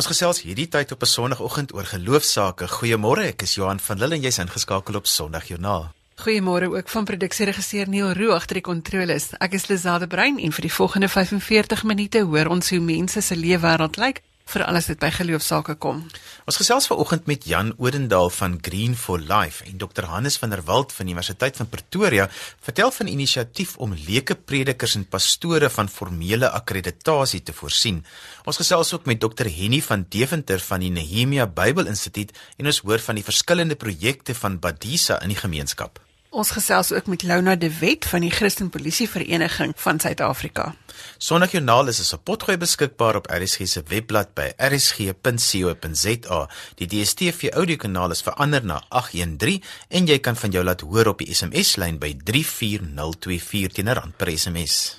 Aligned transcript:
Ons 0.00 0.08
gesels 0.08 0.38
hierdie 0.40 0.64
tyd 0.64 0.94
op 0.94 1.02
'n 1.04 1.06
Sondagoggend 1.06 1.74
oor 1.76 1.84
geloofsaake. 1.84 2.66
Goeiemôre, 2.68 3.24
ek 3.32 3.42
is 3.42 3.54
Johan 3.54 3.80
van 3.80 3.98
Lille 3.98 4.14
en 4.14 4.22
jy's 4.22 4.38
ingeskakel 4.38 4.94
op 4.96 5.06
Sondagjoernaal. 5.06 5.92
Goeiemôre 6.24 6.72
ook 6.72 6.88
van 6.88 7.04
produksieregisseur 7.04 7.88
Neil 7.88 8.12
Roo 8.12 8.32
agter 8.32 8.54
die 8.54 8.62
kontroles. 8.62 9.28
Ek 9.38 9.52
is 9.52 9.66
Lizade 9.66 10.06
Brein 10.06 10.38
en 10.38 10.52
vir 10.52 10.62
die 10.62 10.72
volgende 10.72 11.08
45 11.08 11.84
minute 11.84 12.22
hoor 12.22 12.46
ons 12.46 12.70
hoe 12.70 12.80
mense 12.80 13.20
se 13.20 13.36
lewe 13.36 13.60
wêreld 13.60 13.96
lyk 13.96 14.22
vir 14.50 14.64
alles 14.66 14.88
wat 14.90 14.98
by 15.02 15.10
geloofsake 15.14 15.76
kom. 15.82 16.02
Ons 16.48 16.58
gesels 16.58 16.88
vanoggend 16.90 17.28
met 17.30 17.46
Jan 17.46 17.70
Odendaal 17.78 18.30
van 18.34 18.58
Green 18.62 18.96
for 18.98 19.22
Life 19.22 19.64
en 19.68 19.78
Dr 19.78 20.08
Hannes 20.10 20.38
van 20.42 20.50
der 20.50 20.64
Walt 20.66 20.92
van 20.96 21.06
Universiteit 21.06 21.56
van 21.60 21.68
Pretoria 21.70 22.26
vertel 22.60 22.90
van 22.90 23.06
'n 23.06 23.14
inisiatief 23.14 23.76
om 23.76 23.94
leuke 23.94 24.34
predikers 24.34 24.94
en 24.94 25.08
pastore 25.08 25.70
van 25.70 25.88
formele 25.88 26.50
akkreditasie 26.50 27.42
te 27.42 27.52
voorsien. 27.52 28.04
Ons 28.44 28.56
gesels 28.56 28.92
ook 28.94 29.06
met 29.06 29.20
Dr 29.20 29.46
Henny 29.46 29.82
van 29.82 30.06
Deventer 30.08 30.60
van 30.60 30.80
die 30.80 30.90
Nehemia 30.90 31.46
Bybelinstituut 31.46 32.30
en 32.56 32.66
ons 32.66 32.78
hoor 32.78 32.98
van 32.98 33.14
die 33.14 33.24
verskillende 33.24 33.76
projekte 33.76 34.34
van 34.34 34.58
Badisa 34.58 35.22
in 35.22 35.28
die 35.28 35.36
gemeenskap. 35.36 36.09
Ons 36.30 36.52
gesels 36.54 36.92
ook 36.94 37.06
met 37.10 37.22
Lona 37.26 37.56
de 37.58 37.78
Wet 37.78 38.06
van 38.06 38.22
die 38.22 38.30
Christen 38.30 38.68
Polisie 38.70 39.08
Vereniging 39.10 39.72
van 39.76 39.98
Suid-Afrika. 39.98 40.74
Sondagjoernaal 41.18 41.88
is 41.90 42.00
as 42.00 42.12
'n 42.14 42.22
potgooi 42.22 42.56
beskikbaar 42.56 43.16
op 43.16 43.26
RSG 43.26 43.66
se 43.66 43.82
webblad 43.86 44.34
by 44.34 44.52
rsg.co.za. 44.56 46.48
Die 46.74 46.86
DStv 46.86 47.48
audiokanaal 47.52 48.10
is 48.10 48.22
verander 48.22 48.64
na 48.64 48.82
813 48.88 49.62
en 49.88 50.06
jy 50.06 50.18
kan 50.18 50.36
van 50.36 50.50
jou 50.50 50.64
laat 50.64 50.80
hoor 50.80 51.06
op 51.06 51.18
die 51.18 51.34
SMS-lyn 51.34 51.98
by 51.98 52.16
34024 52.24 53.72
teen 53.72 53.92
rand 53.92 54.16
per 54.16 54.38
SMS. 54.38 54.96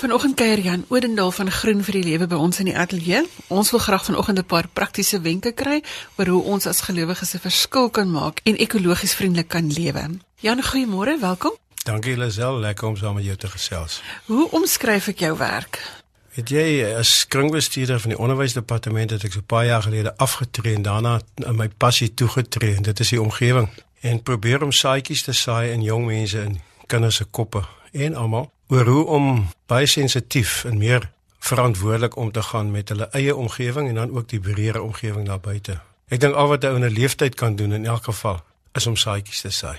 Vanoggend 0.00 0.34
kuier 0.34 0.60
Jan 0.60 0.84
Odendaal 0.88 1.30
van 1.30 1.50
Groen 1.50 1.82
vir 1.84 1.98
die 1.98 2.04
Lewe 2.06 2.24
by 2.24 2.36
ons 2.40 2.56
in 2.62 2.70
die 2.70 2.76
ateljee. 2.76 3.18
Ons 3.52 3.68
wil 3.74 3.82
graag 3.84 4.04
vanoggend 4.06 4.38
'n 4.38 4.46
paar 4.48 4.68
praktiese 4.72 5.20
wenke 5.20 5.52
kry 5.52 5.82
oor 6.16 6.26
hoe 6.26 6.42
ons 6.42 6.66
as 6.66 6.80
gelowiges 6.80 7.34
'n 7.34 7.38
verskil 7.38 7.90
kan 7.90 8.10
maak 8.10 8.40
en 8.44 8.56
ekologies 8.56 9.14
vriendelik 9.14 9.48
kan 9.48 9.72
lewe. 9.72 10.08
Jan, 10.36 10.62
goeiemôre, 10.62 11.20
welkom. 11.20 11.52
Dankie 11.84 12.16
Lisel, 12.16 12.58
lekker 12.58 12.88
om 12.88 12.96
saam 12.96 13.14
met 13.14 13.24
jou 13.24 13.36
te 13.36 13.48
gesels. 13.48 14.02
Hoe 14.24 14.50
omskryf 14.50 15.06
ek 15.08 15.18
jou 15.18 15.36
werk? 15.36 16.00
Weet 16.34 16.48
jy, 16.48 16.94
as 16.98 17.26
kringbestuurder 17.26 18.00
van 18.00 18.10
die 18.10 18.18
onderwysdepartement 18.18 19.10
het 19.10 19.24
ek 19.24 19.32
so 19.32 19.38
'n 19.38 19.46
paar 19.46 19.66
jaar 19.66 19.82
gelede 19.82 20.16
afgetree 20.16 20.74
en 20.74 20.82
daarna 20.82 21.20
in 21.34 21.56
my 21.56 21.68
passie 21.68 22.14
toegetree 22.14 22.74
en 22.74 22.82
dit 22.82 23.00
is 23.00 23.08
die 23.08 23.20
omgewing 23.20 23.68
en 24.00 24.22
probeer 24.22 24.62
om 24.62 24.72
saadjies 24.72 25.22
te 25.22 25.32
saai 25.32 25.72
in 25.72 25.82
jong 25.82 26.06
mense 26.06 26.42
in 26.42 26.60
kinders 26.90 27.20
se 27.20 27.24
koppe 27.24 27.62
en 27.92 28.14
almal 28.14 28.50
oor 28.70 28.86
hoe 28.86 29.04
om 29.06 29.28
baie 29.70 29.86
sensitief 29.86 30.64
en 30.64 30.78
meer 30.78 31.10
verantwoordelik 31.40 32.16
om 32.16 32.32
te 32.32 32.42
gaan 32.42 32.70
met 32.70 32.88
hulle 32.88 33.08
eie 33.18 33.36
omgewing 33.36 33.88
en 33.88 33.94
dan 33.94 34.16
ook 34.16 34.28
die 34.28 34.40
breëre 34.40 34.82
omgewing 34.82 35.26
daar 35.26 35.40
buite. 35.40 35.80
Ek 36.10 36.20
dink 36.20 36.34
al 36.34 36.48
wat 36.48 36.64
'n 36.64 36.74
ouer 36.74 36.90
leeftyd 36.90 37.34
kan 37.34 37.56
doen 37.56 37.72
in 37.72 37.86
elk 37.86 38.04
geval 38.04 38.42
is 38.72 38.86
om 38.86 38.96
saadjies 38.96 39.40
te 39.40 39.50
saai. 39.50 39.78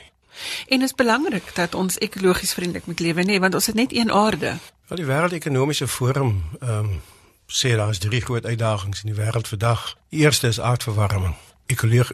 En 0.67 0.79
dit 0.79 0.89
is 0.89 0.95
belangrik 0.95 1.55
dat 1.55 1.75
ons 1.75 1.97
ekologies 1.97 2.53
vriendelik 2.53 2.85
moet 2.85 2.99
lewe, 2.99 3.23
nee, 3.23 3.39
want 3.39 3.53
ons 3.53 3.65
het 3.65 3.75
net 3.75 3.95
een 3.95 4.11
aarde. 4.11 4.57
Wel 4.87 4.97
die 4.97 5.05
wêreldekonomiese 5.05 5.87
forum 5.87 6.43
ehm 6.59 6.79
um, 6.79 7.01
sê 7.51 7.75
daar 7.75 7.89
is 7.89 7.99
drie 7.99 8.21
groot 8.21 8.45
uitdagings 8.45 9.03
in 9.03 9.13
die 9.13 9.23
wêreld 9.23 9.47
vandag. 9.47 9.97
Die 10.09 10.19
eerste 10.19 10.47
is 10.47 10.59
aardverwarming. 10.59 11.35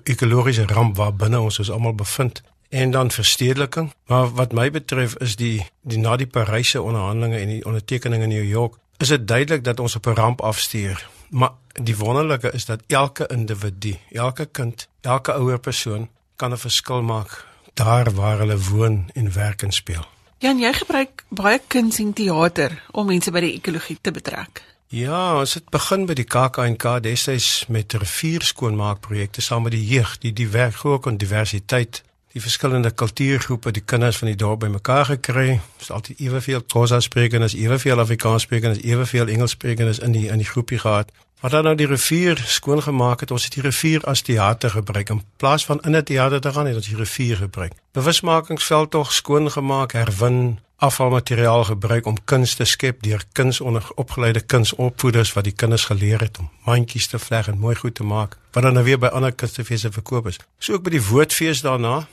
Ekologiese 0.04 0.66
ramp 0.66 0.96
waar 0.96 1.14
binne 1.14 1.40
ons 1.40 1.60
ons 1.60 1.70
almal 1.72 1.96
bevind 1.96 2.42
en 2.70 2.92
dan 2.92 3.12
verstedeliking. 3.12 3.94
Maar 4.06 4.34
wat 4.34 4.52
my 4.52 4.72
betref 4.72 5.16
is 5.16 5.36
die 5.36 5.66
die 5.82 5.98
na 5.98 6.16
die 6.16 6.28
Paryse 6.28 6.82
onderhandelinge 6.82 7.38
en 7.38 7.48
die 7.48 7.66
ondertekening 7.66 8.24
in 8.24 8.30
New 8.30 8.50
York, 8.50 8.76
is 8.98 9.08
dit 9.08 9.28
duidelik 9.28 9.64
dat 9.64 9.80
ons 9.80 9.96
op 9.96 10.06
'n 10.06 10.14
ramp 10.14 10.42
afstuur. 10.42 11.10
Maar 11.30 11.52
die 11.74 11.98
wonderlike 11.98 12.52
is 12.52 12.66
dat 12.66 12.82
elke 12.88 13.28
individu, 13.28 13.96
elke 14.12 14.46
kind, 14.46 14.88
elke 15.02 15.34
ouer 15.34 15.60
persoon 15.60 16.10
kan 16.36 16.52
'n 16.52 16.58
verskil 16.58 17.02
maak 17.02 17.46
daar 17.74 18.14
waar 18.14 18.38
hulle 18.38 18.60
woon 18.60 19.10
en 19.14 19.34
werk 19.34 19.62
en 19.62 19.72
speel. 19.72 20.06
Jan, 20.38 20.60
jy 20.60 20.74
gebruik 20.74 21.24
baie 21.30 21.62
kuns 21.68 22.00
en 22.00 22.14
teater 22.14 22.84
om 22.92 23.06
mense 23.06 23.32
by 23.32 23.40
die 23.40 23.54
ekologie 23.54 23.98
te 24.02 24.12
betrek. 24.12 24.64
Ja, 24.88 25.40
ons 25.40 25.54
het 25.54 25.70
begin 25.70 26.06
by 26.06 26.14
die 26.14 26.24
KAKNK 26.24 27.04
destyds 27.04 27.66
met 27.68 27.94
rivierskoonmaakprojekte 27.94 29.42
saam 29.42 29.66
met 29.68 29.72
die 29.72 29.86
jeug, 29.86 30.18
die 30.18 30.34
die 30.34 30.48
werk 30.48 30.86
ook 30.86 31.08
en 31.08 31.18
diversiteit 31.18 32.04
die 32.38 32.44
verskillende 32.46 32.92
kultuurgroepe, 32.92 33.72
die 33.74 33.84
kinders 33.86 34.18
van 34.22 34.30
die 34.30 34.38
dorp 34.38 34.62
bymekaar 34.62 35.06
gekry. 35.10 35.60
Dis 35.82 35.90
altyd 35.92 36.20
eweveel 36.22 36.62
Xhosa 36.66 37.00
sprekendes, 37.02 37.56
eweveel 37.58 38.00
Afrikaans 38.04 38.46
sprekendes, 38.46 38.84
eweveel 38.86 39.32
Engels 39.34 39.58
sprekendes 39.58 40.02
in 40.06 40.14
die 40.14 40.28
in 40.30 40.44
die 40.44 40.50
groepie 40.50 40.80
gehad. 40.84 41.12
Wat 41.42 41.54
dan 41.54 41.68
nou 41.70 41.76
die 41.78 41.88
rivier 41.90 42.38
skoon 42.50 42.82
gemaak 42.82 43.22
het, 43.22 43.32
ons 43.32 43.44
het 43.46 43.54
die 43.54 43.66
rivier 43.66 44.06
as 44.10 44.24
teater 44.26 44.74
gebruik 44.74 45.10
in 45.14 45.22
plaas 45.38 45.66
van 45.66 45.82
in 45.82 45.96
'n 45.96 46.04
teater 46.04 46.42
te 46.42 46.54
gaan, 46.54 46.66
het 46.66 46.76
ons 46.76 46.88
die 46.88 46.98
rivier 46.98 47.38
gebruik. 47.38 47.74
Bewusmakingsveld 47.92 48.92
tog 48.92 49.14
skoon 49.14 49.52
gemaak, 49.52 49.92
herwin, 49.92 50.60
afvalmateriaal 50.78 51.64
gebruik 51.64 52.06
om 52.06 52.18
kuns 52.26 52.56
te 52.56 52.66
skep 52.66 53.02
deur 53.02 53.24
kunsopgeleide 53.32 54.42
kunsopvoeders 54.42 55.34
wat 55.34 55.44
die 55.44 55.54
kinders 55.54 55.86
geleer 55.90 56.20
het 56.20 56.38
om 56.38 56.50
mandjies 56.66 57.08
te 57.08 57.20
vleg 57.20 57.48
en 57.48 57.58
mooi 57.58 57.76
goed 57.76 57.96
te 57.96 58.04
maak 58.04 58.38
wat 58.54 58.64
dan 58.64 58.74
nou 58.74 58.84
weer 58.86 59.00
by 59.02 59.10
ander 59.14 59.34
kunstefeeste 59.34 59.92
verkoop 59.92 60.28
is. 60.28 60.38
So 60.60 60.74
ook 60.74 60.84
by 60.86 60.94
die 60.96 61.02
woordfees 61.02 61.62
daarna 61.66 62.08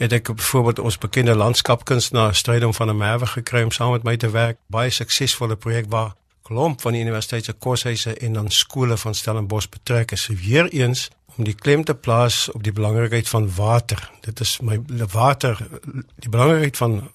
het 0.00 0.12
ek 0.16 0.30
byvoorbeeld 0.32 0.78
ons 0.78 0.98
bekende 0.98 1.34
landskapkunstenaar 1.36 2.34
Strydom 2.34 2.72
van 2.74 2.86
der 2.86 2.96
Merwe 2.96 3.26
gekry 3.26 3.62
om 3.62 3.70
saam 3.70 3.92
met 3.92 4.02
my 4.02 4.16
te 4.16 4.30
werk. 4.30 4.56
Baie 4.72 4.90
suksesvolle 4.90 5.56
projek 5.60 5.90
waar 5.92 6.14
klomp 6.42 6.80
van 6.80 6.96
die 6.96 7.02
universiteit 7.04 7.44
se 7.44 7.52
koshuise 7.52 8.14
en 8.16 8.32
dan 8.32 8.50
skole 8.50 8.96
van 8.96 9.14
Stellenbosch 9.14 9.68
betrek 9.68 10.12
is. 10.16 10.26
Weer 10.26 10.68
eens 10.72 11.10
om 11.36 11.44
die 11.44 11.54
klem 11.54 11.84
te 11.84 11.94
plaas 11.94 12.48
op 12.50 12.64
die 12.64 12.72
belangrikheid 12.72 13.28
van 13.28 13.50
water. 13.54 14.10
Dit 14.24 14.40
is 14.40 14.58
my 14.64 14.80
water 15.12 15.60
die 16.16 16.32
belangrikheid 16.32 16.76
van 16.76 17.10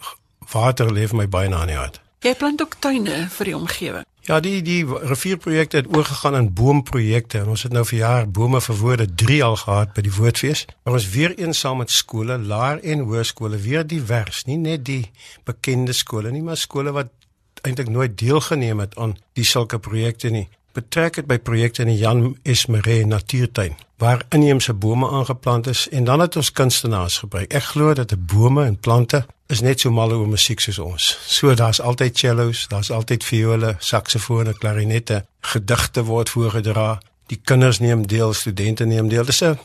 water 0.51 0.93
leef 0.93 1.13
my 1.13 1.27
baie 1.27 1.49
na 1.49 1.61
in 1.65 1.73
die 1.73 1.81
hart. 1.81 2.01
Jy 2.21 2.35
plant 2.37 2.61
ook 2.61 2.77
tuine 2.79 3.25
vir 3.29 3.49
die 3.49 3.57
omgewing. 3.57 4.05
Ja, 4.25 4.39
die 4.41 4.63
die 4.65 4.81
rivierprojekte 4.85 5.77
het 5.77 5.89
oorgegaan 5.95 6.35
in 6.35 6.47
boomprojekte 6.57 7.43
en 7.43 7.51
ons 7.53 7.63
het 7.67 7.73
nou 7.75 7.83
vir 7.85 7.99
jaar 7.99 8.23
bome 8.25 8.57
vir 8.61 8.79
woorde 8.79 9.05
3 9.21 9.37
al 9.45 9.57
gehad 9.61 9.93
by 9.93 10.01
die 10.07 10.13
woordfees. 10.15 10.63
Maar 10.81 10.97
ons 10.97 11.09
weer 11.13 11.35
eens 11.37 11.61
saam 11.61 11.77
met 11.83 11.93
skole, 11.93 12.39
laer 12.41 12.81
en 12.81 13.05
hoërskole 13.05 13.61
weer 13.61 13.85
divers, 13.85 14.47
nie 14.49 14.57
net 14.57 14.81
die 14.89 15.11
bekende 15.45 15.93
skole 15.93 16.33
nie, 16.33 16.41
maar 16.41 16.57
skole 16.57 16.95
wat 16.97 17.13
eintlik 17.61 17.93
nooit 17.93 18.17
deelgeneem 18.17 18.81
het 18.81 18.97
aan 18.97 19.13
die 19.37 19.45
sulke 19.45 19.77
projekte 19.77 20.33
nie. 20.33 20.47
Betrek 20.73 21.21
dit 21.21 21.29
by 21.29 21.37
projekte 21.37 21.85
in 21.85 21.93
die 21.93 22.01
Jan 22.01 22.31
Esmeré 22.41 23.03
Natuurtuin 23.05 23.77
waar 23.97 24.25
inheemse 24.29 24.73
bome 24.73 25.09
aangeplant 25.09 25.67
is 25.67 25.89
en 25.89 26.03
dan 26.03 26.19
het 26.19 26.35
ons 26.35 26.51
kunstenaars 26.51 27.17
gebruik. 27.17 27.53
Ek 27.53 27.63
glo 27.63 27.93
dat 27.93 28.11
'n 28.11 28.25
bome 28.25 28.65
en 28.65 28.79
plante 28.79 29.25
is 29.47 29.61
net 29.61 29.79
so 29.79 29.91
mal 29.91 30.11
oor 30.11 30.27
musiek 30.27 30.59
soos 30.59 30.79
ons. 30.79 31.17
So 31.25 31.53
daar's 31.53 31.81
altyd 31.81 32.17
cellos, 32.17 32.67
daar's 32.67 32.91
altyd 32.91 33.23
viole, 33.23 33.75
saksofone, 33.79 34.57
klarinette, 34.57 35.25
gedigte 35.39 36.03
word 36.03 36.29
voorgedra. 36.29 36.99
Die 37.25 37.39
kinders 37.43 37.79
neem 37.79 38.07
deel, 38.07 38.33
studente 38.33 38.85
neem 38.85 39.07
deel. 39.07 39.25
Dis 39.25 39.41
'n 39.41 39.59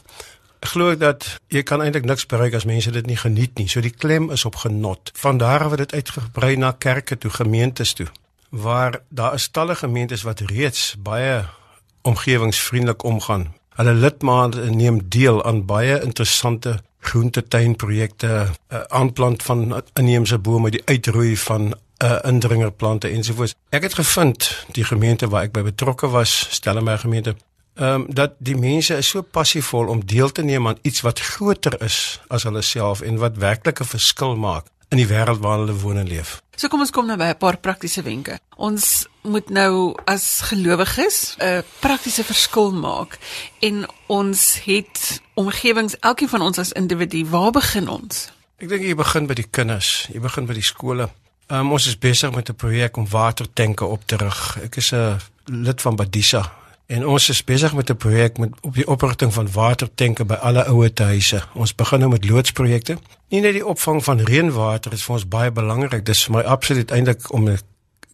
ek 0.61 0.69
glo 0.69 0.97
dat 0.97 1.41
jy 1.49 1.63
kan 1.63 1.83
eintlik 1.83 2.05
niks 2.05 2.27
bereik 2.27 2.55
as 2.55 2.65
mense 2.65 2.91
dit 2.91 3.07
nie 3.07 3.17
geniet 3.17 3.59
nie. 3.59 3.69
So 3.69 3.81
die 3.81 3.95
klem 3.99 4.31
is 4.31 4.45
op 4.45 4.57
genot. 4.57 5.11
Vandaar 5.15 5.69
word 5.69 5.79
dit 5.79 5.93
uitgebrei 5.93 6.57
na 6.57 6.73
kerke 6.73 7.19
toe, 7.19 7.31
gemeentes 7.31 7.93
toe 7.93 8.07
waar 8.51 9.01
daar 9.09 9.35
is 9.35 9.49
talle 9.49 9.75
gemeentes 9.75 10.23
wat 10.23 10.41
reeds 10.41 10.95
baie 10.99 11.45
omgewingsvriendelik 12.03 13.03
omgaan. 13.03 13.55
Hulle 13.81 13.95
lidmate 13.97 14.71
neem 14.71 14.99
deel 15.09 15.39
aan 15.45 15.63
baie 15.65 15.95
interessante 16.05 16.83
groentetuinprojekte, 17.01 18.29
uh, 18.29 18.81
aanplant 18.89 19.43
van 19.43 19.83
inheemse 19.97 20.39
bome, 20.39 20.71
die 20.71 20.83
uitroei 20.85 21.37
van 21.37 21.71
uh, 21.73 22.19
indringerplante 22.29 23.09
ensovoorts. 23.09 23.55
Ek 23.73 23.87
het 23.89 23.97
gevind 23.97 24.51
die 24.77 24.85
gemeente 24.85 25.31
waar 25.33 25.49
ek 25.49 25.55
by 25.57 25.63
betrokke 25.71 26.11
was, 26.13 26.35
Stellenberg 26.53 27.07
gemeente, 27.07 27.37
ehm 27.81 28.03
um, 28.03 28.07
dat 28.13 28.37
die 28.39 28.59
mense 28.59 28.99
is 29.01 29.09
so 29.09 29.23
passievol 29.23 29.89
om 29.89 30.05
deel 30.05 30.29
te 30.29 30.43
neem 30.45 30.69
aan 30.69 30.83
iets 30.83 31.01
wat 31.07 31.21
groter 31.21 31.79
is 31.81 32.21
as 32.29 32.45
hulle 32.45 32.63
self 32.67 33.01
en 33.01 33.17
wat 33.23 33.41
werklik 33.41 33.81
'n 33.81 33.93
verskil 33.97 34.37
maak 34.37 34.69
in 34.91 35.01
die 35.01 35.09
wêreld 35.09 35.41
waar 35.41 35.59
hulle 35.59 35.81
woon 35.81 35.97
en 35.97 36.09
leef. 36.09 36.43
So 36.61 36.69
kom 36.69 36.83
ons 36.85 36.91
kom 36.93 37.07
nou 37.09 37.17
by 37.17 37.31
'n 37.33 37.41
paar 37.41 37.57
praktiese 37.57 38.03
wenke. 38.05 38.39
Ons 38.57 39.07
moet 39.23 39.49
nou 39.49 39.97
as 40.05 40.41
gelowiges 40.45 41.37
'n 41.39 41.65
praktiese 41.81 42.25
verskil 42.25 42.73
maak 42.73 43.19
en 43.61 43.89
ons 44.09 44.61
het 44.65 45.23
omgewings, 45.35 45.97
elkeen 46.01 46.29
van 46.29 46.43
ons 46.43 46.59
as 46.59 46.73
individu, 46.73 47.25
waar 47.31 47.51
begin 47.51 47.89
ons? 47.89 48.29
Ek 48.59 48.69
dink 48.69 48.83
jy 48.83 48.95
begin 48.95 49.27
by 49.27 49.35
die 49.35 49.49
kinders, 49.51 50.09
jy 50.13 50.21
begin 50.21 50.47
by 50.47 50.53
die 50.53 50.63
skole. 50.63 51.09
Um, 51.49 51.73
ons 51.73 51.87
is 51.87 51.99
besig 51.99 52.35
met 52.35 52.51
'n 52.51 52.55
projek 52.55 52.97
om 52.97 53.09
watertanke 53.09 53.85
op 53.85 54.07
te 54.07 54.17
rig. 54.17 54.59
Ek 54.63 54.77
is 54.77 54.93
'n 54.93 55.19
lid 55.47 55.81
van 55.81 55.97
Badisa 55.97 56.60
En 56.91 57.07
ons 57.07 57.29
is 57.29 57.45
besig 57.45 57.75
met 57.75 57.91
'n 57.91 57.97
projek 57.97 58.39
met 58.39 58.51
op 58.61 58.75
die 58.75 58.87
oprigting 58.87 59.33
van 59.33 59.53
watertanke 59.53 60.25
by 60.25 60.35
alle 60.35 60.65
ouer 60.67 60.91
huise. 60.95 61.43
Ons 61.55 61.75
begin 61.75 61.99
nou 61.99 62.11
met 62.11 62.29
loodsprojekte. 62.29 62.99
Nie 63.29 63.41
net 63.41 63.53
die 63.53 63.67
opvang 63.67 64.05
van 64.05 64.21
reënwater 64.21 64.93
is 64.93 65.03
vir 65.03 65.15
ons 65.15 65.29
baie 65.29 65.51
belangrik. 65.51 66.05
Dis 66.05 66.25
vir 66.25 66.35
my 66.35 66.43
absoluut 66.43 66.91
eintlik 66.91 67.33
om 67.33 67.49
'n 67.49 67.59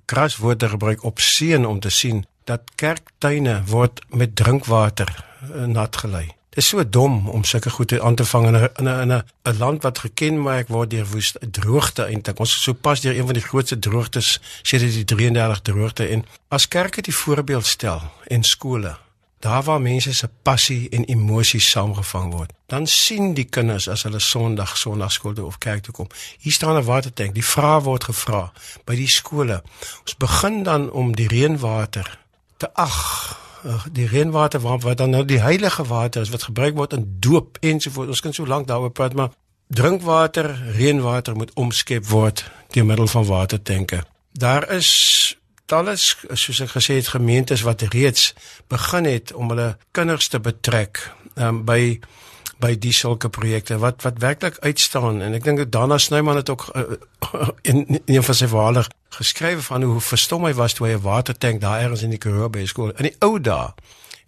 kraswoord 0.05 0.59
te 0.59 0.69
gebruik 0.69 1.03
op 1.03 1.21
seën 1.21 1.67
om 1.67 1.81
te 1.81 1.91
sien 1.91 2.27
dat 2.45 2.61
kerktuine 2.75 3.63
word 3.67 4.01
met 4.09 4.37
drinkwater 4.37 5.25
uh, 5.55 5.65
nat 5.65 5.97
gelei. 5.97 6.36
Dit 6.57 6.65
is 6.65 6.71
so 6.71 6.89
dom 6.89 7.29
om 7.29 7.43
sulke 7.45 7.71
goede 7.71 8.03
aan 8.03 8.15
te 8.15 8.25
vang 8.25 8.47
in 8.47 8.57
'n 8.57 8.71
in 8.77 9.13
'n 9.13 9.23
'n 9.45 9.57
land 9.59 9.83
wat 9.83 9.99
gekenmerk 9.99 10.69
word 10.69 10.91
deur 10.91 11.07
woest 11.07 11.37
droogte 11.51 12.03
eintlik. 12.03 12.39
Ons 12.39 12.55
is 12.57 12.63
so 12.63 12.73
pas 12.73 13.01
deur 13.01 13.17
een 13.17 13.25
van 13.25 13.35
die 13.35 13.43
grootste 13.43 13.79
droogtes 13.79 14.41
sedert 14.63 14.93
die 14.93 15.05
33 15.05 15.61
droogte 15.61 16.07
en 16.07 16.25
as 16.49 16.69
kerke 16.69 17.03
die 17.03 17.15
voorbeeld 17.15 17.67
stel 17.67 18.01
en 18.27 18.43
skole 18.43 18.97
daar 19.39 19.63
waar 19.63 19.81
mense 19.81 20.15
se 20.15 20.29
passie 20.43 20.89
en 20.89 21.05
emosies 21.05 21.71
saamgevang 21.71 22.33
word 22.33 22.53
dan 22.67 22.87
sien 22.87 23.35
die 23.35 23.45
kinders 23.45 23.89
as 23.89 24.03
hulle 24.03 24.19
sonderdag 24.19 24.77
sonndagskool 24.77 25.35
toe 25.35 25.47
of 25.47 25.59
kerk 25.59 25.83
toe 25.83 25.95
kom 25.95 26.09
hier 26.39 26.53
staan 26.53 26.77
'n 26.77 26.85
watertank 26.85 27.35
die 27.35 27.45
vrae 27.45 27.81
word 27.81 28.05
gevra 28.05 28.53
by 28.85 28.95
die 28.95 29.09
skole 29.09 29.63
ons 30.01 30.17
begin 30.17 30.63
dan 30.63 30.91
om 30.91 31.17
die 31.17 31.29
reënwater 31.29 32.19
te 32.57 32.75
ag 32.75 33.46
die 33.93 34.07
reënwater 34.07 34.61
wat 34.61 34.83
wat 34.83 34.99
dan 34.99 35.11
nou 35.11 35.25
die 35.25 35.41
heilige 35.41 35.85
water 35.85 36.23
is 36.23 36.31
wat 36.31 36.49
gebruik 36.49 36.77
word 36.77 36.93
in 36.93 37.07
doop 37.21 37.59
ensovoorts. 37.61 38.09
Ons 38.09 38.21
kan 38.21 38.33
so 38.33 38.47
lank 38.47 38.67
daaroor 38.67 38.91
praat, 38.91 39.15
maar 39.15 39.31
drinkwater, 39.69 40.55
reënwater 40.77 41.37
moet 41.37 41.53
omskep 41.55 42.07
word 42.07 42.45
deur 42.75 42.87
middel 42.87 43.07
van 43.07 43.25
watertanke. 43.25 44.03
Daar 44.33 44.71
is 44.71 44.91
alles 45.67 46.13
soos 46.33 46.61
ek 46.63 46.71
gesê 46.77 46.99
het 47.01 47.09
gemeentes 47.11 47.65
wat 47.67 47.83
reeds 47.91 48.35
begin 48.71 49.09
het 49.09 49.33
om 49.35 49.51
hulle 49.51 49.77
kinders 49.91 50.29
te 50.29 50.39
betrek 50.41 51.01
um, 51.35 51.65
by 51.67 51.99
by 52.61 52.73
die 52.81 52.93
sulke 52.93 53.29
projekte 53.29 53.79
wat 53.79 54.03
wat 54.03 54.21
werklik 54.23 54.59
uitstaan 54.65 55.21
en 55.23 55.35
ek 55.37 55.45
dink 55.45 55.59
dat 55.61 55.73
Dana 55.73 55.99
Snyman 55.99 56.37
het 56.37 56.51
ook 56.51 56.69
uh, 56.73 56.85
in, 57.63 57.85
in 57.87 58.01
een 58.07 58.25
van 58.25 58.35
sy 58.35 58.49
verhale 58.49 58.87
geskryf 59.17 59.69
van 59.71 59.83
hoe 59.83 60.01
verstom 60.01 60.45
hy 60.49 60.55
was 60.57 60.77
toe 60.77 60.87
hy 60.89 60.95
'n 60.97 61.05
watertank 61.05 61.61
daar 61.61 61.81
ergens 61.81 62.03
in 62.03 62.11
die 62.11 62.23
Karoo 62.23 62.49
by 62.49 62.65
skool. 62.67 62.93
In 62.97 63.11
die 63.11 63.17
ou 63.21 63.41
dae 63.41 63.75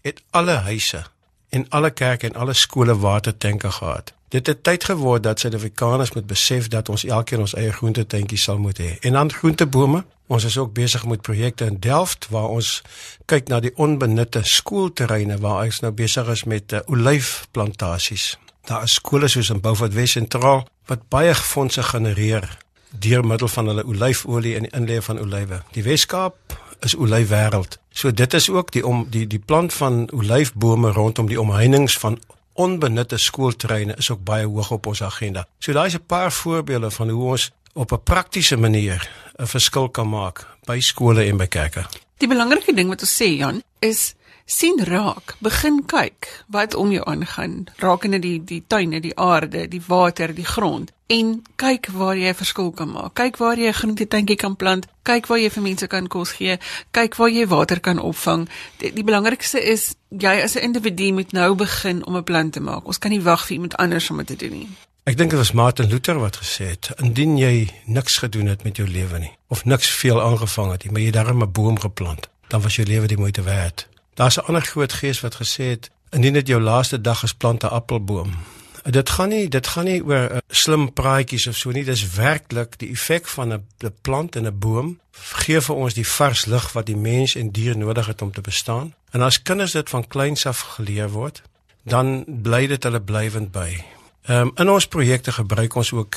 het 0.03 0.23
alle 0.31 0.61
huise 0.69 1.05
en 1.49 1.67
alle 1.69 1.91
kerke 1.91 2.27
en 2.27 2.37
alle 2.37 2.53
skole 2.53 2.99
watertanke 2.99 3.71
gehad. 3.71 4.13
Dit 4.29 4.47
het 4.47 4.63
tyd 4.63 4.85
geword 4.85 5.23
dat 5.23 5.41
Suid-Afrikaners 5.41 6.13
moet 6.13 6.27
besef 6.27 6.69
dat 6.69 6.89
ons 6.89 7.05
elkeen 7.05 7.41
ons 7.41 7.55
eie 7.57 7.73
groentetentjie 7.73 8.39
sal 8.39 8.59
moet 8.59 8.79
hê. 8.79 8.99
En 9.01 9.13
dan 9.13 9.33
groentebome. 9.33 10.05
Ons 10.27 10.45
is 10.45 10.59
ook 10.59 10.73
besig 10.73 11.07
met 11.07 11.23
projekte 11.25 11.65
in 11.65 11.79
Delft 11.81 12.27
waar 12.29 12.49
ons 12.53 12.83
kyk 13.25 13.49
na 13.49 13.61
die 13.65 13.73
onbenutte 13.81 14.43
skoolterreine 14.45 15.39
waar 15.41 15.65
ons 15.65 15.81
nou 15.81 15.93
besig 15.97 16.29
is 16.29 16.45
met 16.45 16.73
uh, 16.73 16.85
olyfplantasies. 16.87 18.37
Daar 18.69 18.85
is 18.85 18.99
skole 19.01 19.29
soos 19.29 19.49
in 19.51 19.65
Beaufort 19.65 19.97
West 19.97 20.19
Sentraal 20.19 20.67
wat 20.87 21.09
baie 21.09 21.35
fondse 21.35 21.83
genereer 21.83 22.59
deur 22.93 23.25
middel 23.25 23.49
van 23.49 23.73
hulle 23.73 23.85
olyfolie 23.85 24.57
en 24.57 24.69
die 24.69 24.75
inlei 24.77 25.01
van 25.03 25.21
olywe. 25.21 25.63
Die 25.73 25.83
Weskaap 25.83 26.59
is 26.85 26.95
olyfwêreld. 26.95 27.79
So 27.91 28.13
dit 28.13 28.35
is 28.35 28.51
ook 28.51 28.73
die 28.77 28.85
om 28.87 29.07
die 29.11 29.27
die 29.27 29.41
plant 29.41 29.73
van 29.73 30.11
olyfbome 30.13 30.93
rondom 30.93 31.33
die 31.33 31.41
omheinings 31.41 31.97
van 31.99 32.21
onbenutte 32.59 33.19
skoolterreine 33.19 33.95
is 33.97 34.11
ook 34.11 34.25
baie 34.25 34.47
hoog 34.47 34.71
op 34.75 34.87
ons 34.87 35.03
agenda. 35.03 35.47
So 35.59 35.73
daai 35.73 35.87
is 35.87 35.95
'n 35.95 36.07
paar 36.07 36.33
voorbeelde 36.33 36.91
van 36.91 37.09
hoe 37.09 37.31
ons 37.31 37.51
op 37.73 37.93
'n 37.93 38.03
praktiese 38.03 38.57
manier 38.57 39.11
'n 39.37 39.47
verskil 39.47 39.89
kan 39.89 40.09
maak 40.09 40.47
by 40.65 40.81
skole 40.81 41.25
en 41.25 41.37
by 41.37 41.47
kerke. 41.47 41.87
Die 42.17 42.29
belangrike 42.29 42.75
ding 42.75 42.89
wat 42.89 43.01
ons 43.01 43.23
sê 43.23 43.27
Jan 43.37 43.63
is 43.79 44.15
sien 44.49 44.81
raak, 44.85 45.35
begin 45.45 45.83
kyk 45.87 46.29
wat 46.49 46.75
om 46.75 46.93
jou 46.93 47.05
aangaan, 47.05 47.67
rakende 47.77 48.19
die 48.19 48.39
die 48.45 48.63
tuine, 48.67 49.01
die 49.05 49.13
aarde, 49.19 49.67
die 49.69 49.83
water, 49.87 50.33
die 50.35 50.47
grond 50.49 50.93
en 51.09 51.35
kyk 51.61 51.89
waar 51.93 52.17
jy 52.17 52.29
'n 52.29 52.35
verskil 52.35 52.71
kan 52.71 52.91
maak. 52.91 53.15
Kyk 53.15 53.37
waar 53.37 53.59
jy 53.59 53.69
'n 53.69 53.81
groentetuintjie 53.81 54.37
kan 54.37 54.57
plant, 54.57 54.87
kyk 55.03 55.27
waar 55.27 55.39
jy 55.39 55.51
vir 55.51 55.63
mense 55.63 55.87
kan 55.87 56.07
kos 56.07 56.33
gee, 56.33 56.59
kyk 56.91 57.17
waar 57.17 57.31
jy 57.31 57.47
water 57.47 57.81
kan 57.81 57.99
opvang. 57.99 58.49
Die, 58.77 58.93
die 58.93 59.05
belangrikste 59.05 59.61
is 59.61 59.95
jy 60.09 60.41
as 60.43 60.55
'n 60.57 60.63
individu 60.63 61.13
moet 61.13 61.33
nou 61.33 61.55
begin 61.55 62.07
om 62.07 62.17
'n 62.17 62.25
plan 62.25 62.51
te 62.51 62.61
maak. 62.61 62.87
Ons 62.87 62.99
kan 62.99 63.11
nie 63.11 63.23
wag 63.23 63.47
vir 63.47 63.53
iemand 63.55 63.77
anders 63.77 64.11
om 64.11 64.17
dit 64.17 64.27
te 64.27 64.37
doen 64.37 64.59
nie. 64.59 64.69
Ek 65.05 65.17
dink 65.17 65.31
dit 65.31 65.39
was 65.39 65.53
Martin 65.53 65.89
Luther 65.89 66.19
wat 66.19 66.37
gesê 66.37 66.65
het: 66.69 66.91
"Indien 66.97 67.37
jy 67.37 67.69
niks 67.85 68.19
gedoen 68.19 68.47
het 68.47 68.65
met 68.65 68.77
jou 68.77 68.89
lewe 68.89 69.19
nie 69.19 69.37
of 69.49 69.65
niks 69.65 69.89
veel 69.89 70.23
aangevang 70.23 70.71
het 70.71 70.85
nie, 70.85 70.93
maar 70.93 71.03
jy 71.03 71.11
darm 71.11 71.43
'n 71.43 71.53
boom 71.53 71.81
geplant, 71.81 72.29
dan 72.49 72.61
was 72.61 72.77
jou 72.77 72.87
lewe 72.87 73.07
die 73.07 73.19
moeite 73.19 73.43
werd." 73.43 73.89
Daar's 74.19 74.37
'n 74.37 74.47
ander 74.47 74.63
groot 74.63 74.93
gees 74.93 75.21
wat 75.21 75.35
gesê 75.35 75.65
het 75.75 75.91
indien 76.11 76.33
dit 76.33 76.47
jou 76.47 76.61
laaste 76.61 77.01
dag 77.01 77.23
is 77.23 77.35
plant 77.35 77.63
'n 77.63 77.67
appelboom. 77.67 78.35
Dit 78.83 79.11
gaan 79.11 79.29
nie 79.29 79.49
dit 79.49 79.67
gaan 79.67 79.85
nie 79.85 80.05
oor 80.05 80.31
uh, 80.31 80.37
slim 80.49 80.93
praatjies 80.93 81.47
of 81.47 81.57
so 81.57 81.71
nie, 81.71 81.85
dis 81.85 82.15
werklik 82.15 82.79
die 82.79 82.91
effek 82.91 83.27
van 83.27 83.53
'n 83.53 83.95
plant 84.01 84.37
en 84.37 84.47
'n 84.47 84.59
boom 84.59 85.01
gee 85.13 85.61
vir 85.61 85.75
ons 85.75 85.95
die 85.95 86.09
vars 86.09 86.45
lug 86.45 86.73
wat 86.73 86.87
die 86.87 86.97
mens 86.97 87.35
en 87.35 87.51
dier 87.51 87.77
nodig 87.77 88.07
het 88.07 88.23
om 88.23 88.33
te 88.33 88.41
bestaan. 88.41 88.95
En 89.11 89.21
as 89.21 89.43
kinders 89.43 89.73
dit 89.73 89.91
van 89.91 90.07
kleins 90.07 90.47
af 90.47 90.61
geleer 90.61 91.11
word, 91.11 91.43
dan 91.83 92.25
bly 92.27 92.67
dit 92.67 92.83
hulle 92.83 93.01
blywend 93.01 93.53
by. 93.53 93.85
Ehm 94.23 94.41
um, 94.41 94.53
in 94.55 94.71
ons 94.71 94.87
projekte 94.87 95.33
gebruik 95.33 95.75
ons 95.75 95.93
ook 95.93 96.17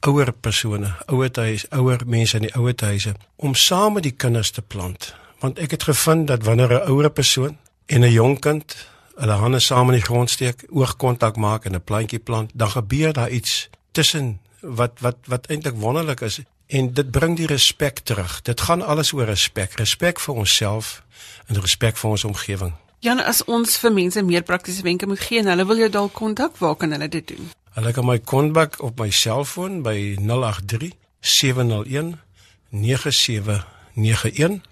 ouer 0.00 0.32
persone, 0.32 0.94
ouer 1.06 1.30
huise, 1.32 1.66
ouer 1.70 2.00
mense 2.06 2.36
in 2.36 2.42
die 2.42 2.54
ouer 2.54 2.74
huise 2.76 3.14
om 3.36 3.54
saam 3.54 3.92
met 3.92 4.02
die 4.02 4.16
kinders 4.16 4.50
te 4.50 4.62
plant 4.62 5.14
want 5.42 5.58
ek 5.58 5.70
het 5.74 5.82
gevind 5.82 6.26
dat 6.30 6.44
wanneer 6.46 6.72
'n 6.72 6.88
ouer 6.90 7.10
persoon 7.10 7.58
en 7.86 8.00
'n 8.00 8.12
jong 8.12 8.38
kind 8.38 8.76
hulle 9.14 9.32
hande 9.32 9.60
saam 9.60 9.88
in 9.88 9.94
die 9.94 10.04
grond 10.04 10.30
steek, 10.30 10.64
oogkontak 10.70 11.36
maak 11.36 11.64
en 11.64 11.74
'n 11.74 11.84
plantjie 11.84 12.18
plant, 12.18 12.50
dan 12.54 12.70
gebeur 12.70 13.12
daar 13.12 13.30
iets 13.30 13.68
tussen 13.92 14.40
wat 14.60 14.92
wat 15.00 15.16
wat 15.26 15.46
eintlik 15.46 15.74
wonderlik 15.74 16.20
is 16.20 16.40
en 16.66 16.92
dit 16.92 17.10
bring 17.10 17.36
die 17.36 17.46
respek 17.46 17.98
terug. 17.98 18.42
Dit 18.42 18.60
gaan 18.60 18.82
alles 18.82 19.12
oor 19.12 19.24
respek, 19.24 19.72
respek 19.72 20.20
vir 20.20 20.34
onsself 20.34 21.02
en 21.46 21.60
respek 21.60 21.96
vir 21.96 22.10
ons 22.10 22.24
omgewing. 22.24 22.72
Jan, 22.98 23.20
as 23.24 23.44
ons 23.44 23.78
vir 23.78 23.92
mense 23.92 24.22
meer 24.22 24.42
praktiese 24.42 24.82
wenke 24.82 25.06
moet 25.06 25.20
gee 25.20 25.38
en 25.38 25.46
hulle 25.46 25.66
wil 25.66 25.76
jou 25.76 25.88
dalk 25.90 26.12
kontak, 26.12 26.56
waar 26.58 26.76
kan 26.76 26.90
hulle 26.90 27.08
dit 27.08 27.28
doen? 27.28 27.50
Hulle 27.70 27.92
kan 27.92 28.06
my 28.06 28.18
kontak 28.18 28.82
op 28.82 28.98
my 28.98 29.10
selfoon 29.10 29.82
by 29.82 30.16
083 30.20 30.92
701 31.20 32.20
9791 32.68 34.62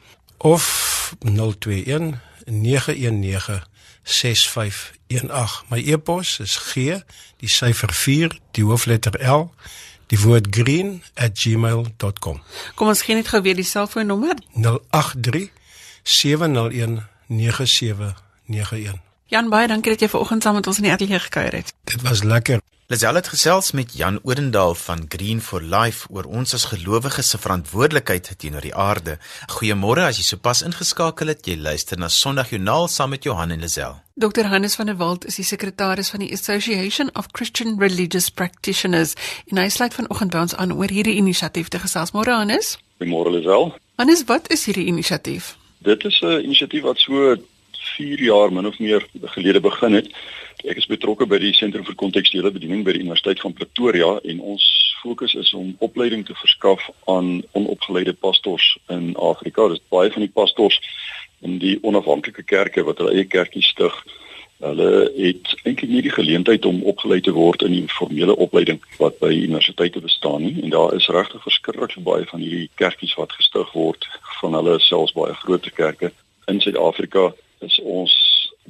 of 0.40 1.14
021 1.18 2.20
919 2.46 3.62
6518. 4.02 5.64
My 5.68 5.78
e-pos 5.78 6.38
is 6.40 6.56
G, 6.56 6.74
die 7.36 7.48
syfer 7.48 7.92
4, 7.92 8.38
die 8.56 8.64
hoofletter 8.64 9.20
L, 9.20 9.52
die 10.06 10.20
woord 10.20 10.46
green@gmail.com. 10.50 12.42
Kom 12.74 12.88
ons 12.88 13.02
gee 13.02 13.14
net 13.14 13.28
gou 13.28 13.42
weer 13.42 13.54
die 13.54 13.64
selfoonnommer. 13.64 14.34
083 14.54 15.50
701 16.02 17.06
9791. 17.26 19.00
Jan 19.30 19.48
baie 19.48 19.68
dankie 19.68 19.92
dat 19.92 20.00
jy 20.00 20.08
vanoggend 20.08 20.42
saam 20.42 20.54
met 20.54 20.66
ons 20.66 20.76
in 20.76 20.82
die 20.88 20.92
ateljee 20.92 21.20
gekuier 21.20 21.52
het. 21.52 21.74
Dit 21.84 22.02
was 22.02 22.22
lekker. 22.22 22.60
Lisel 22.90 23.14
het 23.14 23.28
gesels 23.30 23.68
met 23.70 23.92
Jan 23.94 24.18
Odendaal 24.22 24.74
van 24.74 25.04
Green 25.08 25.40
for 25.40 25.62
Life 25.62 26.08
oor 26.10 26.24
ons 26.26 26.54
as 26.56 26.64
gelowiges 26.72 27.28
se 27.30 27.38
verantwoordelikheid 27.38 28.32
teenoor 28.42 28.64
die 28.66 28.72
aarde. 28.74 29.12
Goeiemôre 29.52 30.08
as 30.08 30.18
jy 30.18 30.24
sopas 30.26 30.64
ingeskakel 30.66 31.30
het. 31.30 31.46
Jy 31.46 31.54
luister 31.62 32.00
na 32.02 32.08
Sondagjoernaal 32.10 32.88
saam 32.90 33.14
met 33.14 33.22
Johan 33.22 33.54
en 33.54 33.62
Lisel. 33.62 33.94
Dr 34.18 34.50
Hannes 34.50 34.74
van 34.74 34.90
der 34.90 34.98
Walt 34.98 35.28
is 35.30 35.38
die 35.38 35.46
sekretaris 35.46 36.10
van 36.10 36.24
die 36.24 36.32
Association 36.34 37.14
of 37.14 37.30
Christian 37.30 37.78
Religious 37.78 38.26
Practitioners. 38.26 39.14
En 39.54 39.62
hy 39.62 39.68
sluit 39.70 39.94
vanoggend 39.94 40.34
by 40.34 40.42
ons 40.48 40.56
aan 40.58 40.74
oor 40.74 40.90
hierdie 40.90 41.14
inisiatief 41.22 41.70
te 41.70 41.78
gesels. 41.78 42.10
Môre 42.10 42.34
Hannes. 42.34 42.72
Goeiemôre 42.98 43.30
Lisel. 43.38 43.70
Hannes, 44.02 44.26
wat 44.26 44.50
is 44.50 44.66
hierdie 44.66 44.88
inisiatief? 44.90 45.54
Dit 45.78 46.02
is 46.10 46.18
'n 46.26 46.42
inisiatief 46.42 46.82
wat 46.82 46.98
so 46.98 47.38
4 47.94 48.18
jaar 48.18 48.52
min 48.52 48.66
of 48.66 48.78
meer 48.78 49.06
gelede 49.38 49.60
begin 49.60 49.92
het 49.92 50.10
Ek 50.60 50.76
is 50.76 50.88
betrokke 50.90 51.24
by 51.24 51.38
die 51.40 51.54
Sentrum 51.56 51.86
vir 51.88 51.96
Kontekstuele 51.96 52.50
Bediening 52.52 52.82
by 52.84 52.92
die 52.92 53.00
Universiteit 53.00 53.40
van 53.40 53.54
Pretoria 53.56 54.18
en 54.28 54.42
ons 54.44 54.64
fokus 55.00 55.32
is 55.40 55.54
om 55.56 55.70
opleiding 55.80 56.26
te 56.28 56.36
verskaf 56.36 56.82
aan 57.08 57.38
onopgeleide 57.56 58.12
pastors 58.12 58.74
in 58.92 59.14
Afrika. 59.16 59.70
Dis 59.72 59.80
baie 59.88 60.12
van 60.12 60.26
die 60.26 60.32
pastors 60.34 60.76
in 61.40 61.56
die 61.62 61.78
onafhanklike 61.80 62.44
kerke 62.44 62.84
wat 62.84 63.00
hulle 63.00 63.14
eie 63.16 63.24
kerkie 63.24 63.64
stig. 63.64 63.96
Hulle 64.60 65.08
het 65.16 65.54
eintlik 65.64 65.88
nie 65.88 66.04
die 66.04 66.12
geleentheid 66.12 66.68
om 66.68 66.82
opgeleid 66.92 67.24
te 67.24 67.32
word 67.32 67.64
in 67.64 67.72
die 67.78 67.86
formele 67.88 68.36
opleiding 68.36 68.82
wat 69.00 69.16
by 69.22 69.32
universiteite 69.32 70.04
bestaan 70.04 70.44
nie 70.44 70.58
en 70.60 70.74
daar 70.76 70.92
is 70.92 71.08
regtig 71.08 71.40
verskriklik 71.46 71.96
baie 72.04 72.28
van 72.28 72.44
hierdie 72.44 72.68
kerkies 72.76 73.16
wat 73.16 73.32
gestig 73.32 73.72
word 73.72 74.04
van 74.42 74.60
hulle 74.60 74.76
selfs 74.84 75.16
baie 75.16 75.32
groot 75.40 75.72
kerke 75.72 76.12
in 76.52 76.60
Suid-Afrika 76.60 77.30
is 77.64 77.80
ons 77.80 78.12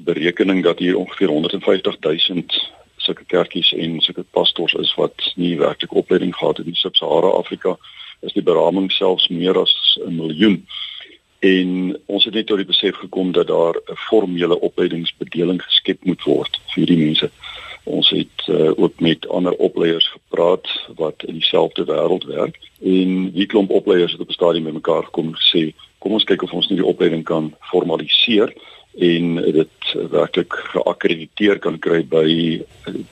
berekening 0.05 0.63
dat 0.63 0.79
hier 0.79 0.97
ongeveer 0.97 1.29
150 1.29 1.97
000 2.01 2.45
sulke 2.97 3.25
kerkies 3.27 3.73
en 3.73 4.01
sulke 4.01 4.25
pastors 4.31 4.75
is 4.75 4.95
wat 4.95 5.33
nie 5.35 5.59
werklik 5.59 5.95
opleiding 5.95 6.35
gehad 6.37 6.57
het 6.57 6.67
in 6.67 6.75
Sub-Sahara 6.75 7.27
Afrika 7.27 7.77
is 8.21 8.33
die 8.33 8.45
beraming 8.45 8.91
selfs 8.93 9.29
meer 9.29 9.59
as 9.59 9.99
'n 10.07 10.15
miljoen. 10.17 10.67
En 11.39 12.01
ons 12.07 12.25
het 12.25 12.35
net 12.35 12.47
tot 12.47 12.57
die 12.57 12.67
besef 12.67 12.97
gekom 12.97 13.33
dat 13.33 13.47
daar 13.47 13.75
'n 13.75 13.97
formele 13.97 14.61
opleidingsbedeling 14.61 15.63
geskep 15.63 16.05
moet 16.05 16.23
word 16.23 16.61
vir 16.75 16.87
die 16.87 16.97
mense. 16.97 17.31
Ons 17.85 18.11
het 18.11 18.47
uh, 18.47 18.71
ook 18.77 19.01
met 19.01 19.29
ander 19.29 19.53
opleiers 19.53 20.09
gepraat 20.09 20.69
wat 20.97 21.23
in 21.25 21.35
dieselfde 21.35 21.85
wêreld 21.85 22.25
werk 22.25 22.59
en 22.83 23.31
die 23.33 23.47
klomp 23.47 23.71
opleiers 23.71 24.13
het 24.13 24.21
op 24.21 24.29
'n 24.29 24.33
stadium 24.33 24.65
bymekaar 24.65 25.05
gekom 25.05 25.27
en 25.27 25.41
gesê 25.41 25.73
kom 25.99 26.13
ons 26.13 26.25
kyk 26.25 26.43
of 26.43 26.53
ons 26.53 26.69
nie 26.69 26.79
die 26.79 26.87
opleiding 26.87 27.25
kan 27.25 27.55
formaliseer 27.61 28.53
en 28.99 29.35
dit 29.35 29.93
werklik 30.11 30.53
geakkrediteer 30.73 31.59
kan 31.59 31.79
kry 31.79 32.03
by 32.07 32.27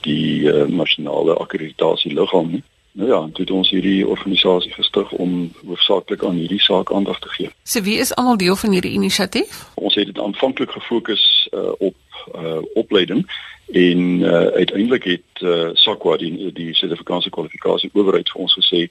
die 0.01 0.43
uh, 0.43 0.65
nasionale 0.67 1.37
akkreditasieliggaam 1.39 2.51
nie. 2.51 2.63
Nou 2.91 3.09
ja, 3.09 3.19
dit 3.33 3.51
ons 3.51 3.69
hierdie 3.69 4.07
organisasie 4.07 4.71
gestig 4.73 5.11
om 5.11 5.51
hoofsaaklik 5.65 6.23
aan 6.25 6.39
hierdie 6.41 6.61
saak 6.61 6.91
aandag 6.91 7.19
te 7.19 7.29
gee. 7.29 7.51
So 7.63 7.81
wie 7.85 7.99
is 8.01 8.13
almal 8.15 8.37
deel 8.37 8.55
van 8.55 8.73
hierdie 8.75 8.91
inisiatief? 8.97 9.69
Ons 9.75 9.95
het 9.95 10.09
dit 10.09 10.19
aanvanklik 10.19 10.71
gefokus 10.71 11.23
uh, 11.53 11.71
op 11.77 11.95
uh, 12.35 12.57
opleiding 12.73 13.23
en 13.71 13.99
uh, 14.19 14.45
uiteindelik 14.57 15.03
het 15.03 15.41
uh, 15.41 15.69
SAQA 15.73 16.17
die 16.17 16.51
die 16.53 16.73
Suid-Afrikaanse 16.75 17.29
kwalifikasie 17.29 17.91
owerheid 17.93 18.29
vir 18.33 18.41
ons 18.41 18.57
gesê 18.57 18.87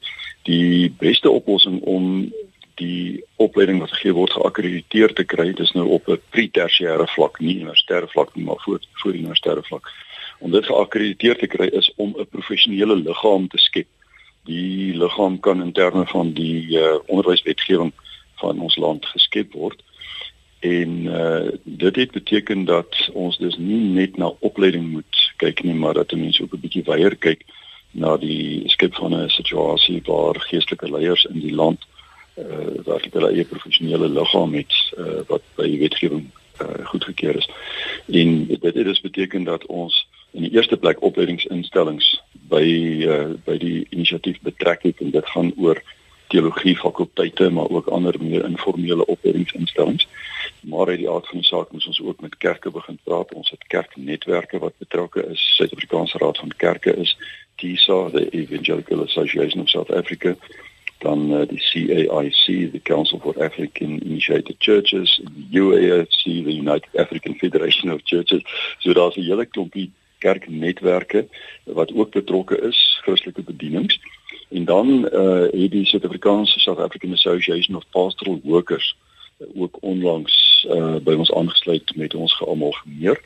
die 0.46 0.94
beste 0.98 1.30
oplossing 1.30 1.80
om 1.82 2.32
die 2.78 3.24
opleiding 3.36 3.80
wat 3.80 3.92
gegee 3.92 4.12
word 4.12 4.32
geakkrediteer 4.32 5.14
te 5.14 5.24
kry 5.24 5.52
dis 5.52 5.72
nou 5.72 5.86
op 5.98 6.08
'n 6.08 6.20
pre-tersiêre 6.30 7.06
vlak 7.14 7.40
nie 7.40 7.58
universitêre 7.60 8.08
vlak 8.14 8.34
nie 8.34 8.44
maar 8.44 8.60
voor 8.64 8.80
voor 9.02 9.12
die 9.12 9.22
universitêre 9.22 9.64
vlak 9.70 9.90
om 10.38 10.50
dit 10.50 10.66
geakkrediteer 10.66 11.38
te 11.38 11.46
kry 11.46 11.66
is 11.80 11.92
om 11.96 12.14
'n 12.16 12.28
professionele 12.30 12.96
liggaam 12.96 13.48
te 13.48 13.58
skep. 13.58 13.86
Die 14.44 14.96
liggaam 14.96 15.40
kan 15.40 15.62
in 15.62 15.72
terme 15.72 16.06
van 16.06 16.32
die 16.32 16.78
uh, 16.78 16.94
onderwyswetgewing 17.06 17.92
van 18.34 18.60
ons 18.60 18.76
land 18.76 19.06
geskep 19.06 19.52
word. 19.52 19.82
En 20.58 20.90
uh, 21.04 21.48
dit 21.62 21.96
het 21.96 22.10
beteken 22.10 22.64
dat 22.64 23.10
ons 23.12 23.38
dus 23.38 23.56
nie 23.56 23.80
net 23.80 24.16
na 24.16 24.32
opleiding 24.38 24.90
moet 24.90 25.32
kyk 25.36 25.62
nie 25.62 25.74
maar 25.74 25.94
dat 25.94 26.12
mense 26.12 26.42
ook 26.42 26.54
'n 26.54 26.60
bietjie 26.60 26.84
wyeer 26.84 27.16
kyk 27.16 27.42
na 27.90 28.16
die 28.16 28.62
skep 28.68 28.94
van 28.94 29.14
'n 29.14 29.28
situasie 29.28 30.02
waar 30.04 30.40
geestelike 30.40 30.90
leiers 30.90 31.24
in 31.24 31.40
die 31.40 31.54
land 31.54 31.86
uh, 32.38 32.84
wat 32.84 33.06
hulle 33.12 33.30
eie 33.32 33.44
professionele 33.44 34.08
liggaam 34.08 34.54
het 34.54 34.74
uh, 34.98 35.20
wat 35.26 35.42
by 35.60 35.68
wetgewing 35.78 36.30
uh, 36.62 36.86
goedgekeur 36.92 37.36
is 37.36 37.50
en 38.06 38.46
dit 38.46 38.62
het 38.62 38.74
dus 38.74 39.00
beteken 39.00 39.44
dat 39.44 39.66
ons 39.66 40.08
in 40.30 40.42
die 40.42 40.54
eerste 40.54 40.76
plek 40.76 41.02
opleidingsinstellings 41.02 42.10
by 42.48 42.64
uh, 43.06 43.30
by 43.44 43.58
die 43.58 43.86
inisiatief 43.90 44.40
betrek 44.40 44.82
het 44.82 45.00
en 45.00 45.10
dit 45.10 45.32
gaan 45.34 45.52
oor 45.56 45.82
teologie 46.28 46.76
fakulteite 46.76 47.50
maar 47.50 47.68
ook 47.68 47.86
ander 47.86 48.14
meer 48.20 48.44
informele 48.44 49.06
opleidingsinstellings. 49.06 50.08
Maar 50.60 50.88
uit 50.88 50.98
die 50.98 51.10
aard 51.10 51.26
van 51.26 51.38
die 51.38 51.46
saak 51.46 51.72
moet 51.72 51.86
ons 51.86 52.02
ook 52.02 52.20
met 52.20 52.36
kerke 52.36 52.70
begin 52.70 52.98
praat. 53.04 53.34
Ons 53.34 53.50
het 53.50 53.66
kerknetwerke 53.66 54.58
wat 54.58 54.78
betrokke 54.78 55.26
is. 55.26 55.54
Suid-Afrikaanse 55.56 56.18
Raad 56.18 56.38
van 56.38 56.52
Kerke 56.56 56.96
is 56.96 57.16
TISA, 57.56 58.10
the 58.10 58.28
Evangelical 58.30 59.02
Association 59.02 59.62
of 59.62 59.68
South 59.68 59.92
Africa, 59.92 60.36
dan 60.98 61.32
uh, 61.32 61.46
die 61.48 61.58
CAIC, 61.58 62.72
the 62.72 62.80
Council 62.82 63.18
for 63.18 63.42
African 63.42 64.00
Initiated 64.00 64.56
Churches, 64.58 65.20
die 65.34 65.60
UAFC, 65.60 66.22
the 66.22 66.54
United 66.54 66.96
African 66.96 67.34
Federation 67.34 67.92
of 67.92 68.00
Churches. 68.04 68.42
So 68.78 68.92
daar's 68.92 69.16
'n 69.16 69.22
hele 69.22 69.46
klompie 69.46 69.90
kerknetwerke 70.18 71.26
wat 71.64 71.94
ook 71.94 72.10
betrokke 72.10 72.60
is, 72.60 72.98
Christelike 73.02 73.42
bedienings. 73.42 74.00
En 74.48 74.64
dan 74.64 75.08
uh 75.12 75.40
het 75.40 75.70
die 75.70 75.86
Suid-Afrikaanse 75.86 76.60
South 76.60 76.78
African 76.78 77.12
Association 77.12 77.76
of 77.76 77.84
Pastoral 77.90 78.40
Workers 78.42 78.96
uh, 79.38 79.62
ook 79.62 79.76
onlangs 79.80 80.66
uh 80.70 80.96
by 80.96 81.12
ons 81.12 81.32
aangesluit 81.32 81.96
met 81.96 82.14
ons 82.14 82.36
gealmal 82.36 82.72
gemeer 82.72 83.20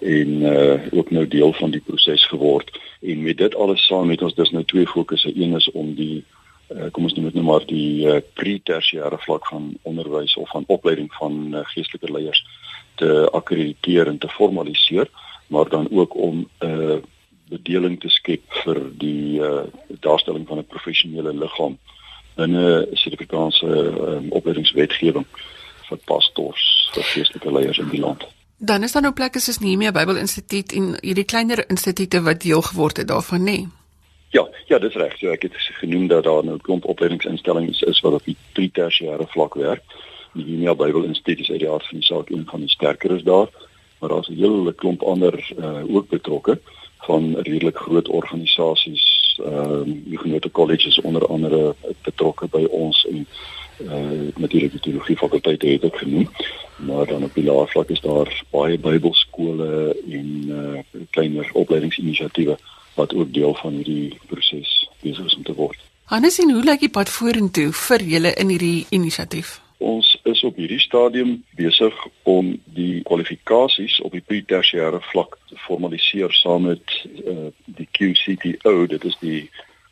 en 0.00 0.28
uh 0.28 0.80
ook 0.90 1.10
nou 1.10 1.28
deel 1.28 1.52
van 1.52 1.70
die 1.70 1.80
proses 1.80 2.26
geword. 2.26 2.80
En 3.00 3.22
met 3.22 3.36
dit 3.36 3.54
alles 3.54 3.86
saam 3.86 4.10
het 4.10 4.22
ons 4.22 4.34
dus 4.34 4.50
nou 4.50 4.64
twee 4.64 4.86
fokusse. 4.86 5.32
Een 5.36 5.54
is 5.54 5.70
om 5.70 5.94
die 5.94 6.24
kom 6.92 7.04
ons 7.04 7.14
noem 7.14 7.24
dit 7.24 7.34
nou 7.34 7.44
maar 7.44 7.64
die 7.66 8.06
uh, 8.08 8.20
pre-tersiêre 8.34 9.18
vlak 9.26 9.46
van 9.46 9.74
onderwys 9.82 10.36
of 10.36 10.50
van 10.50 10.64
opleiding 10.66 11.12
van 11.18 11.54
uh, 11.54 11.64
geestelike 11.74 12.12
leiers 12.12 12.40
te 12.94 13.30
akkrediteer 13.30 14.08
en 14.08 14.18
te 14.18 14.28
formaliseer 14.28 15.10
maar 15.46 15.68
dan 15.68 15.88
ook 15.90 16.16
om 16.16 16.48
'n 16.58 16.66
uh, 16.66 16.96
bedeling 17.48 18.00
te 18.00 18.08
skep 18.08 18.42
vir 18.64 18.80
die 18.98 19.40
uh, 19.40 19.64
daarstelling 20.00 20.46
van 20.48 20.58
'n 20.58 20.66
professionele 20.66 21.34
liggaam 21.34 21.78
in 22.36 22.56
'n 22.56 22.86
Suid-Afrikaanse 22.92 23.66
um, 23.66 24.30
opleidingswetgewing 24.30 25.26
vir 25.88 25.98
pastors, 26.04 26.90
vir 26.94 27.02
geestelike 27.02 27.52
leiers 27.52 27.78
in 27.78 27.88
die 27.88 28.00
land. 28.00 28.26
Dan 28.56 28.82
is 28.82 28.92
daar 28.92 29.02
nou 29.02 29.12
plekke 29.12 29.40
soos 29.40 29.58
Nehemia 29.58 29.92
Bybelinstituut 29.92 30.72
en 30.72 30.96
hierdie 31.00 31.24
kleiner 31.24 31.64
instituie 31.68 32.20
wat 32.20 32.40
deel 32.40 32.62
geword 32.62 32.96
het 32.96 33.08
daarvan, 33.08 33.40
nê? 33.40 33.58
Nee? 33.58 33.68
Ja, 34.34 34.48
ja, 34.66 34.78
dis 34.78 34.94
reg. 34.98 35.12
So 35.18 35.30
ek 35.30 35.42
het 35.46 35.54
genoem 35.78 36.08
dat 36.10 36.24
daar 36.24 36.44
nou 36.44 36.56
'n 36.56 36.66
klomp 36.66 36.84
opleidingsinstellings 36.84 37.82
is 37.82 38.00
wat 38.00 38.12
op 38.12 38.24
die 38.24 38.36
pre-tersiêre 38.52 39.26
vlak 39.34 39.54
werk. 39.54 39.82
Die 40.32 40.44
Nehemia 40.44 40.74
Bybelinstituut 40.74 41.40
is 41.40 41.50
uit 41.50 41.62
die 41.62 41.70
aard 41.70 41.86
van 41.86 41.98
die 41.98 42.06
saak 42.06 42.30
een 42.30 42.46
van 42.50 42.60
die 42.60 42.68
sterkeres 42.68 43.22
daar 43.22 43.48
maar 44.04 44.08
daar's 44.08 44.28
'n 44.28 44.42
hele 44.42 44.74
klomp 44.74 45.02
ander 45.02 45.52
uh, 45.58 45.94
ook 45.94 46.08
betrokke 46.08 46.60
van 46.98 47.36
redelik 47.36 47.76
groot 47.76 48.08
organisasies 48.08 49.40
ehm 49.44 49.90
die 50.04 50.18
genoemde 50.18 50.50
colleges 50.50 51.00
onder 51.00 51.26
andere 51.26 51.74
betrokke 52.02 52.46
by 52.46 52.64
ons 52.64 53.06
en 53.06 53.26
uh 53.80 54.36
natuurlik 54.36 54.70
die 54.70 54.80
teologie 54.80 55.16
fakulteit 55.16 55.62
het 55.62 55.84
ook 55.84 55.98
genoem 55.98 56.28
maar 56.76 57.06
dan 57.06 57.24
op 57.24 57.34
die 57.34 57.44
laervlak 57.44 57.88
is 57.88 58.00
daar 58.00 58.42
baie 58.50 58.78
Bybelskole 58.78 59.96
en 60.10 60.28
uh 60.48 60.78
kleiner 61.10 61.50
opleidingsinisiatiewe 61.52 62.56
wat 62.94 63.14
ook 63.14 63.32
deel 63.32 63.54
van 63.54 63.72
hierdie 63.72 64.18
proses 64.26 64.88
besig 65.00 65.26
is 65.26 65.36
om 65.36 65.42
te 65.42 65.54
word. 65.54 65.78
Hannes, 66.04 66.38
en 66.38 66.50
hoe 66.52 66.64
lyk 66.64 66.82
die 66.84 66.92
pad 66.92 67.08
vorentoe 67.08 67.70
vir 67.72 68.02
julle 68.04 68.34
in 68.40 68.50
hierdie 68.52 68.86
inisiatief? 68.92 69.58
Ons 69.84 70.14
is 70.28 70.42
op 70.44 70.56
hierdie 70.60 70.80
stadium 70.80 71.38
besig 71.56 71.94
om 72.22 72.54
die 72.76 73.02
kwalifikasies 73.08 73.98
op 74.04 74.12
die 74.12 74.22
pre-tersiêre 74.24 75.00
vlak 75.10 75.38
te 75.48 75.58
formaliseer 75.66 76.32
saam 76.32 76.68
met 76.68 76.94
uh, 77.24 77.50
die 77.64 77.88
QCTO, 77.96 78.86
dit 78.92 79.04
is 79.04 79.16
die 79.20 79.40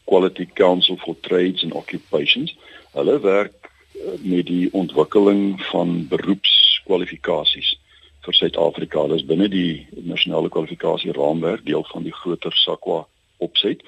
Quality 0.05 0.47
Council 0.55 0.99
for 1.03 1.17
Trades 1.25 1.65
and 1.65 1.73
Occupations. 1.73 2.55
Hulle 2.93 3.19
werk 3.25 3.57
uh, 3.65 4.17
met 4.21 4.47
die 4.47 4.69
ontwikkeling 4.73 5.61
van 5.71 6.07
beroepskwalifikasies 6.13 7.75
vir 8.23 8.35
Suid-Afrika. 8.35 9.07
Dit 9.11 9.23
is 9.23 9.27
binne 9.27 9.49
die 9.51 9.87
nasionale 10.09 10.49
kwalifikasie 10.49 11.15
raamwerk 11.17 11.65
deel 11.67 11.85
van 11.91 12.07
die 12.07 12.15
groter 12.15 12.55
SAQA 12.65 13.05
opset 13.43 13.83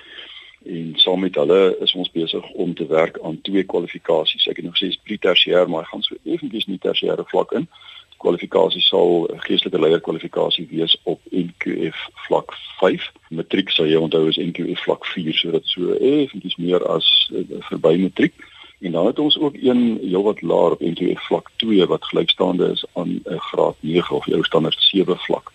en 0.65 0.93
saam 0.97 1.21
met 1.21 1.35
hulle 1.35 1.77
is 1.85 1.93
ons 1.93 2.11
besig 2.11 2.45
om 2.51 2.75
te 2.75 2.87
werk 2.87 3.19
aan 3.23 3.41
twee 3.45 3.65
kwalifikasies. 3.69 4.47
Ek 4.49 4.57
het 4.57 4.65
nog 4.65 4.79
gesê 4.79 4.95
pre-tersiêr, 5.05 5.69
maar 5.69 5.85
ek 5.85 5.91
gaan 5.93 6.05
so 6.07 6.17
effentjies 6.25 6.67
nie 6.71 6.81
tersiêre 6.81 7.27
vlak 7.29 7.53
in. 7.59 7.67
Die 8.15 8.21
kwalifikasie 8.25 8.81
sal 8.87 9.27
geestelike 9.45 9.81
leier 9.83 10.01
kwalifikasie 10.01 10.65
wees 10.71 10.97
op 11.05 11.21
NQF 11.29 12.07
vlak 12.29 12.57
5. 12.81 13.11
Matriek 13.37 13.75
sal 13.77 13.91
jy 13.91 14.01
onthou 14.01 14.25
is 14.31 14.41
NQF 14.41 14.87
vlak 14.89 15.05
4, 15.13 15.37
so 15.37 15.53
dit 15.53 15.69
so 15.75 15.99
effentjies 16.01 16.57
meer 16.57 16.87
as 16.97 17.11
uh, 17.35 17.45
verby 17.69 17.99
matriek. 18.07 18.41
En 18.85 18.93
dan 18.93 19.07
het 19.07 19.19
ons 19.19 19.39
ook 19.39 19.57
een 19.57 19.99
heelwat 20.03 20.43
laer 20.43 20.77
op 20.77 20.81
NQF 20.81 21.27
vlak 21.27 21.51
2 21.57 21.87
wat 21.87 22.05
gelykstaande 22.05 22.71
is 22.77 22.85
aan 22.93 23.09
'n 23.09 23.23
uh, 23.25 23.41
graad 23.41 23.77
9 23.81 24.17
of 24.17 24.27
jou 24.27 24.45
standaard 24.45 24.83
7 24.83 25.17
vlak 25.27 25.53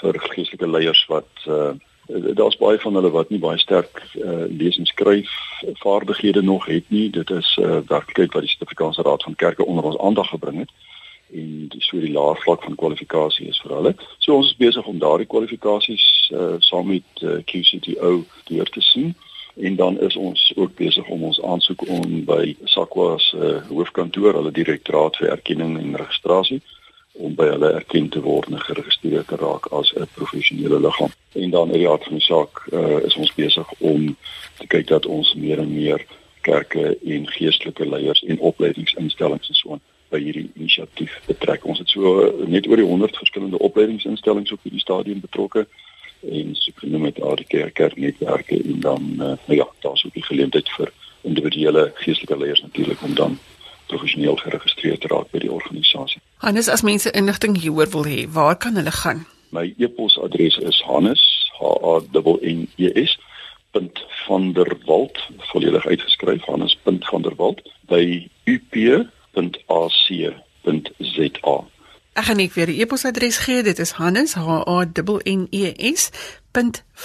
vir 0.00 0.14
geestelike 0.18 0.68
leiers 0.68 1.06
wat 1.06 1.30
uh, 1.48 1.70
Eh, 2.06 2.34
daar's 2.34 2.56
baie 2.56 2.78
van 2.78 2.94
hulle 2.94 3.10
wat 3.10 3.28
nie 3.28 3.38
baie 3.38 3.58
sterk 3.58 4.02
uh, 4.14 4.44
lees 4.48 4.76
en 4.76 4.86
skryf 4.86 5.30
vaardighede 5.80 6.42
nog 6.42 6.66
het 6.66 6.84
nie. 6.88 7.10
Dit 7.10 7.30
is 7.30 7.56
'n 7.56 7.62
uh, 7.62 7.76
eh, 7.76 7.82
werklikheid 7.86 8.32
wat 8.32 8.42
die 8.42 8.50
Suid-Afrikaanse 8.50 9.02
Raad 9.02 9.22
van 9.22 9.34
Kerke 9.34 9.64
onder 9.64 9.84
ons 9.84 9.98
aandag 9.98 10.28
gebring 10.28 10.58
het 10.58 10.70
en 11.32 11.68
dis 11.68 11.86
so 11.86 12.00
die 12.00 12.12
laer 12.12 12.36
vlak 12.36 12.62
van 12.62 12.74
kwalifikasie 12.74 13.48
is 13.48 13.60
vir 13.60 13.74
hulle. 13.74 13.94
So 14.18 14.34
ons 14.34 14.46
is 14.46 14.56
besig 14.56 14.86
om 14.86 14.98
daardie 14.98 15.26
kwalifikasies 15.26 16.30
uh, 16.34 16.54
saam 16.58 16.86
met 16.86 17.08
uh, 17.22 17.30
QCTO 17.44 18.24
deur 18.44 18.70
te 18.70 18.80
sien 18.80 19.16
en 19.54 19.76
dan 19.76 20.00
is 20.00 20.16
ons 20.16 20.52
ook 20.56 20.74
besig 20.74 21.08
om 21.08 21.22
ons 21.24 21.42
aansoek 21.42 21.88
om 21.88 22.24
by 22.24 22.56
SAQA 22.64 23.18
se 23.18 23.36
uh, 23.36 23.60
hoofkantoor, 23.68 24.34
hulle 24.34 24.50
direktoraat 24.50 25.16
vir 25.16 25.30
erkenning 25.30 25.78
en 25.78 25.96
registrasie 25.96 26.60
om 27.14 27.34
by 27.38 27.46
hulle 27.46 27.70
erken 27.78 28.08
te 28.10 28.20
word 28.20 28.50
en 28.50 28.58
geregistreer 28.58 29.22
te 29.24 29.38
raak 29.38 29.68
as 29.70 29.92
'n 29.94 30.08
professionele 30.14 30.80
liggaam. 30.80 31.12
En 31.32 31.50
dan 31.50 31.70
in 31.70 31.78
die 31.78 31.88
aard 31.88 32.04
van 32.04 32.18
die 32.18 32.26
saak 32.26 32.66
uh, 32.72 32.98
is 33.06 33.14
ons 33.16 33.34
besig 33.34 33.72
om 33.78 34.16
te 34.58 34.66
kyk 34.66 34.86
dat 34.86 35.06
ons 35.06 35.34
meer 35.34 35.58
en 35.58 35.74
meer 35.74 36.06
kerke 36.40 36.98
en 37.04 37.28
geestelike 37.28 37.88
leiers 37.88 38.22
en 38.22 38.38
opleidingsinstellings 38.38 39.48
en 39.48 39.54
so 39.54 39.72
aan 39.72 39.80
by 40.10 40.18
hierdie 40.20 40.50
inisiatief 40.54 41.20
betrek. 41.26 41.64
Ons 41.64 41.78
het 41.78 41.88
so 41.88 42.02
uh, 42.26 42.46
net 42.46 42.66
oor 42.66 42.76
die 42.76 42.90
100 42.90 43.16
verskillende 43.16 43.58
opleidingsinstellings 43.58 44.52
op 44.52 44.62
hierdie 44.62 44.82
stadium 44.82 45.20
betrokke 45.20 45.66
en 46.30 46.54
so 46.54 46.72
genoem 46.74 47.00
met 47.00 47.22
ADK 47.22 47.72
kerknetwerke 47.72 48.62
en 48.62 48.80
dan 48.80 49.02
uh, 49.12 49.18
nou 49.18 49.56
ja, 49.60 49.66
daar's 49.80 50.04
ook 50.06 50.14
die 50.14 50.24
geleentheid 50.24 50.68
vir 50.76 50.92
individuele 51.22 51.92
geestelike 51.94 52.38
leiers 52.38 52.62
natuurlik 52.62 53.02
om 53.02 53.14
dan 53.14 53.38
professioneel 53.86 54.36
geregistreer 54.36 54.98
te 54.98 55.08
raak 55.08 55.30
by 55.30 55.38
die 55.38 55.52
organisasie. 55.52 56.20
Hannes, 56.36 56.68
as 56.68 56.82
mense 56.82 57.10
inligting 57.10 57.58
hieroor 57.60 57.90
wil 57.92 58.04
hê, 58.08 58.24
waar 58.28 58.56
kan 58.56 58.76
hulle 58.80 58.90
gaan? 58.90 59.26
My 59.54 59.74
e-posadres 59.78 60.56
is 60.58 60.80
hannes 60.88 61.22
h 61.58 61.62
a 61.64 62.00
n 62.40 62.68
e 62.76 63.06
s 63.06 63.18
.vanderwalt 64.26 65.18
volledig 65.50 65.86
uitgeskryf 65.86 66.42
hannes.vanderwalt 66.44 67.62
by 67.90 68.28
up.ac.za 68.44 70.04
Ek 72.14 72.28
gaan 72.28 72.38
net 72.38 72.54
weer 72.54 72.70
die 72.70 72.78
e-posadres 72.78 73.40
gee. 73.42 73.62
Dit 73.66 73.80
is 73.82 73.96
hannes 73.98 74.36
h 74.38 74.46
a 74.46 74.86
n 74.86 75.48
e 75.50 75.74
s 75.98 76.10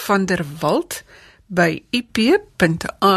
.vanderwalt 0.05 1.03
by 1.49 1.81
ip.ac.za. 1.89 3.09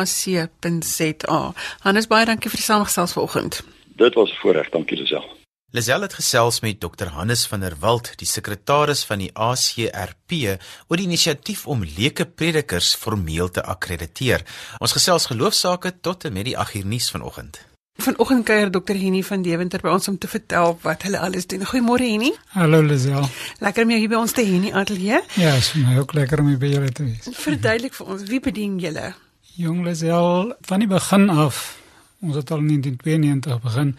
Hannes 1.84 2.08
baie 2.08 2.24
dankie 2.24 2.50
vir 2.50 2.60
die 2.62 2.64
samestelling 2.64 3.12
vanoggend. 3.12 3.60
Dit 4.00 4.14
was 4.16 4.30
'n 4.30 4.40
voorreg, 4.40 4.70
dankie 4.72 4.96
Lisel. 4.96 5.24
Lisel 5.72 6.00
het 6.00 6.14
gesels 6.14 6.60
met 6.60 6.80
Dr 6.80 7.06
Hannes 7.06 7.46
van 7.46 7.60
der 7.60 7.76
Walt, 7.80 8.12
die 8.16 8.26
sekretaris 8.26 9.04
van 9.04 9.18
die 9.18 9.30
ACRP, 9.34 10.58
oor 10.88 10.96
die 10.96 11.06
inisiatief 11.06 11.66
om 11.66 11.84
leuke 11.84 12.26
predikers 12.26 12.94
formeel 12.94 13.50
te 13.50 13.62
akkrediteer. 13.62 14.44
Ons 14.78 14.92
gesels 14.92 15.26
geloofsaake 15.26 16.00
tot 16.00 16.24
en 16.24 16.32
met 16.32 16.44
die 16.44 16.56
8uur 16.56 16.84
nuus 16.86 17.10
vanoggend. 17.10 17.71
Vanoggend 18.02 18.44
kuier 18.44 18.70
Dr 18.70 18.96
Henny 18.98 19.20
van 19.22 19.42
Deventer 19.46 19.82
by 19.84 19.92
ons 19.94 20.08
om 20.10 20.16
te 20.18 20.26
vertel 20.26 20.72
wat 20.82 21.04
hulle 21.06 21.20
alles 21.22 21.44
doen. 21.46 21.62
Goeiemôre 21.68 22.02
Henny. 22.08 22.32
Hallo 22.50 22.80
Lisel. 22.82 23.26
Lekker 23.62 23.84
om 23.84 23.92
jou 23.92 23.98
hier 24.00 24.10
by 24.10 24.18
ons 24.18 24.32
te 24.34 24.42
hê 24.42 24.54
in 24.56 24.64
die 24.66 24.72
ateljee. 24.74 25.20
Ja, 25.38 25.52
is 25.60 25.68
vir 25.70 25.84
my 25.84 25.98
ook 26.00 26.14
lekker 26.16 26.40
om 26.42 26.48
by 26.58 26.70
julle 26.72 26.88
te 26.90 27.04
wees. 27.06 27.28
Verduidelik 27.38 27.94
vir 27.94 28.08
ons, 28.14 28.24
wie 28.26 28.40
bedien 28.42 28.80
julle? 28.82 29.12
Jong 29.54 29.84
Lisel, 29.86 30.50
van 30.66 30.82
die 30.82 30.88
begin 30.90 31.28
af, 31.30 31.60
ons 32.26 32.38
het 32.40 32.50
al 32.50 32.64
in 32.64 32.72
1992 32.72 33.60
begin, 33.68 33.92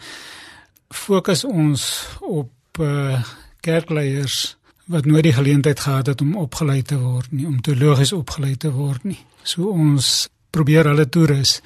fokus 0.92 1.44
ons 1.48 1.86
op 2.20 2.82
uh, 2.84 3.22
kerkleiers 3.64 4.56
wat 4.92 5.08
nooit 5.08 5.24
die 5.24 5.36
geleentheid 5.38 5.80
gehad 5.80 6.10
het 6.12 6.20
om 6.20 6.34
opgelei 6.42 6.82
te 6.82 6.98
word 7.00 7.32
nie, 7.32 7.46
om 7.48 7.62
teologies 7.64 8.12
opgelei 8.12 8.52
te 8.60 8.74
word 8.74 9.06
nie. 9.08 9.22
So 9.48 9.70
ons 9.72 10.26
probeer 10.52 10.90
hulle 10.92 11.08
toerus 11.08 11.62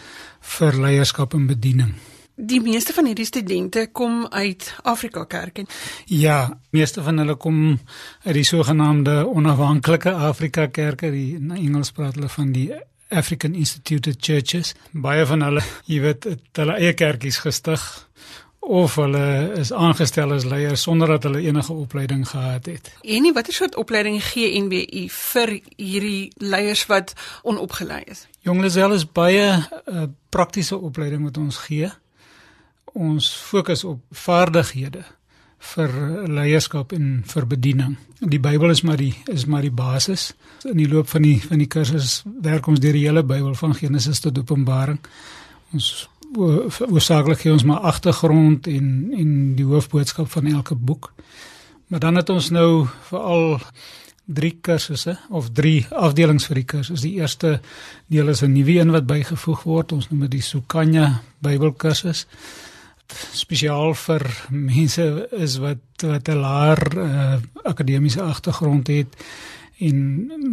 vir 0.54 0.78
leierskap 0.78 1.34
en 1.34 1.48
bediening. 1.50 1.96
Die 2.40 2.60
meeste 2.62 2.92
van 2.94 3.08
hierdie 3.10 3.26
studente 3.26 3.88
kom 3.92 4.26
uit 4.30 4.74
Afrika 4.86 5.24
Kerk 5.24 5.58
en 5.58 5.66
Ja, 6.06 6.60
meeste 6.70 7.02
van 7.02 7.18
hulle 7.18 7.34
kom 7.34 7.80
uit 8.22 8.34
die 8.36 8.44
sogenaamde 8.46 9.24
onafhanklike 9.26 10.12
Afrika 10.12 10.68
Kerke, 10.70 11.10
die 11.10 11.34
in 11.34 11.50
Engels 11.50 11.90
praat 11.90 12.14
hulle 12.14 12.30
van 12.30 12.52
die 12.54 12.70
African 13.10 13.58
Instituted 13.58 14.22
Churches. 14.22 14.74
Baie 14.92 15.26
van 15.26 15.42
hulle, 15.42 15.66
jy 15.90 15.98
weet, 16.06 16.30
het 16.30 16.62
hulle 16.62 16.78
eie 16.78 16.94
kerkies 16.94 17.42
gestig 17.42 17.82
of 18.60 18.94
hulle 19.02 19.52
is 19.58 19.72
aangestel 19.72 20.38
as 20.38 20.46
leiers 20.46 20.86
sonder 20.86 21.16
dat 21.16 21.26
hulle 21.26 21.42
enige 21.42 21.72
opleiding 21.72 22.22
gehad 22.28 22.66
het. 22.66 22.94
en 23.02 23.32
watter 23.34 23.52
soort 23.52 23.76
opleiding 23.76 24.22
gee 24.22 24.60
NBU 24.62 25.08
vir 25.10 25.58
hierdie 25.76 26.32
leiers 26.36 26.86
wat 26.86 27.16
onopgelei 27.42 28.02
is. 28.06 28.28
Jong 28.46 28.60
Lisel 28.62 28.92
is 28.94 29.12
baie 29.12 29.56
uh, 29.58 30.02
praktiese 30.28 30.78
opleiding 30.78 31.24
wat 31.24 31.36
ons 31.36 31.56
gee. 31.66 31.90
Ons 32.94 33.36
fokus 33.36 33.84
op 33.84 34.00
vaardighede 34.10 35.04
vir 35.58 35.94
leierskap 36.30 36.92
en 36.94 37.22
vir 37.26 37.46
bediening. 37.50 37.96
Die 38.20 38.38
Bybel 38.38 38.70
is 38.70 38.82
maar 38.86 38.96
die 38.96 39.14
is 39.26 39.46
maar 39.46 39.62
die 39.62 39.74
basis. 39.74 40.32
In 40.64 40.78
die 40.78 40.88
loop 40.88 41.08
van 41.08 41.22
die 41.22 41.38
van 41.42 41.58
die 41.58 41.66
kursus 41.70 42.22
werk 42.42 42.66
ons 42.70 42.80
deur 42.80 42.94
die 42.94 43.06
hele 43.06 43.24
Bybel 43.26 43.54
van 43.58 43.74
Genesis 43.74 44.20
tot 44.20 44.38
Openbaring. 44.38 45.00
Ons 45.74 46.08
oorsaaklik 46.36 47.40
gee 47.42 47.52
ons 47.52 47.64
maar 47.64 47.86
agtergrond 47.90 48.66
en 48.70 49.12
en 49.16 49.30
die 49.58 49.66
hoofboodskap 49.66 50.30
van 50.30 50.46
elke 50.46 50.74
boek. 50.74 51.12
Maar 51.88 52.00
dan 52.00 52.20
het 52.20 52.30
ons 52.30 52.50
nou 52.50 52.86
veral 53.08 53.58
drie 54.28 54.58
kursusse 54.60 55.16
of 55.32 55.50
drie 55.56 55.86
afdelings 55.90 56.46
vir 56.46 56.60
die 56.60 56.68
kursus. 56.68 57.02
Die 57.02 57.16
eerste 57.16 57.60
deel 58.06 58.28
is 58.28 58.42
'n 58.42 58.52
nuwe 58.52 58.78
een 58.78 58.90
wat 58.90 59.06
bygevoeg 59.06 59.62
word. 59.62 59.92
Ons 59.92 60.10
noem 60.10 60.20
dit 60.20 60.30
die 60.30 60.42
Sukanya 60.42 61.22
Bybelkursus. 61.40 62.26
Spesiaal 63.32 63.94
vir 63.94 64.24
mense 64.50 65.28
is 65.30 65.58
wat 65.62 65.84
wat 66.06 66.28
'n 66.28 66.40
laer 66.40 66.82
uh, 66.96 67.36
akademiese 67.64 68.22
agtergrond 68.22 68.86
het 68.86 69.16
en 69.78 69.98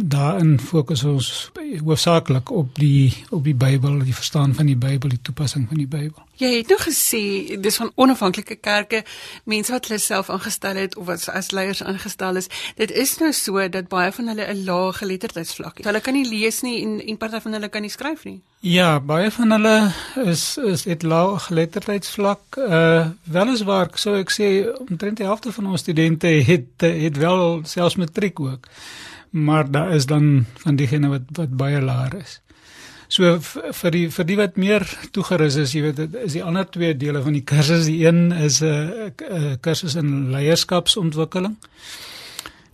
daarin 0.04 0.58
fokus 0.60 1.04
ons 1.04 1.50
hoofsaaklik 1.84 2.50
op 2.50 2.74
die 2.74 3.14
op 3.30 3.44
die 3.44 3.54
Bybel, 3.54 3.98
die 3.98 4.14
verstaan 4.14 4.54
van 4.54 4.66
die 4.66 4.76
Bybel, 4.76 5.08
die 5.08 5.22
toepassing 5.22 5.68
van 5.68 5.76
die 5.76 5.90
Bybel. 5.90 6.25
Jy 6.36 6.50
het 6.58 6.68
nou 6.68 6.78
gesê 6.82 7.20
dis 7.64 7.78
van 7.80 7.90
onafhanklike 7.94 8.58
kerke, 8.60 9.02
mense 9.48 9.72
wat 9.72 9.86
hulle 9.88 10.00
self 10.02 10.28
aangestel 10.30 10.76
het 10.76 10.96
of 10.96 11.06
wat 11.08 11.24
as 11.32 11.50
leiers 11.56 11.82
aangestel 11.82 12.36
is. 12.36 12.50
Dit 12.76 12.92
is 12.92 13.14
nou 13.22 13.32
so 13.32 13.68
dat 13.72 13.88
baie 13.88 14.12
van 14.12 14.28
hulle 14.28 14.44
'n 14.52 14.64
lae 14.64 14.92
geletterdheidsvlak 14.92 15.78
het. 15.78 15.86
Hulle 15.86 16.00
kan 16.00 16.14
nie 16.14 16.28
lees 16.28 16.60
nie 16.62 16.82
en 16.82 17.00
en 17.00 17.16
party 17.16 17.40
van 17.40 17.52
hulle 17.52 17.68
kan 17.68 17.82
nie 17.82 17.90
skryf 17.90 18.24
nie. 18.24 18.40
Ja, 18.60 19.00
baie 19.00 19.30
van 19.30 19.50
hulle 19.50 19.92
is 20.24 20.56
is 20.56 20.84
het 20.84 21.02
lae 21.02 21.38
geletterdheidsvlak. 21.38 22.40
Uh 22.56 23.06
weliswaar 23.24 23.88
sou 23.94 24.16
ek 24.20 24.30
sê 24.30 24.48
omtrent 24.88 25.16
die 25.16 25.26
helfte 25.26 25.52
van 25.52 25.66
ons 25.66 25.80
studente 25.80 26.26
het 26.26 26.80
het 26.80 27.16
wel 27.16 27.60
selfs 27.64 27.96
matriek 27.96 28.40
ook. 28.40 28.68
Maar 29.30 29.70
daar 29.70 29.94
is 29.94 30.06
dan 30.06 30.46
van 30.56 30.76
diegene 30.76 31.08
wat 31.08 31.22
wat 31.32 31.56
baie 31.56 31.80
laer 31.80 32.14
is. 32.14 32.40
So 33.08 33.38
vir 33.40 33.94
die 33.94 34.06
vir 34.10 34.26
die 34.26 34.36
wat 34.36 34.56
meer 34.56 34.84
toegerus 35.14 35.56
is, 35.62 35.74
jy 35.74 35.82
weet, 35.82 35.96
dit 35.96 36.16
is 36.26 36.34
die 36.34 36.42
ander 36.42 36.66
twee 36.66 36.94
dele 36.98 37.22
van 37.22 37.36
die 37.36 37.44
kursus. 37.46 37.86
Die 37.86 38.06
een 38.06 38.32
is 38.32 38.62
'n 38.62 38.66
uh, 38.66 39.10
uh, 39.30 39.54
kursus 39.60 39.94
in 39.94 40.30
leierskapsontwikkeling. 40.32 41.56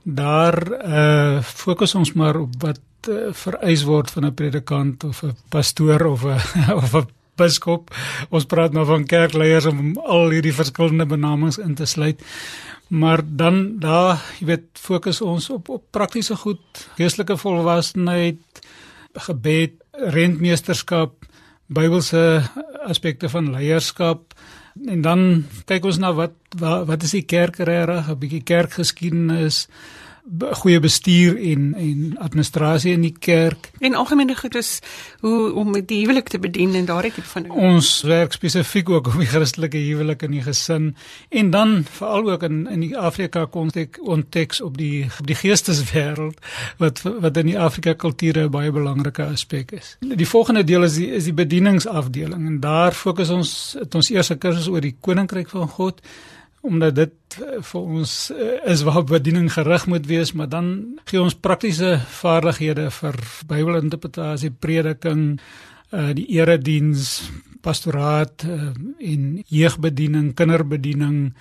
Daar 0.03 0.57
uh 0.73 1.43
fokus 1.43 1.95
ons 1.95 2.13
maar 2.13 2.37
op 2.37 2.55
wat 2.59 2.81
uh, 3.09 3.33
vereis 3.33 3.83
word 3.85 4.11
van 4.11 4.27
'n 4.27 4.35
predikant 4.35 5.05
of 5.05 5.23
'n 5.23 5.37
pastoor 5.49 6.07
of 6.07 6.25
'n 6.25 6.41
of 6.81 6.95
'n 6.95 7.07
biskop. 7.37 7.91
Ons 8.31 8.45
praat 8.45 8.73
nou 8.73 8.85
van 8.87 9.07
kerkleiers 9.09 9.67
om 9.67 9.97
al 9.99 10.31
hierdie 10.31 10.55
verskillende 10.55 11.07
benamings 11.07 11.59
in 11.59 11.75
te 11.75 11.85
sluit. 11.85 12.23
Maar 12.93 13.23
dan 13.25 13.79
daar, 13.81 14.21
jy 14.39 14.47
weet, 14.47 14.65
fokus 14.77 15.21
ons 15.21 15.51
op 15.51 15.69
op 15.69 15.85
praktiese 15.91 16.37
goed, 16.37 16.89
geestelike 16.99 17.37
volwassenheid, 17.41 18.61
gebed, 19.29 19.82
rentmeesterskap, 19.93 21.25
Bybelse 21.73 22.43
aspekte 22.85 23.29
van 23.29 23.51
leierskap. 23.51 24.35
En 24.89 25.01
dan 25.05 25.45
kyk 25.69 25.85
ons 25.85 25.99
na 25.99 26.13
wat 26.13 26.37
wat, 26.59 26.87
wat 26.87 27.03
is 27.03 27.15
die 27.17 27.25
kerk 27.25 27.57
regtig, 27.57 28.09
'n 28.09 28.19
bietjie 28.19 28.43
kerkgeskiedenis, 28.43 29.69
goeie 30.63 30.81
bestuur 30.81 31.37
en 31.37 31.75
en 31.75 32.19
administrasie 32.19 32.93
in 32.93 33.01
die 33.03 33.15
kerk. 33.19 33.71
En 33.83 33.95
algemene 33.99 34.37
goed 34.37 34.55
is 34.55 34.79
hoe 35.21 35.53
om 35.53 35.73
die 35.75 35.99
huwelik 36.05 36.29
te 36.29 36.39
bedien 36.39 36.75
en 36.75 36.85
daardie 36.87 37.13
tipe 37.13 37.27
van 37.29 37.43
ding. 37.43 37.55
Ons 37.55 37.91
werk 38.07 38.33
spesifiek 38.33 38.91
ook 38.91 39.11
op 39.11 39.19
die 39.19 39.27
Christelike 39.27 39.81
huwelik 39.83 40.23
in 40.23 40.37
die 40.37 40.43
gesin 40.43 40.93
en 41.29 41.51
dan 41.51 41.83
veral 41.91 42.31
ook 42.31 42.43
in 42.43 42.67
in 42.71 42.81
die 42.87 42.99
Afrika 42.99 43.45
konteks 43.45 43.99
konteks 43.99 44.61
op 44.61 44.79
die 44.79 45.11
op 45.21 45.27
die 45.27 45.37
geesteswêreld 45.37 46.39
wat 46.79 47.03
wat 47.03 47.37
in 47.37 47.51
die 47.51 47.59
Afrika 47.59 47.93
kulture 47.93 48.47
'n 48.47 48.51
baie 48.51 48.71
belangrike 48.71 49.25
aspek 49.25 49.73
is. 49.73 49.97
Die 50.01 50.29
volgende 50.29 50.65
deel 50.65 50.83
is 50.83 50.95
die 50.95 51.11
is 51.11 51.25
die 51.25 51.35
bedieningsafdeling 51.35 52.47
en 52.47 52.61
daar 52.61 52.93
fokus 52.93 53.31
ons 53.31 53.77
het 53.79 53.95
ons 53.95 54.11
eerste 54.11 54.37
kursus 54.37 54.69
oor 54.69 54.81
die 54.81 54.97
koninkryk 55.01 55.49
van 55.49 55.69
God 55.69 56.01
omdat 56.63 56.95
dit 56.95 57.39
eh, 57.43 57.59
vir 57.67 57.81
ons 57.81 58.13
uh, 58.31 58.51
is 58.71 58.83
waar 58.87 59.05
bediening 59.05 59.51
gerig 59.53 59.87
moet 59.91 60.07
wees, 60.07 60.33
maar 60.33 60.49
dan 60.49 60.99
gee 61.11 61.21
ons 61.21 61.35
praktiese 61.35 61.97
vaardighede 62.21 62.91
vir 63.01 63.19
Bybelinterpretasie, 63.51 64.53
prediking, 64.55 65.25
uh, 65.91 66.13
die 66.15 66.29
erediens, 66.39 67.23
pastoraat 67.63 68.47
uh, 68.47 68.71
en 68.99 69.43
jeugbediening, 69.51 70.33
kinderbediening, 70.39 71.33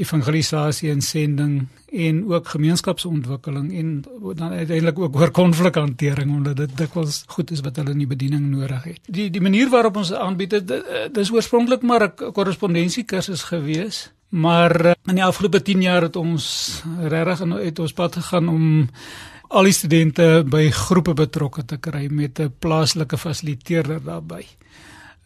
evangelisasie 0.00 0.88
en 0.88 1.02
sending 1.04 1.66
en 1.92 2.22
ook 2.30 2.48
gemeenskapsontwikkeling 2.48 3.66
en 3.76 3.90
dan 4.38 4.54
uiteindelik 4.56 4.98
ook 4.98 5.16
oor 5.20 5.30
konflikhantering 5.30 6.32
omdat 6.32 6.56
dit 6.56 6.76
dikwels 6.78 7.24
goed 7.36 7.50
is 7.52 7.60
wat 7.60 7.76
hulle 7.76 7.92
in 7.92 8.00
die 8.00 8.08
bediening 8.08 8.46
nodig 8.54 8.88
het. 8.88 9.00
Die 9.04 9.28
die 9.30 9.44
manier 9.44 9.68
waarop 9.68 10.00
ons 10.00 10.14
aanbied 10.16 10.56
dit 10.56 11.18
is 11.20 11.32
oorspronklik 11.32 11.84
maar 11.84 12.08
'n 12.08 12.32
korrespondensiekursus 12.32 13.42
gewees 13.52 14.15
Maar 14.28 14.86
uh, 14.86 14.92
in 15.06 15.14
die 15.14 15.24
afgelope 15.24 15.62
10 15.62 15.82
jaar 15.82 16.02
het 16.02 16.16
ons 16.16 16.82
regtig 17.00 17.52
uit 17.52 17.78
ons 17.78 17.92
pad 17.92 18.16
gegaan 18.16 18.48
om 18.48 18.88
al 19.48 19.68
die 19.68 19.72
studente 19.72 20.42
by 20.50 20.70
groepe 20.74 21.14
betrokke 21.14 21.64
te 21.64 21.76
kry 21.78 22.08
met 22.10 22.40
'n 22.40 22.54
plaaslike 22.58 23.18
fasiliteerder 23.18 24.02
daarbey. 24.02 24.46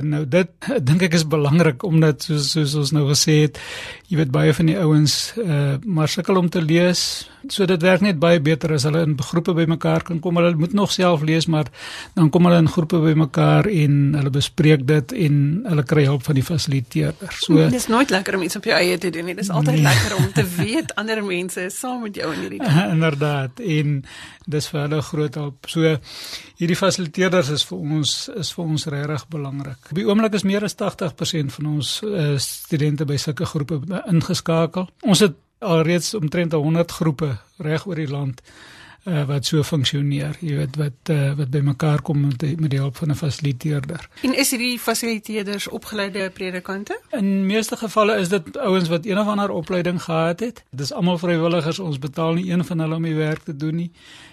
Nou 0.02 0.24
dit 0.28 0.50
dink 0.88 1.02
ek 1.08 1.16
is 1.18 1.26
belangrik 1.28 1.84
omdat 1.86 2.22
soos 2.26 2.50
soos 2.54 2.76
ons 2.80 2.94
nou 2.96 3.06
gesê 3.10 3.42
het, 3.46 3.60
jy 4.08 4.20
weet 4.20 4.34
baie 4.34 4.54
van 4.56 4.70
die 4.72 4.78
ouens 4.78 5.18
uh 5.40 5.76
maar 5.84 6.08
sukkel 6.08 6.38
om 6.40 6.48
te 6.50 6.62
lees, 6.62 7.30
So 7.48 7.64
dit 7.64 7.80
werk 7.80 8.02
net 8.04 8.18
baie 8.20 8.40
beter 8.44 8.74
as 8.74 8.84
hulle 8.84 9.00
in 9.06 9.14
groepe 9.16 9.54
bymekaar 9.56 10.04
kan 10.04 10.18
kom. 10.20 10.36
Hulle 10.36 10.52
moet 10.60 10.74
nog 10.76 10.92
self 10.92 11.22
lees, 11.24 11.46
maar 11.48 11.70
dan 12.14 12.28
kom 12.28 12.44
hulle 12.44 12.58
in 12.60 12.68
groepe 12.68 13.00
bymekaar 13.00 13.68
en 13.70 13.94
hulle 14.18 14.32
bespreek 14.34 14.84
dit 14.88 15.14
en 15.24 15.38
hulle 15.70 15.84
kry 15.88 16.04
hulp 16.08 16.26
van 16.26 16.36
die 16.36 16.44
fasiliteerder. 16.44 17.32
So 17.40 17.56
Dit 17.62 17.78
is 17.80 17.88
nooit 17.92 18.12
lekker 18.12 18.36
om 18.36 18.44
iets 18.44 18.60
op 18.60 18.68
jou 18.68 18.76
eie 18.76 18.98
te 19.00 19.12
doen 19.14 19.30
nie. 19.30 19.36
Dit 19.38 19.46
is 19.46 19.52
altyd 19.54 19.78
nee. 19.78 19.86
lekker 19.88 20.16
om 20.18 20.28
te 20.36 20.44
weet 20.60 20.92
ander 21.00 21.22
mense 21.24 21.64
is 21.70 21.78
saam 21.80 22.04
met 22.04 22.20
jou 22.20 22.28
in 22.34 22.44
hierdie 22.44 22.60
ding. 22.64 22.82
Inderdaad. 22.98 23.64
En 23.78 23.96
dis 24.50 24.70
vir 24.74 24.80
hulle 24.84 25.00
groot 25.08 25.40
hulp. 25.40 25.72
So 25.72 25.96
hierdie 26.60 26.76
fasiliteerders 26.76 27.54
is 27.56 27.64
vir 27.70 27.80
ons 27.96 28.14
is 28.36 28.52
vir 28.52 28.66
ons 28.66 28.88
regtig 28.92 29.26
belangrik. 29.32 29.89
Op 29.90 29.96
die 29.98 30.06
oomblik 30.06 30.34
is 30.38 30.46
meer 30.46 30.62
as 30.62 30.76
80% 30.78 31.50
van 31.50 31.66
ons 31.66 31.96
uh, 32.06 32.36
studente 32.38 33.04
by 33.04 33.16
sulke 33.18 33.46
groepe 33.50 33.80
ingeskakel. 34.06 34.86
Ons 35.02 35.24
het 35.26 35.34
alreeds 35.58 36.14
omtrent 36.14 36.52
100 36.52 36.92
groepe 37.00 37.32
reg 37.58 37.86
oor 37.86 37.98
die 37.98 38.10
land 38.10 38.38
uh, 39.04 39.24
wat 39.28 39.48
so 39.48 39.62
funksioneer. 39.66 40.36
Jy 40.40 40.56
weet 40.60 40.78
wat 40.80 41.12
uh, 41.12 41.32
wat 41.38 41.50
bymekaar 41.52 42.02
kom 42.06 42.20
met 42.26 42.38
die, 42.42 42.54
met 42.60 42.70
die 42.70 42.80
hulp 42.80 42.96
van 42.96 43.10
'n 43.10 43.18
fasiliteerder. 43.18 44.08
En 44.22 44.36
is 44.36 44.50
hierdie 44.50 44.78
fasiliteerders 44.78 45.68
opgeleide 45.68 46.30
predikante? 46.30 47.00
In 47.10 47.46
meeste 47.46 47.76
gevalle 47.76 48.18
is 48.18 48.28
dit 48.28 48.56
ouens 48.56 48.88
wat 48.88 49.06
een 49.06 49.18
of 49.18 49.26
ander 49.26 49.50
opleiding 49.50 50.02
gehad 50.02 50.40
het. 50.40 50.64
Dis 50.70 50.92
almal 50.92 51.18
vrywilligers. 51.18 51.78
Ons 51.78 51.98
betaal 51.98 52.34
nie 52.34 52.50
een 52.50 52.64
van 52.64 52.78
hulle 52.78 52.94
om 52.94 53.02
die 53.02 53.14
werk 53.14 53.42
te 53.42 53.56
doen 53.56 53.74
nie. 53.74 53.90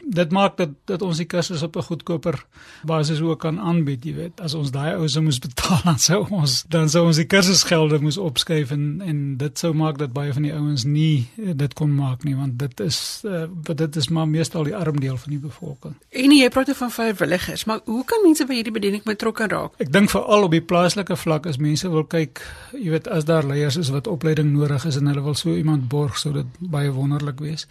Dit 0.08 0.32
maak 0.32 0.58
dat 0.58 0.70
dat 0.86 1.02
ons 1.02 1.18
die 1.18 1.26
kursus 1.26 1.64
op 1.64 1.76
'n 1.76 1.88
goedkoper 1.90 2.46
basis 2.84 3.22
ook 3.22 3.40
kan 3.40 3.60
aanbied, 3.60 4.06
jy 4.06 4.14
weet. 4.16 4.42
As 4.42 4.54
ons 4.54 4.72
daai 4.72 4.96
ouens 4.96 5.20
moes 5.20 5.40
betaal 5.40 5.82
dan 5.90 6.00
sou 6.00 6.26
ons 6.30 6.64
dan 6.68 6.90
sou 6.90 7.06
ons 7.06 7.16
die 7.16 7.26
kursusgelde 7.28 8.00
moes 8.00 8.18
opskuif 8.18 8.72
en 8.72 9.02
en 9.02 9.38
dit 9.38 9.60
sou 9.60 9.74
maak 9.74 9.98
dat 9.98 10.14
baie 10.14 10.34
van 10.34 10.42
die 10.42 10.54
ouens 10.54 10.84
nie 10.84 11.30
dit 11.36 11.74
kon 11.74 11.96
maak 11.96 12.24
nie 12.24 12.36
want 12.36 12.60
dit 12.60 12.80
is 12.80 13.24
uh, 13.26 13.46
dit 13.76 13.96
is 13.96 14.10
maar 14.10 14.28
meestal 14.28 14.48
meestal 14.48 14.64
die 14.64 14.76
arm 14.76 15.00
deel 15.00 15.18
van 15.18 15.32
die 15.32 15.40
bevolking. 15.40 15.96
En 16.10 16.32
jy 16.32 16.50
praat 16.50 16.72
van 16.78 16.92
vrywilligers, 16.92 17.66
maar 17.66 17.80
hoe 17.86 18.04
kan 18.06 18.24
mense 18.24 18.46
by 18.46 18.58
hierdie 18.60 18.74
bediening 18.74 19.04
betrokke 19.04 19.48
raak? 19.48 19.76
Ek 19.82 19.92
dink 19.92 20.10
veral 20.10 20.48
op 20.48 20.52
die 20.52 20.62
plaaslike 20.62 21.16
vlak 21.16 21.48
as 21.48 21.58
mense 21.58 21.90
wil 21.90 22.06
kyk, 22.06 22.42
jy 22.74 22.92
weet 22.92 23.08
as 23.08 23.26
daar 23.26 23.46
leiers 23.46 23.78
is 23.78 23.92
wat 23.94 24.08
opleiding 24.08 24.54
nodig 24.54 24.86
is 24.86 24.98
en 24.98 25.08
hulle 25.08 25.24
wil 25.24 25.36
so 25.36 25.56
iemand 25.56 25.88
borg, 25.90 26.18
sou 26.18 26.34
dit 26.34 26.60
baie 26.60 26.92
wonderlik 26.92 27.40
wees. 27.44 27.68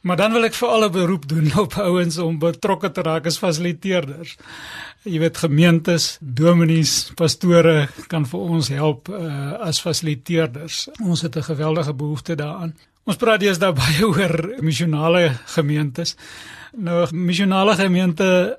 Maar 0.00 0.16
dan 0.16 0.32
wil 0.32 0.48
ek 0.48 0.54
vir 0.56 0.68
alle 0.72 0.90
beroep 0.90 1.26
doen 1.28 1.50
op 1.64 1.74
ouens 1.76 2.18
om 2.18 2.38
betrokke 2.40 2.90
te 2.90 3.04
raak 3.04 3.26
as 3.28 3.40
fasiliteerders. 3.40 4.36
Jy 5.04 5.20
weet 5.20 5.40
gemeentes, 5.40 6.16
dominees, 6.20 7.10
pastore 7.16 7.88
kan 8.08 8.24
vir 8.28 8.40
ons 8.40 8.70
help 8.72 9.08
uh, 9.12 9.58
as 9.60 9.80
fasiliteerders. 9.80 10.88
Ons 11.04 11.24
het 11.26 11.36
'n 11.36 11.48
geweldige 11.52 11.94
behoefte 11.94 12.34
daaraan. 12.34 12.74
Ons 13.04 13.16
praat 13.16 13.42
eers 13.42 13.58
daar 13.58 13.76
baie 13.82 14.06
oor 14.06 14.56
missionale 14.60 15.36
gemeentes. 15.44 16.16
Nou 16.76 17.06
missionale 17.12 17.74
gemeente 17.76 18.58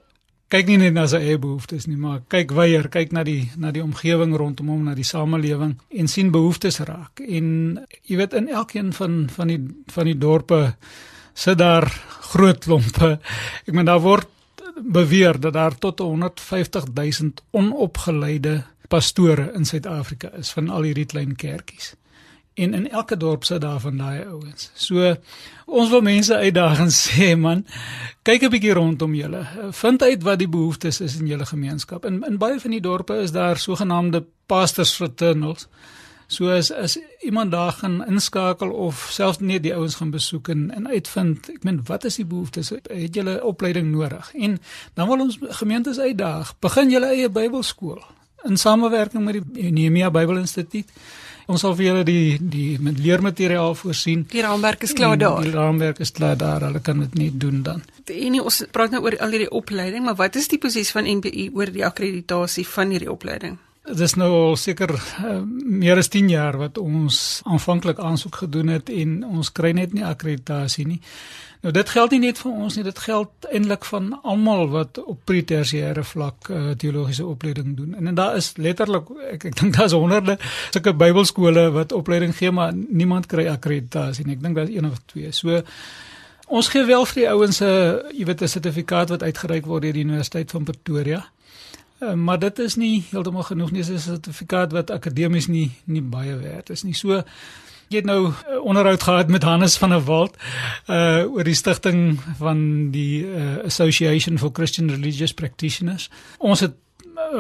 kyk 0.52 0.68
nie 0.68 0.78
net 0.78 0.94
na 0.94 1.06
sy 1.08 1.22
eie 1.24 1.40
behoeftes 1.40 1.88
nie, 1.88 1.96
maar 1.96 2.24
kyk 2.28 2.52
weier, 2.52 2.90
kyk 2.92 3.14
na 3.16 3.24
die 3.24 3.52
na 3.58 3.72
die 3.72 3.84
omgewing 3.84 4.36
rondom 4.36 4.68
hom, 4.74 4.84
na 4.84 4.96
die 4.98 5.08
samelewing 5.08 5.78
en 5.90 6.08
sien 6.12 6.32
behoeftes 6.32 6.82
raak. 6.84 7.24
En 7.24 7.80
jy 8.04 8.18
weet 8.20 8.34
in 8.34 8.50
elkeen 8.50 8.92
van 8.94 9.30
van 9.32 9.48
die 9.48 9.62
van 9.94 10.06
die 10.06 10.18
dorpe 10.18 10.76
sit 11.34 11.58
daar 11.58 11.88
groot 12.32 12.60
klompe. 12.64 13.20
Ek 13.66 13.74
meen 13.74 13.86
daar 13.86 14.04
word 14.04 14.28
beweer 14.82 15.40
dat 15.40 15.54
daar 15.54 15.78
tot 15.78 16.00
150 16.00 16.86
000 16.94 17.32
onopgeleide 17.52 18.64
pastore 18.88 19.52
in 19.56 19.66
Suid-Afrika 19.66 20.32
is 20.38 20.52
van 20.52 20.70
al 20.70 20.88
hierdie 20.90 21.06
klein 21.06 21.36
kerkies. 21.36 21.94
En 22.54 22.74
in 22.74 22.90
elke 22.92 23.18
dorp 23.18 23.44
sit 23.48 23.62
daar 23.62 23.80
van 23.80 23.98
daai 23.98 24.26
ouens. 24.26 24.72
So 24.74 25.16
ons 25.66 25.90
wil 25.90 26.02
mense 26.02 26.36
uitdaag 26.36 26.82
en 26.84 26.92
sê 27.06 27.32
man, 27.40 27.64
kyk 28.28 28.44
'n 28.44 28.52
bietjie 28.52 28.76
rondom 28.76 29.16
julle. 29.16 29.46
Vind 29.72 30.04
uit 30.04 30.24
wat 30.24 30.40
die 30.40 30.50
behoeftes 30.50 31.02
is 31.02 31.16
in 31.20 31.28
julle 31.28 31.46
gemeenskap. 31.46 32.06
In 32.06 32.24
in 32.28 32.38
baie 32.38 32.60
van 32.60 32.72
die 32.72 32.84
dorpe 32.84 33.22
is 33.24 33.32
daar 33.32 33.58
sogenaamde 33.58 34.26
pastors 34.46 34.94
fraternals. 34.96 35.68
So 36.32 36.48
as 36.48 36.72
as 36.72 36.96
iemand 37.20 37.52
daar 37.52 37.72
gaan 37.72 38.06
inskakel 38.08 38.70
of 38.72 39.08
selfs 39.12 39.42
net 39.44 39.66
die 39.66 39.74
ouens 39.76 39.98
gaan 40.00 40.14
besoek 40.14 40.48
en 40.48 40.70
en 40.72 40.88
uitvind, 40.88 41.50
ek 41.52 41.64
meen 41.68 41.82
wat 41.90 42.06
is 42.08 42.22
die 42.22 42.26
behoeftes? 42.26 42.70
Het 42.88 43.16
julle 43.20 43.34
opleiding 43.44 43.90
nodig? 43.92 44.30
En 44.34 44.56
dan 44.94 45.10
wil 45.10 45.26
ons 45.28 45.38
gemeentes 45.60 46.00
uitdaag. 46.00 46.54
Begin 46.64 46.94
julle 46.94 47.10
eie 47.12 47.30
Bybelskool 47.30 48.00
in 48.48 48.58
samewerking 48.58 49.26
met 49.26 49.42
die 49.44 49.72
Nehemia 49.72 50.12
Bybelinstituut. 50.12 50.88
Ons 51.52 51.66
sal 51.66 51.76
vir 51.76 51.86
julle 51.86 52.06
die 52.08 52.38
die 52.40 52.78
met 52.80 53.02
leermateriaal 53.04 53.76
voorsien. 53.76 54.24
Die 54.32 54.44
raamwerk 54.46 54.86
is 54.88 54.94
klaar 54.96 55.18
daar. 55.20 55.42
Die 55.44 55.52
raamwerk 55.52 56.00
is 56.00 56.14
klaar 56.16 56.38
daar. 56.40 56.64
Hulle 56.64 56.80
kan 56.80 57.04
dit 57.04 57.18
nie 57.20 57.32
doen 57.38 57.60
dan. 57.66 57.84
En 58.06 58.32
nie, 58.32 58.40
ons 58.40 58.62
praat 58.72 58.96
nou 58.96 59.04
oor 59.04 59.18
al 59.20 59.36
hierdie 59.36 59.52
opleiding, 59.52 60.08
maar 60.08 60.16
wat 60.22 60.40
is 60.40 60.48
die 60.48 60.62
posisie 60.62 60.96
van 60.96 61.12
NBI 61.18 61.50
oor 61.52 61.74
die 61.76 61.86
akkreditasie 61.86 62.66
van 62.68 62.96
hierdie 62.96 63.12
opleiding? 63.12 63.60
Dit 63.82 64.00
is 64.00 64.14
nou 64.14 64.30
al 64.30 64.58
seker 64.62 64.92
uh, 64.94 65.40
meer 65.66 65.98
as 65.98 66.12
10 66.14 66.28
jaar 66.30 66.58
wat 66.62 66.78
ons 66.78 67.42
aanvanklik 67.50 67.98
aansoek 68.00 68.44
gedoen 68.44 68.70
het 68.70 68.92
en 68.94 69.24
ons 69.26 69.50
kry 69.52 69.72
net 69.74 69.96
nie 69.98 70.06
akkreditasie 70.06 70.86
nie. 70.86 71.00
Nou 71.66 71.74
dit 71.74 71.90
geld 71.90 72.14
nie 72.14 72.20
net 72.28 72.38
vir 72.42 72.52
ons 72.52 72.78
nie, 72.78 72.84
dit 72.86 73.02
geld 73.06 73.48
eintlik 73.50 73.88
van 73.90 74.12
almal 74.22 74.70
wat 74.70 75.00
op 75.02 75.26
pretersiêre 75.26 76.06
vlak 76.06 76.52
uh, 76.54 76.62
teologiese 76.78 77.26
opleiding 77.26 77.74
doen. 77.78 77.98
En, 77.98 78.14
en 78.14 78.22
daar 78.22 78.38
is 78.38 78.52
letterlik 78.62 79.10
ek 79.32 79.50
ek 79.50 79.60
dink 79.64 79.76
daar's 79.80 79.98
honderde 79.98 80.38
sulke 80.70 80.94
Bybelskole 81.02 81.68
wat 81.74 81.98
opleiding 81.98 82.38
gee, 82.38 82.54
maar 82.54 82.78
niemand 82.78 83.30
kry 83.34 83.50
akkreditasie 83.50 84.30
nie. 84.30 84.38
Ek 84.38 84.46
dink 84.46 84.62
daar's 84.62 84.74
een 84.74 84.90
of 84.90 85.02
twee. 85.10 85.34
So 85.34 85.62
ons 86.54 86.70
gee 86.70 86.86
wel 86.86 87.06
vir 87.10 87.24
die 87.24 87.30
ouens 87.34 87.62
'n 87.62 87.66
uh, 87.66 88.14
jy 88.14 88.30
weet 88.30 88.42
'n 88.46 88.56
sertifikaat 88.58 89.10
wat 89.10 89.24
uitgereik 89.24 89.66
word 89.66 89.90
deur 89.90 89.94
die 89.98 90.06
Universiteit 90.06 90.52
van 90.52 90.70
Pretoria. 90.70 91.26
Uh, 92.02 92.14
maar 92.14 92.40
dit 92.40 92.60
is 92.60 92.76
nie 92.76 93.04
heeltemal 93.12 93.44
genoeg 93.44 93.72
nie. 93.72 93.84
Dit 93.84 93.90
is 93.90 94.06
'n 94.06 94.10
sertifikaat 94.10 94.72
wat 94.72 94.92
akademies 94.92 95.48
nie 95.48 95.72
nie 95.86 96.02
baie 96.02 96.36
werd 96.36 96.70
is 96.70 96.84
nie. 96.84 96.94
So 96.94 97.24
Ek 97.92 97.98
het 97.98 98.06
nou 98.06 98.32
uh, 98.32 98.62
onderhoud 98.64 99.04
gehad 99.04 99.28
met 99.28 99.44
Hannes 99.44 99.78
van 99.78 99.90
der 99.90 100.04
Walt 100.08 100.38
uh 100.88 101.28
oor 101.28 101.44
die 101.44 101.56
stigting 101.56 102.20
van 102.40 102.92
die 102.92 103.26
uh, 103.26 103.58
Association 103.66 104.38
for 104.40 104.50
Christian 104.54 104.90
Religious 104.90 105.34
Practitioners. 105.34 106.10
Ons 106.38 106.60
het 106.60 106.72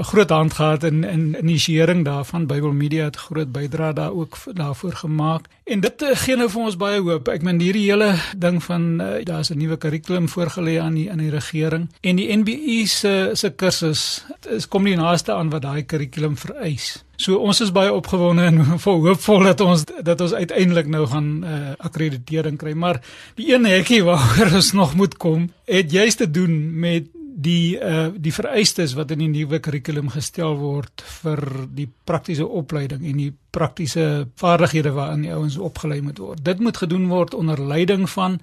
groot 0.01 0.29
hand 0.29 0.53
gehad 0.53 0.83
in 0.83 1.03
in 1.03 1.35
inisiering 1.39 2.05
daarvan 2.05 2.47
Bible 2.47 2.73
Media 2.73 3.03
het 3.03 3.15
groot 3.15 3.51
bydrae 3.51 3.93
daar 3.93 4.11
ook 4.11 4.37
daarvoor 4.53 4.93
gemaak 4.93 5.47
en 5.63 5.79
dit 5.79 6.01
uh, 6.01 6.09
gee 6.13 6.35
nou 6.35 6.49
vir 6.49 6.61
ons 6.61 6.77
baie 6.77 6.99
hoop. 6.99 7.27
Ek 7.27 7.43
meen 7.45 7.59
hierdie 7.59 7.85
hele 7.89 8.13
ding 8.37 8.63
van 8.63 9.01
uh, 9.01 9.11
daar's 9.23 9.51
'n 9.51 9.57
nuwe 9.57 9.77
kurrikulum 9.77 10.27
voorgelê 10.29 10.79
aan 10.79 10.93
die 10.93 11.09
in 11.09 11.17
die 11.17 11.29
regering 11.29 11.89
en 12.01 12.15
die 12.15 12.37
NBI 12.37 12.85
se 12.87 13.29
se 13.33 13.49
kursus 13.49 14.25
is 14.49 14.67
kom 14.67 14.83
nie 14.83 14.95
naaste 14.95 15.33
aan 15.33 15.49
wat 15.49 15.61
daai 15.61 15.83
kurrikulum 15.83 16.37
vereis. 16.37 17.03
So 17.15 17.37
ons 17.37 17.59
is 17.61 17.71
baie 17.71 17.93
opgewonde 17.93 18.43
en 18.43 18.65
vol 18.85 19.05
hoopvol 19.05 19.43
dat 19.43 19.61
ons 19.61 19.85
dat 20.03 20.21
ons 20.21 20.33
uiteindelik 20.33 20.87
nou 20.87 21.05
gaan 21.07 21.43
uh, 21.43 21.71
akkreditering 21.77 22.57
kry, 22.57 22.73
maar 22.73 23.01
die 23.35 23.53
een 23.53 23.65
hekkie 23.65 24.03
waaroor 24.03 24.55
ons 24.61 24.71
nog 24.71 24.95
moet 24.95 25.17
kom, 25.17 25.49
het 25.65 25.91
juist 25.91 26.17
te 26.17 26.31
doen 26.31 26.79
met 26.79 27.07
die 27.31 27.79
uh, 27.79 28.09
die 28.15 28.33
vereistes 28.33 28.93
wat 28.97 29.11
in 29.15 29.21
die 29.23 29.29
nuwe 29.31 29.61
kurrikulum 29.63 30.09
gestel 30.11 30.57
word 30.59 31.03
vir 31.21 31.41
die 31.71 31.87
praktiese 32.05 32.47
opleiding 32.47 33.05
en 33.07 33.21
die 33.21 33.31
praktiese 33.55 34.27
vaardighede 34.41 34.91
waarin 34.95 35.23
die 35.25 35.33
ouens 35.33 35.57
opgelei 35.57 36.01
moet 36.01 36.19
word. 36.19 36.43
Dit 36.45 36.59
moet 36.59 36.77
gedoen 36.77 37.07
word 37.07 37.33
onder 37.37 37.61
leiding 37.61 38.09
van 38.09 38.39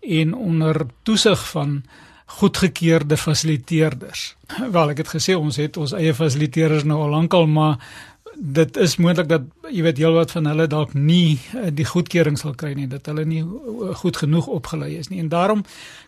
en 0.00 0.34
onder 0.34 0.86
toesig 1.02 1.48
van 1.50 1.80
goedgekeurde 2.26 3.16
fasiliteerders. 3.16 4.34
Wel, 4.70 4.90
ek 4.92 5.04
het 5.04 5.14
gesê 5.14 5.36
ons 5.38 5.56
het 5.56 5.76
ons 5.78 5.94
eie 5.94 6.14
fasiliteerders 6.14 6.84
nou 6.84 6.98
al 7.04 7.14
lankal, 7.14 7.46
maar 7.46 7.78
dit 8.38 8.76
is 8.76 8.96
moontlik 9.00 9.28
dat 9.30 9.46
jy 9.72 9.82
weet 9.82 9.98
heelwat 9.98 10.30
van 10.30 10.46
hulle 10.50 10.66
dalk 10.70 10.92
nie 10.94 11.38
eh, 11.54 11.70
die 11.72 11.86
goedkeuring 11.88 12.36
sal 12.38 12.54
kry 12.54 12.74
nie 12.76 12.86
dat 12.90 13.08
hulle 13.10 13.24
nie 13.24 13.40
eh, 13.42 13.94
goed 14.02 14.20
genoeg 14.20 14.46
opgelei 14.46 14.92
is 14.98 15.08
nie. 15.08 15.20
En 15.24 15.30
daarom 15.32 15.64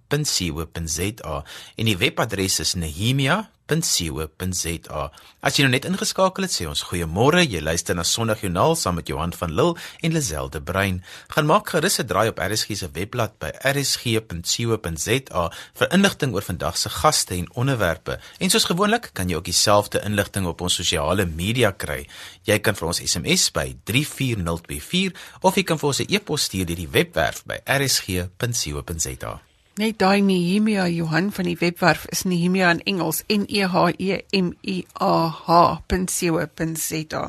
en 1.76 1.86
die 1.86 1.96
webadres 1.96 2.60
is 2.60 2.74
nehemia 2.74 3.50
www.rsg.co.za. 3.68 5.02
As 5.42 5.56
jy 5.58 5.64
nou 5.66 5.72
net 5.72 5.86
ingeskakel 5.88 6.46
het, 6.46 6.54
sê 6.54 6.66
ons 6.70 6.84
goeiemôre. 6.86 7.42
Jy 7.42 7.62
luister 7.62 7.96
na 7.96 8.04
Sondagjoernaal 8.06 8.76
saam 8.78 8.96
met 8.98 9.08
Johan 9.10 9.32
van 9.34 9.52
Lille 9.54 9.74
en 10.02 10.14
Lazelle 10.14 10.50
de 10.52 10.60
Bruin. 10.62 11.02
Gaan 11.34 11.46
maak 11.46 11.68
gerus 11.70 11.98
'n 11.98 12.06
draai 12.06 12.28
op 12.28 12.38
RSG 12.38 12.76
se 12.76 12.88
webblad 12.92 13.38
by 13.38 13.50
rsg.co.za 13.74 15.42
vir 15.74 15.92
inligting 15.92 16.34
oor 16.34 16.42
vandag 16.42 16.76
se 16.78 16.88
gaste 16.88 17.34
en 17.34 17.48
onderwerpe. 17.54 18.18
En 18.38 18.50
soos 18.50 18.64
gewoonlik, 18.64 19.10
kan 19.12 19.28
jy 19.28 19.36
ook 19.36 19.44
dieselfde 19.44 20.00
inligting 20.04 20.46
op 20.46 20.60
ons 20.60 20.74
sosiale 20.74 21.26
media 21.26 21.72
kry. 21.72 22.06
Jy 22.44 22.58
kan 22.58 22.74
vir 22.74 22.86
ons 22.88 23.00
SMS 23.00 23.50
by 23.50 23.76
34024 23.84 25.12
of 25.40 25.54
jy 25.54 25.62
kan 25.62 25.78
vir 25.78 25.88
ons 25.88 26.00
'n 26.00 26.06
e-pos 26.08 26.42
stuur 26.42 26.66
deur 26.66 26.76
die 26.76 26.88
webwerf 26.88 27.42
by 27.44 27.58
rsg.co.za. 27.64 29.51
Net 29.80 29.96
daai 29.96 30.20
Nehemia 30.20 30.84
Johan 30.92 31.30
van 31.32 31.46
die 31.48 31.56
webwerf 31.56 32.02
is 32.12 32.26
Nehemia 32.28 32.70
in 32.74 32.82
Engels 32.84 33.22
N 33.32 33.46
E 33.48 33.64
H 33.64 33.88
E 33.96 34.18
M 34.36 34.52
I 34.60 34.84
A 35.00 35.32
H.co.za. 35.46 37.22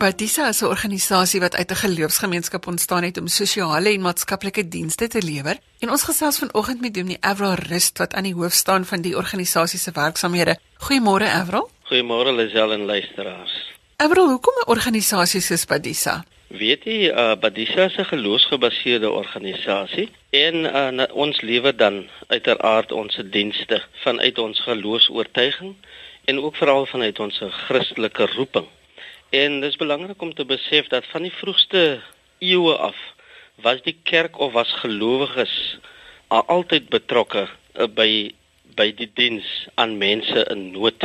Badisa 0.00 0.48
is 0.48 0.62
'n 0.62 0.66
organisasie 0.66 1.40
wat 1.40 1.56
uit 1.56 1.70
'n 1.70 1.74
geloofsgemeenskap 1.74 2.66
ontstaan 2.66 3.02
het 3.02 3.18
om 3.18 3.26
sosiale 3.26 3.88
en 3.92 4.00
maatskaplike 4.00 4.68
dienste 4.68 5.08
te 5.08 5.22
lewer. 5.22 5.58
En 5.78 5.90
ons 5.90 6.02
gesels 6.02 6.38
vanoggend 6.38 6.80
met 6.80 6.94
Dominee 6.94 7.20
Avril 7.20 7.54
Rust 7.54 7.98
wat 7.98 8.14
aan 8.14 8.22
die 8.22 8.34
hoof 8.34 8.52
staan 8.52 8.84
van 8.84 9.00
die 9.00 9.16
organisasie 9.16 9.78
se 9.78 9.90
werksamehede. 9.92 10.58
Goeiemôre 10.76 11.28
Avril. 11.28 11.70
Goeiemôre 11.84 12.32
Lisel 12.32 12.72
en 12.72 12.84
luisteraars. 12.84 13.79
Avril, 14.00 14.28
hoekom 14.28 14.56
'n 14.58 14.70
organisasie 14.72 15.40
soos 15.40 15.66
Badisa? 15.68 16.24
Weet 16.48 16.84
jy, 16.88 17.12
uh, 17.12 17.36
Badisa 17.36 17.84
is 17.84 17.96
'n 18.00 18.04
geloofsgebaseerde 18.04 19.10
organisasie 19.10 20.08
en 20.30 20.54
uh, 20.64 21.04
ons 21.12 21.40
lewer 21.40 21.76
dan 21.76 22.08
uiteraard 22.26 22.92
ons 22.92 23.20
dienste 23.30 23.82
vanuit 24.04 24.38
ons 24.38 24.60
geloofsoortuiging 24.60 25.74
en 26.24 26.40
ook 26.40 26.56
veral 26.56 26.86
vanuit 26.86 27.20
ons 27.20 27.42
Christelike 27.66 28.26
roeping. 28.36 28.66
En 29.30 29.60
dit 29.60 29.70
is 29.70 29.76
belangrik 29.76 30.22
om 30.22 30.34
te 30.34 30.44
besef 30.44 30.88
dat 30.88 31.04
van 31.12 31.22
die 31.22 31.36
vroegste 31.40 32.00
eeue 32.38 32.76
af 32.76 32.96
was 33.54 33.82
die 33.82 33.98
kerk 34.02 34.38
of 34.38 34.52
was 34.52 34.72
gelowiges 34.72 35.78
altyd 36.28 36.88
betrokke 36.88 37.48
by 37.94 38.32
by 38.76 38.94
die 38.96 39.10
diens 39.14 39.68
aan 39.74 39.98
mense 39.98 40.46
in 40.48 40.70
nood. 40.72 41.04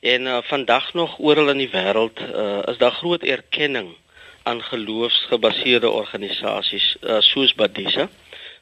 En 0.00 0.22
uh, 0.22 0.38
vandag 0.42 0.94
nog 0.94 1.18
oral 1.18 1.48
in 1.48 1.62
die 1.64 1.70
wêreld 1.72 2.20
uh, 2.20 2.60
is 2.68 2.76
daar 2.78 2.92
groot 2.92 3.22
erkenning 3.22 3.94
aan 4.42 4.62
geloofsgebaseerde 4.62 5.90
organisasies 5.90 6.96
uh, 7.00 7.16
soos 7.20 7.54
Badisa 7.54 8.08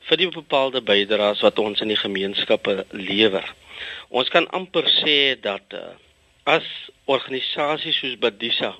vir 0.06 0.20
die 0.20 0.28
bepaalde 0.30 0.82
bydraes 0.82 1.42
wat 1.42 1.58
ons 1.58 1.82
in 1.82 1.90
die 1.90 1.98
gemeenskappe 1.98 2.84
lewer. 2.90 3.44
Ons 4.08 4.30
kan 4.30 4.46
amper 4.54 4.86
sê 5.00 5.34
dat 5.40 5.74
uh, 5.74 5.82
as 6.46 6.64
organisasies 7.10 7.98
soos 7.98 8.16
Badisa 8.22 8.74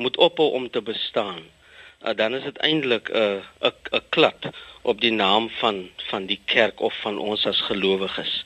moet 0.00 0.16
ophou 0.16 0.50
om 0.56 0.70
te 0.70 0.80
bestaan, 0.80 1.44
uh, 1.44 2.16
dan 2.16 2.34
is 2.34 2.48
dit 2.48 2.58
eintlik 2.64 3.12
'n 3.12 3.44
uh, 3.60 3.70
'n 3.92 4.04
klap 4.08 4.48
op 4.82 5.00
die 5.00 5.12
naam 5.12 5.50
van 5.60 5.90
van 6.08 6.26
die 6.26 6.40
kerk 6.44 6.80
of 6.80 6.94
van 7.04 7.18
ons 7.18 7.46
as 7.46 7.60
gelowiges. 7.68 8.44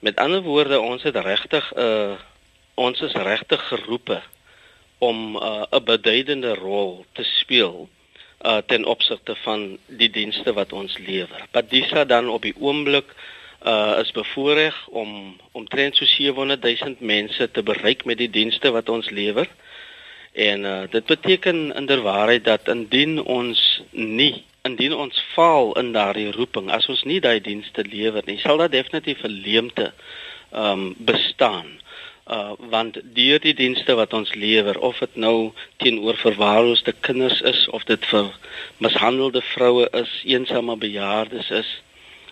Met 0.00 0.16
ander 0.16 0.42
woorde, 0.42 0.80
ons 0.80 1.02
het 1.02 1.16
regtig 1.16 1.72
'n 1.74 1.80
uh, 1.80 2.14
ons 2.80 3.00
is 3.04 3.16
regtig 3.28 3.62
geroepe 3.68 4.20
om 4.98 5.36
'n 5.36 5.66
uh, 5.72 5.80
beduidende 5.84 6.54
rol 6.54 7.04
te 7.12 7.24
speel 7.24 7.88
uh, 8.42 8.56
ten 8.66 8.84
opsigte 8.84 9.36
van 9.44 9.78
die 9.86 10.10
dienste 10.10 10.52
wat 10.52 10.72
ons 10.72 10.98
lewer. 10.98 11.46
Badisa 11.50 12.04
dan 12.04 12.28
op 12.28 12.42
die 12.42 12.54
oomblik 12.58 13.14
uh, 13.66 13.98
is 14.00 14.12
bevoorreg 14.12 14.76
om 14.88 15.36
omtrent 15.52 15.96
so 15.96 16.04
700 16.04 16.62
000 16.62 16.96
mense 16.98 17.50
te 17.50 17.62
bereik 17.62 18.04
met 18.04 18.18
die 18.18 18.30
dienste 18.30 18.70
wat 18.70 18.88
ons 18.88 19.10
lewer. 19.10 19.48
En 20.32 20.64
uh, 20.64 20.82
dit 20.90 21.04
beteken 21.04 21.74
inderwaarheid 21.74 22.44
dat 22.44 22.68
indien 22.68 23.22
ons 23.22 23.82
nie 23.90 24.44
indien 24.62 24.92
ons 24.92 25.22
faal 25.32 25.72
in 25.80 25.92
daardie 25.92 26.32
roeping 26.36 26.66
as 26.70 26.84
ons 26.92 27.02
nie 27.08 27.20
daai 27.20 27.40
dienste 27.40 27.80
lewer 27.88 28.20
nie, 28.26 28.36
sal 28.38 28.60
daar 28.60 28.68
definitief 28.68 29.22
'n 29.24 29.40
leemte 29.44 29.92
ehm 30.52 30.80
um, 30.80 30.94
bestaan 30.98 31.80
uh 32.30 32.52
want 32.70 32.98
deur 33.14 33.40
die 33.42 33.54
dienste 33.54 33.94
wat 33.98 34.12
ons 34.14 34.34
lewer 34.34 34.78
of 34.78 34.98
dit 35.02 35.16
nou 35.24 35.52
teenoor 35.82 36.16
verwaarloosde 36.16 36.94
kinders 37.06 37.40
is 37.52 37.68
of 37.68 37.84
dit 37.84 38.04
vir 38.12 38.30
mishandelde 38.78 39.42
vroue 39.52 39.88
is, 40.02 40.12
eensame 40.24 40.76
bejaardes 40.76 41.50
is, 41.50 41.70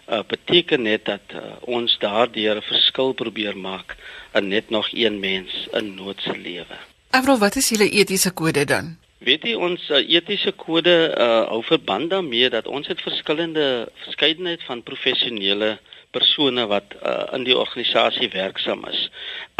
uh 0.06 0.22
beteken 0.26 0.82
net 0.82 1.04
dat 1.04 1.34
uh, 1.34 1.42
ons 1.60 1.98
daardeur 1.98 2.56
'n 2.62 2.68
verskil 2.70 3.12
probeer 3.12 3.56
maak 3.56 3.96
in 4.34 4.48
net 4.48 4.70
nog 4.70 4.88
een 4.92 5.20
mens 5.20 5.66
in 5.72 5.94
nood 5.94 6.20
se 6.22 6.36
lewe. 6.36 6.78
Avrou, 7.10 7.38
wat 7.38 7.56
is 7.56 7.68
julle 7.68 7.90
etiese 7.90 8.30
kode 8.30 8.64
dan? 8.64 8.96
Weet 9.18 9.42
jy 9.42 9.54
ons 9.54 9.90
uh, 9.90 9.98
etiese 9.98 10.52
kode 10.52 10.96
uh 11.18 11.44
hou 11.50 11.62
verband 11.66 12.10
daarmee 12.10 12.50
dat 12.50 12.66
ons 12.66 12.86
het 12.86 13.00
verskillende 13.02 13.88
verskeidenheid 14.04 14.62
van 14.62 14.82
professionele 14.82 15.78
persone 16.10 16.66
wat 16.66 16.94
uh, 17.02 17.24
in 17.36 17.44
die 17.44 17.56
organisasie 17.56 18.28
werksaam 18.32 18.84
is. 18.88 19.08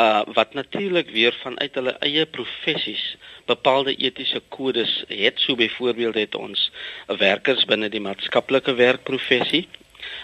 Uh 0.00 0.22
wat 0.34 0.54
natuurlik 0.54 1.10
weer 1.10 1.34
vanuit 1.42 1.74
hulle 1.74 1.96
eie 2.06 2.26
professies 2.26 3.16
bepaalde 3.46 3.94
etiese 3.96 4.40
kodes 4.48 5.04
het. 5.08 5.40
So 5.40 5.54
byvoorbeeld 5.54 6.14
het 6.14 6.34
ons 6.34 6.70
werkers 7.06 7.64
binne 7.64 7.88
die 7.88 8.00
maatskaplike 8.00 8.74
werkprofessie. 8.74 9.68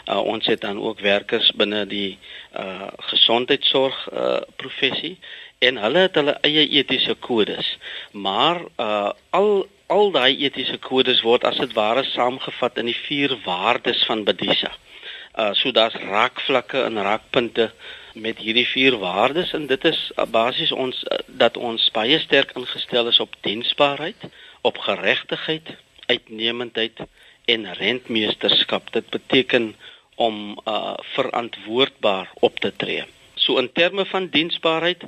Uh 0.09 0.21
ons 0.25 0.47
het 0.47 0.61
dan 0.61 0.81
ook 0.81 1.01
werkers 1.01 1.53
binne 1.61 1.85
die 1.87 2.19
uh 2.57 2.89
gesondheidsorg 3.13 4.09
uh 4.13 4.41
professie 4.57 5.19
en 5.59 5.77
hulle 5.77 6.07
het 6.07 6.17
hulle 6.21 6.39
eie 6.41 6.69
etiese 6.69 7.15
kodes. 7.15 7.77
Maar 8.13 8.65
uh 8.81 9.11
al 9.31 9.67
al 9.87 10.11
daai 10.11 10.41
etiese 10.47 10.79
kodes 10.81 11.21
word 11.23 11.45
as 11.45 11.61
dit 11.61 11.73
ware 11.77 12.05
saamgevat 12.09 12.81
in 12.81 12.89
die 12.89 13.01
vier 13.05 13.37
waardes 13.45 14.05
van 14.09 14.25
Buddhisa. 14.25 14.73
Uh 15.35 15.51
so 15.53 15.71
daar's 15.73 15.95
raakvlakke 15.95 16.83
en 16.83 17.03
raakpunte 17.03 17.73
met 18.15 18.39
hierdie 18.39 18.67
vier 18.67 18.99
waardes 18.99 19.53
en 19.53 19.67
dit 19.67 19.85
is 19.85 20.13
uh, 20.15 20.27
basies 20.31 20.73
ons 20.73 21.01
uh, 21.11 21.19
dat 21.27 21.57
ons 21.57 21.91
baie 21.91 22.19
sterk 22.23 22.53
ingestel 22.55 23.11
is 23.11 23.19
op 23.19 23.35
diensbaarheid, 23.41 24.29
op 24.63 24.79
geregtigheid, 24.79 25.75
uitnemendheid 26.07 27.03
en 27.45 27.67
rentmeesterskap. 27.75 28.93
Dit 28.93 29.11
beteken 29.11 29.75
om 30.15 30.61
uh 30.71 30.95
verantwoordbaar 31.17 32.31
op 32.41 32.61
te 32.61 32.73
tree. 32.77 33.03
So 33.35 33.59
in 33.59 33.73
terme 33.73 34.07
van 34.07 34.29
diensbaarheid 34.31 35.03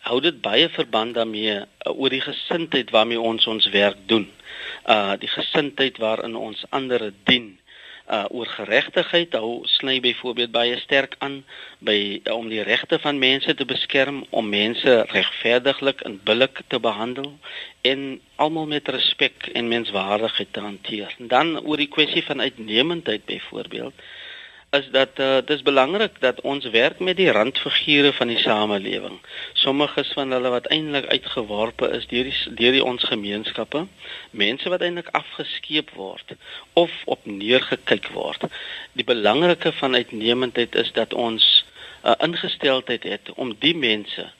hou 0.00 0.20
dit 0.20 0.40
baie 0.42 0.68
verband 0.68 1.14
daarmee 1.14 1.54
uh, 1.60 1.64
oor 1.94 2.10
die 2.10 2.24
gesindheid 2.24 2.90
waarmee 2.90 3.20
ons 3.20 3.46
ons 3.46 3.70
werk 3.70 4.02
doen. 4.06 4.26
Uh 4.86 5.14
die 5.22 5.30
gesindheid 5.30 6.02
waarin 6.02 6.36
ons 6.36 6.66
ander 6.70 7.12
dien 7.24 7.59
uh 8.10 8.24
oor 8.34 8.46
geregtigheid 8.46 9.34
hou 9.38 9.60
sny 9.70 10.00
byvoorbeeld 10.02 10.50
baie 10.50 10.78
sterk 10.82 11.14
aan 11.18 11.40
by 11.78 11.98
uh, 12.24 12.34
om 12.34 12.48
die 12.50 12.62
regte 12.66 12.98
van 12.98 13.18
mense 13.22 13.54
te 13.54 13.64
beskerm 13.64 14.24
om 14.30 14.48
mense 14.50 14.96
regverdiglik 15.12 16.02
en 16.08 16.18
billik 16.24 16.62
te 16.66 16.80
behandel 16.80 17.32
en 17.86 18.20
almal 18.36 18.66
met 18.66 18.88
respek 18.88 19.50
en 19.54 19.68
menswaardigheid 19.68 20.52
te 20.52 20.60
hanteer. 20.60 21.14
Dan 21.18 21.58
oor 21.60 21.78
die 21.78 21.92
kwessie 21.92 22.24
van 22.26 22.40
uitnemendheid 22.40 23.24
byvoorbeeld 23.24 23.94
is 24.70 24.86
dat 24.90 25.18
uh, 25.18 25.38
dis 25.44 25.62
belangrik 25.62 26.20
dat 26.20 26.40
ons 26.40 26.66
werk 26.70 26.98
met 26.98 27.16
die 27.18 27.30
randfigure 27.30 28.12
van 28.12 28.30
die 28.30 28.38
samelewing. 28.38 29.16
Sommiges 29.58 30.12
van 30.14 30.30
hulle 30.30 30.52
wat 30.54 30.68
eintlik 30.70 31.08
uitgeworpe 31.10 31.88
is 31.96 32.06
deur 32.06 32.28
die 32.28 32.54
deur 32.60 32.76
die 32.76 32.84
ons 32.84 33.06
gemeenskappe, 33.10 33.86
mense 34.30 34.70
wat 34.70 34.84
eintlik 34.86 35.10
afgeskeep 35.18 35.90
word 35.98 36.36
of 36.78 36.92
op 37.04 37.26
neergekyk 37.26 38.06
word. 38.14 38.46
Die 38.94 39.06
belangrike 39.06 39.72
van 39.80 39.98
uitnemendheid 39.98 40.78
is 40.78 40.92
dat 40.92 41.14
ons 41.14 41.64
'n 42.04 42.14
ingesteldheid 42.30 43.02
het 43.02 43.32
om 43.34 43.56
die 43.58 43.74
mense 43.76 44.30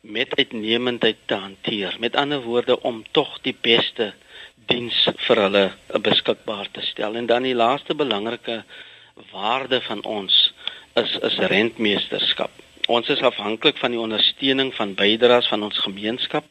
met 0.00 0.36
uitnemendheid 0.36 1.16
te 1.26 1.34
hanteer. 1.34 1.96
Met 1.98 2.16
ander 2.16 2.40
woorde 2.40 2.80
om 2.82 3.04
tog 3.10 3.40
die 3.42 3.56
beste 3.60 4.12
diens 4.66 5.08
vir 5.26 5.36
hulle 5.36 5.64
beskikbaar 6.00 6.70
te 6.70 6.80
stel. 6.80 7.14
En 7.14 7.26
dan 7.26 7.42
die 7.42 7.54
laaste 7.54 7.94
belangrike 7.94 8.64
waarde 9.32 9.80
van 9.80 10.04
ons 10.04 10.52
is 10.94 11.16
is 11.22 11.36
rentmeesterskap. 11.36 12.50
Ons 12.86 13.08
is 13.08 13.20
afhanklik 13.20 13.76
van 13.78 13.90
die 13.90 14.00
ondersteuning 14.00 14.74
van 14.74 14.94
bydraes 14.94 15.48
van 15.48 15.62
ons 15.62 15.78
gemeenskap, 15.78 16.44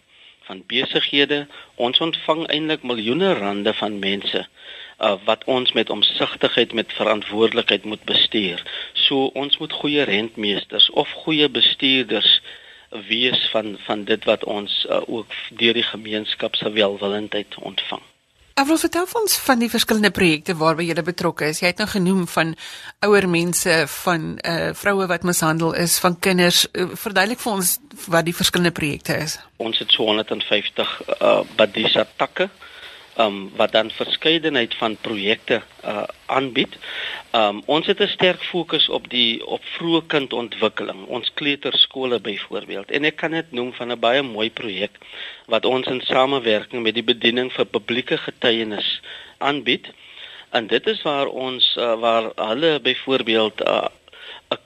van 0.47 0.63
besighede. 0.67 1.47
Ons 1.75 1.99
ontvang 1.99 2.45
eintlik 2.47 2.83
miljoene 2.83 3.33
rande 3.33 3.73
van 3.73 3.99
mense 3.99 4.47
uh, 4.99 5.15
wat 5.25 5.43
ons 5.43 5.71
met 5.71 5.89
omsigtigheid 5.89 6.73
met 6.73 6.93
verantwoordelikheid 6.93 7.83
moet 7.83 8.03
bestuur. 8.03 8.63
So 8.93 9.25
ons 9.33 9.57
moet 9.57 9.73
goeie 9.81 10.03
rentmeesters 10.03 10.89
of 10.89 11.11
goeie 11.25 11.49
bestuurders 11.49 12.41
wees 12.89 13.49
van 13.53 13.75
van 13.85 14.03
dit 14.03 14.23
wat 14.25 14.43
ons 14.43 14.85
uh, 14.89 15.01
ook 15.07 15.35
deur 15.49 15.73
die 15.73 15.89
gemeenskap 15.91 16.55
se 16.55 16.71
welwillendheid 16.71 17.55
ontvang. 17.55 18.08
Ek 18.59 18.67
wil 18.67 18.79
vertel 18.81 19.05
ons 19.15 19.37
van 19.39 19.61
die 19.61 19.69
verskillende 19.71 20.09
projekte 20.11 20.51
waarby 20.59 20.89
jy 20.89 21.03
betrokke 21.07 21.47
is. 21.47 21.61
Jy 21.61 21.69
het 21.71 21.77
nou 21.79 21.85
genoem 21.87 22.25
van 22.27 22.49
ouer 23.07 23.27
mense, 23.31 23.75
van 24.03 24.33
uh 24.43 24.73
vroue 24.75 25.07
wat 25.07 25.23
mishandel 25.23 25.71
is, 25.79 25.95
van 26.03 26.17
kinders. 26.19 26.65
Uh, 26.73 26.89
verduidelik 26.99 27.39
vir 27.39 27.53
ons 27.53 27.77
wat 28.11 28.27
die 28.27 28.35
verskillende 28.35 28.75
projekte 28.75 29.15
is. 29.15 29.37
Ons 29.63 29.79
het 29.79 29.95
so 29.95 30.09
150 30.11 30.91
uh 31.21 31.39
Badisa 31.55 32.03
takke 32.19 32.49
um, 33.19 33.51
wat 33.55 33.71
dan 33.71 33.91
verskeidenheid 33.91 34.75
van 34.75 34.97
projekte 35.01 35.61
uh, 35.85 36.03
aanbied. 36.25 36.77
Um, 37.35 37.61
ons 37.65 37.87
het 37.87 37.99
'n 37.99 38.07
sterk 38.07 38.43
fokus 38.43 38.89
op 38.89 39.09
die 39.09 39.45
op 39.45 39.63
vroeë 39.63 40.05
kindontwikkeling, 40.07 41.05
ons 41.05 41.33
kleuterskole 41.33 42.19
byvoorbeeld. 42.19 42.91
En 42.91 43.03
ek 43.03 43.15
kan 43.15 43.31
dit 43.31 43.51
noem 43.51 43.73
van 43.73 43.91
'n 43.91 43.99
baie 43.99 44.21
mooi 44.21 44.49
projek 44.51 44.97
wat 45.45 45.65
ons 45.65 45.87
in 45.87 46.01
samewerking 46.01 46.83
met 46.83 46.93
die 46.93 47.03
bediening 47.03 47.53
vir 47.53 47.65
publieke 47.65 48.17
getuienis 48.17 49.01
aanbied. 49.37 49.87
En 50.49 50.67
dit 50.67 50.87
is 50.87 51.01
waar 51.01 51.27
ons 51.27 51.75
uh, 51.77 51.99
waar 51.99 52.31
hulle 52.35 52.79
byvoorbeeld 52.79 53.59
'n 53.59 53.67
uh, 53.67 53.87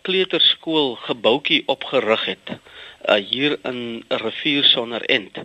kleuterskool 0.02 0.96
gebouetjie 0.96 1.64
opgerig 1.66 2.26
het 2.26 2.48
uh, 2.50 3.16
hier 3.16 3.58
in 3.64 4.04
'n 4.10 4.16
rivier 4.16 4.64
sonder 4.64 5.02
end 5.02 5.38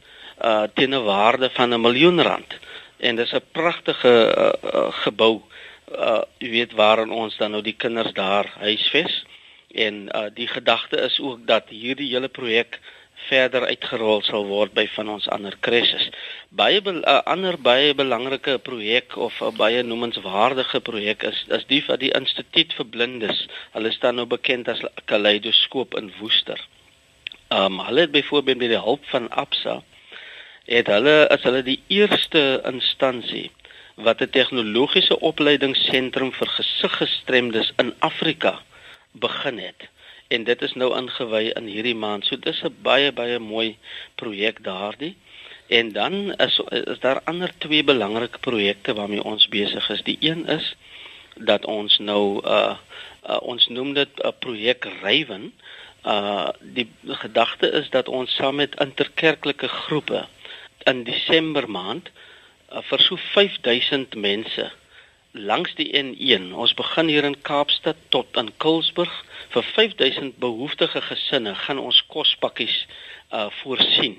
uh 0.44 0.62
teen 0.74 0.94
'n 0.94 1.04
waarde 1.04 1.50
van 1.50 1.74
'n 1.74 1.80
miljoen 1.80 2.22
rand 2.22 2.58
en 2.98 3.16
dis 3.16 3.32
'n 3.32 3.42
pragtige 3.52 4.14
uh, 4.36 4.52
uh, 4.74 4.92
gebou 5.04 5.42
uh 5.88 6.22
jy 6.38 6.50
weet 6.50 6.72
waarin 6.72 7.10
ons 7.10 7.36
dan 7.36 7.50
nou 7.50 7.62
die 7.62 7.76
kinders 7.76 8.12
daar 8.12 8.46
huisves 8.60 9.24
en 9.72 10.08
uh 10.14 10.28
die 10.34 10.48
gedagte 10.48 10.96
is 10.96 11.20
ook 11.20 11.46
dat 11.46 11.68
hierdie 11.68 12.10
hele 12.12 12.28
projek 12.28 12.80
verder 13.26 13.66
uitgerol 13.66 14.22
sal 14.22 14.46
word 14.46 14.72
by 14.76 14.86
van 14.94 15.08
ons 15.08 15.26
ander 15.34 15.56
krisis. 15.66 16.08
Baie 16.60 16.80
'n 16.80 17.02
uh, 17.02 17.20
ander 17.26 17.58
baie 17.58 17.94
belangrike 17.94 18.58
projek 18.58 19.16
of 19.16 19.40
'n 19.42 19.56
baie 19.56 19.82
noemenswaardige 19.82 20.80
projek 20.80 21.22
is 21.22 21.44
is 21.48 21.66
die 21.66 21.82
van 21.84 21.98
die 21.98 22.14
Instituut 22.20 22.72
vir 22.72 22.86
Blindes. 22.86 23.46
Hulle 23.72 23.92
staan 23.92 24.14
nou 24.14 24.26
bekend 24.26 24.68
as 24.68 24.82
Kaleidoskoop 25.04 25.94
in 25.94 26.12
Woester. 26.20 26.60
Um 27.50 27.80
hulle 27.80 28.00
het 28.00 28.10
byvoorbeeld 28.10 28.58
met 28.58 28.68
die 28.68 28.84
hulp 28.88 29.04
van 29.04 29.30
Absa 29.30 29.82
het 30.68 30.86
hulle 30.92 31.28
as 31.32 31.44
hulle 31.48 31.62
die 31.64 31.80
eerste 31.88 32.60
instansie 32.68 33.48
wat 34.06 34.20
'n 34.20 34.30
tegnologiese 34.30 35.16
opleidingsentrum 35.20 36.32
vir 36.32 36.48
gesiggestremdes 36.56 37.72
in 37.76 37.94
Afrika 37.98 38.60
begin 39.12 39.58
het. 39.58 39.88
En 40.28 40.44
dit 40.44 40.62
is 40.62 40.74
nou 40.74 40.96
ingewy 40.96 41.50
in 41.56 41.66
hierdie 41.66 41.94
maand. 41.94 42.24
So 42.24 42.36
dis 42.36 42.62
'n 42.62 42.76
baie 42.82 43.12
baie 43.12 43.38
mooi 43.38 43.76
projek 44.14 44.64
daardie. 44.64 45.16
En 45.66 45.92
dan 45.92 46.34
is 46.36 46.60
is 46.68 46.98
daar 47.00 47.20
ander 47.24 47.50
twee 47.58 47.84
belangrike 47.84 48.38
projekte 48.38 48.94
waarmee 48.94 49.24
ons 49.24 49.48
besig 49.48 49.90
is. 49.90 50.02
Die 50.02 50.16
een 50.20 50.46
is 50.46 50.76
dat 51.34 51.64
ons 51.64 51.98
nou 51.98 52.44
uh, 52.44 52.76
uh 53.28 53.40
ons 53.40 53.66
noem 53.66 53.92
dit 53.94 54.08
'n 54.22 54.32
projek 54.38 54.86
Rywen. 55.02 55.52
Uh 56.04 56.48
die 56.60 56.90
gedagte 57.06 57.70
is 57.70 57.90
dat 57.90 58.08
ons 58.08 58.34
saam 58.34 58.54
met 58.54 58.80
interkerklike 58.80 59.68
groepe 59.68 60.26
in 60.90 61.04
Desember 61.04 61.68
maand 61.70 62.10
uh, 62.72 62.82
vir 62.90 63.02
so 63.04 63.16
5000 63.34 64.16
mense 64.16 64.70
langs 65.32 65.74
die 65.78 65.90
N1. 65.94 66.52
Ons 66.54 66.74
begin 66.74 67.08
hier 67.12 67.24
in 67.24 67.36
Kaapstad 67.42 67.96
tot 68.14 68.36
in 68.40 68.50
Kulsburg 68.62 69.12
vir 69.52 69.66
5000 69.74 70.38
behoeftige 70.40 71.02
gesinne 71.10 71.54
gaan 71.66 71.82
ons 71.82 72.00
kospakkies 72.12 72.86
uh 73.32 73.48
voorsien. 73.60 74.16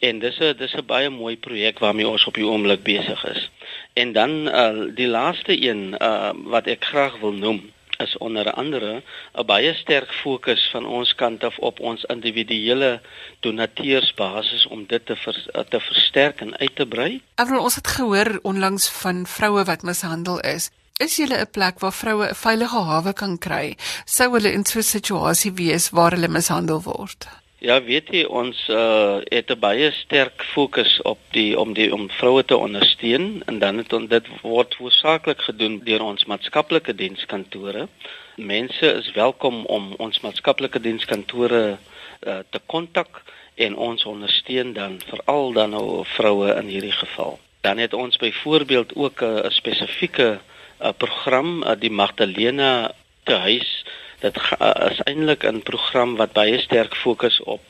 En 0.00 0.18
dis 0.18 0.38
'n 0.40 0.56
dis 0.58 0.74
'n 0.74 0.86
baie 0.86 1.10
mooi 1.10 1.36
projek 1.36 1.78
waarmee 1.78 2.08
ons 2.08 2.24
op 2.26 2.34
die 2.34 2.46
oomblik 2.46 2.82
besig 2.82 3.24
is. 3.24 3.50
En 3.94 4.12
dan 4.12 4.48
uh 4.48 4.94
die 4.94 5.06
laaste 5.06 5.54
een 5.68 5.94
uh 6.00 6.32
wat 6.54 6.66
ek 6.66 6.84
graag 6.84 7.18
wil 7.20 7.32
noem 7.32 7.70
is 8.00 8.16
onder 8.18 8.52
andere 8.52 9.02
'n 9.34 9.46
baie 9.46 9.74
sterk 9.74 10.12
fokus 10.12 10.68
van 10.72 10.86
ons 10.86 11.14
kant 11.14 11.44
af 11.44 11.58
op 11.58 11.80
ons 11.80 12.04
individuele 12.04 13.00
donateursbasis 13.40 14.66
om 14.66 14.86
dit 14.86 15.06
te 15.06 15.16
ver, 15.16 15.66
te 15.68 15.80
versterk 15.80 16.40
en 16.40 16.56
uit 16.58 16.76
te 16.76 16.86
brei. 16.86 17.22
Avril, 17.34 17.62
ons 17.62 17.74
het 17.74 17.86
gehoor 17.86 18.38
onlangs 18.42 18.88
van 18.88 19.26
vroue 19.26 19.64
wat 19.64 19.82
mishandel 19.82 20.40
is. 20.40 20.70
Is 20.96 21.16
julle 21.16 21.38
'n 21.40 21.50
plek 21.50 21.78
waar 21.78 21.92
vroue 21.92 22.26
'n 22.28 22.34
veilige 22.34 22.80
hawe 22.90 23.12
kan 23.12 23.38
kry 23.38 23.76
sou 24.04 24.32
hulle 24.32 24.52
in 24.52 24.66
so 24.66 24.78
'n 24.78 24.82
situasie 24.82 25.52
wees 25.52 25.90
waar 25.90 26.10
hulle 26.10 26.28
mishandel 26.28 26.82
word? 26.82 27.28
Ja, 27.60 27.74
weet 27.84 28.08
jy 28.08 28.22
ons 28.24 28.56
uh, 28.72 29.18
het 29.28 29.50
'n 29.52 29.60
baie 29.60 29.90
sterk 29.92 30.44
fokus 30.52 31.02
op 31.04 31.18
die 31.36 31.58
om 31.60 31.74
die 31.76 31.92
om 31.92 32.06
vroue 32.10 32.44
te 32.44 32.56
ondersteun 32.56 33.42
en 33.46 33.58
dan 33.58 33.76
het 33.76 33.92
ons 33.92 34.08
dit 34.08 34.26
word 34.40 34.74
hoofsaaklik 34.74 35.42
gedoen 35.42 35.80
deur 35.84 36.00
ons 36.02 36.24
maatskaplike 36.24 36.94
dienskantore. 36.94 37.88
Mense 38.36 38.92
is 38.92 39.12
welkom 39.12 39.66
om 39.66 39.92
ons 39.98 40.20
maatskaplike 40.20 40.80
dienskantore 40.80 41.76
uh, 41.76 42.38
te 42.50 42.60
kontak 42.66 43.22
en 43.54 43.76
ons 43.76 44.04
ondersteun 44.04 44.72
dan 44.72 44.96
veral 45.04 45.52
dan 45.52 45.70
nou 45.70 46.04
vroue 46.16 46.54
in 46.56 46.66
hierdie 46.66 46.96
geval. 46.96 47.38
Dan 47.60 47.76
het 47.78 47.92
ons 47.92 48.16
byvoorbeeld 48.16 48.96
ook 48.96 49.20
'n 49.20 49.50
spesifieke 49.50 50.40
uh, 50.40 50.88
program, 50.96 51.62
uh, 51.62 51.76
die 51.76 51.92
Magdalena 51.92 52.92
te 53.22 53.34
huis 53.34 53.84
dit 54.20 54.36
uh, 54.60 54.90
is 54.90 55.00
eintlik 55.04 55.44
'n 55.44 55.62
program 55.62 56.16
wat 56.16 56.32
baie 56.32 56.58
sterk 56.58 56.94
fokus 56.96 57.40
op 57.42 57.62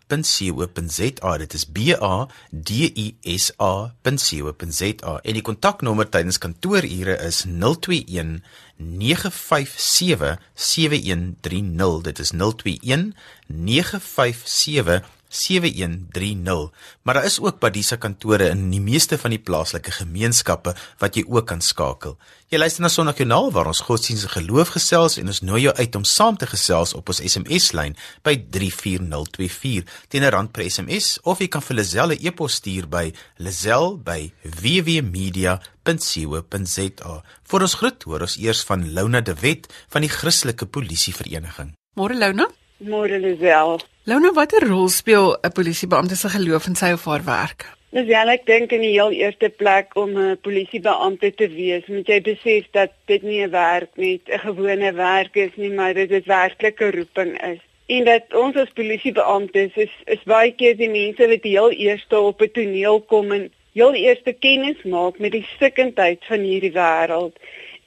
Dit 1.42 1.54
is 1.58 1.66
B 1.66 1.78
A 1.98 2.28
D 2.52 2.70
I 2.94 3.18
S 3.22 3.50
A.co.za. 3.58 5.18
En 5.24 5.34
die 5.34 5.42
kontaknommer 5.42 6.10
tydens 6.10 6.38
kantoorure 6.38 7.18
is 7.26 7.42
021 7.50 8.44
957 8.78 10.38
7130. 10.54 12.06
Dit 12.06 12.20
is 12.22 12.32
021 12.38 13.16
957 13.50 15.02
7130. 15.36 16.72
Maar 17.04 17.20
daar 17.20 17.26
is 17.26 17.40
ook 17.40 17.60
Badisa 17.60 17.96
kantore 17.96 18.50
in 18.50 18.70
die 18.72 18.82
meeste 18.82 19.18
van 19.18 19.30
die 19.36 19.40
plaaslike 19.40 19.92
gemeenskappe 19.92 20.76
wat 21.04 21.16
jy 21.16 21.24
ook 21.28 21.46
kan 21.52 21.62
skakel. 21.62 22.18
Jy 22.50 22.58
luister 22.62 22.82
na 22.86 22.90
Sondagjoernaal 22.94 23.52
waar 23.52 23.68
ons 23.68 23.86
godsdienst 23.86 24.24
en 24.30 24.36
geloof 24.36 24.70
gesels 24.76 25.18
en 25.20 25.28
ons 25.28 25.42
nooi 25.42 25.62
jou 25.66 25.76
uit 25.76 25.96
om 25.96 26.06
saam 26.06 26.38
te 26.38 26.48
gesels 26.48 26.94
op 26.94 27.10
ons 27.10 27.22
SMS-lyn 27.26 27.96
by 28.24 28.46
34024 28.50 29.84
teen 30.10 30.24
'n 30.24 30.32
rand 30.32 30.52
per 30.52 30.70
SMS 30.70 31.20
of 31.24 31.40
jy 31.40 31.48
kan 31.48 31.62
vir 31.62 31.76
Lazelle 31.76 32.18
e-pos 32.22 32.54
stuur 32.54 32.88
by 32.88 33.14
lazel@wwmedia 33.38 35.60
www.rsg.co.za. 35.86 37.16
Vir 37.46 37.66
ons 37.68 37.78
groet 37.80 38.06
hoor 38.10 38.26
ons 38.26 38.38
eers 38.42 38.64
van 38.68 38.86
Lona 38.94 39.22
de 39.22 39.36
Wet 39.42 39.68
van 39.94 40.06
die 40.06 40.12
Christelike 40.12 40.66
Polisie 40.66 41.14
Vereniging. 41.14 41.76
Môre 42.00 42.18
Lona? 42.18 42.48
Môre 42.84 43.20
Lisel. 43.22 43.80
Lona, 44.06 44.30
watter 44.38 44.62
rol 44.70 44.90
speel 44.94 45.32
'n 45.42 45.52
polisiebeampte 45.58 46.16
se 46.16 46.30
geloof 46.30 46.68
in 46.68 46.76
sy 46.76 46.92
of 46.94 47.06
haar 47.10 47.24
werk? 47.26 47.64
Lisel, 47.90 48.30
ek 48.30 48.44
dink 48.46 48.72
in 48.72 48.84
die 48.86 48.92
heel 48.94 49.12
eerste 49.12 49.50
plek 49.50 49.96
om 49.98 50.12
'n 50.14 50.38
polisiebeampte 50.46 51.32
te 51.34 51.48
wees, 51.50 51.88
moet 51.88 52.08
jy 52.08 52.20
besef 52.22 52.68
dat 52.72 52.92
dit 53.06 53.24
nie 53.24 53.42
'n 53.42 53.50
werk 53.50 53.90
net 53.98 54.22
'n 54.30 54.44
gewone 54.46 54.92
werk 54.94 55.36
is 55.36 55.56
nie, 55.56 55.72
maar 55.72 55.94
dit 55.94 56.12
'n 56.12 56.22
werklike 56.26 56.92
roeping 56.92 57.34
is. 57.42 57.58
En 57.88 58.06
dat 58.06 58.24
ons 58.34 58.56
as 58.56 58.70
polisiebeamptes 58.76 59.72
is 59.76 59.94
is 60.06 60.24
baie 60.24 60.52
keer 60.52 60.78
die 60.78 60.90
mense 60.90 61.28
wat 61.28 61.44
heel 61.44 61.72
eerste 61.72 62.20
op 62.20 62.42
'n 62.42 62.52
toneel 62.52 63.02
kom 63.02 63.32
en 63.32 63.52
heel 63.74 63.94
eerste 63.94 64.34
kennis 64.34 64.84
maak 64.84 65.18
met 65.18 65.32
die 65.32 65.48
stikkindheid 65.56 66.22
van 66.30 66.40
hierdie 66.40 66.74
wêreld. 66.74 67.34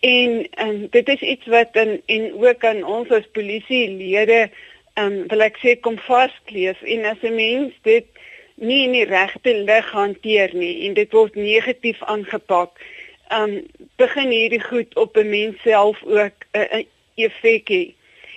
En 0.01 0.49
en 0.51 0.89
dit 0.91 1.09
is 1.09 1.21
iets 1.21 1.47
wat 1.47 1.77
in 1.77 2.03
en 2.07 2.33
ook 2.43 2.65
aan 2.65 2.83
ons 2.83 3.09
as 3.11 3.31
polisielede 3.33 4.51
ehm 4.99 5.07
um, 5.07 5.27
wil 5.31 5.45
ek 5.47 5.59
sê 5.63 5.75
kom 5.81 5.99
vaskleef 6.07 6.81
en 6.95 7.05
as 7.13 7.21
'n 7.23 7.35
mens 7.35 7.75
dit 7.87 8.07
nie 8.55 8.85
in 8.85 8.95
die 8.97 9.09
regte 9.11 9.55
lig 9.55 9.91
hanteer 9.95 10.55
nie 10.55 10.75
en 10.87 10.95
dit 10.95 11.13
word 11.13 11.35
negatief 11.35 12.03
aangepak. 12.15 12.73
Ehm 13.31 13.43
um, 13.43 13.67
begin 14.03 14.31
hierdie 14.35 14.65
goed 14.71 14.97
op 14.97 15.17
'n 15.17 15.31
mens 15.31 15.63
self 15.63 16.03
ook 16.05 16.37
'n 16.55 16.87
effek 17.15 17.71
hê. 17.77 17.85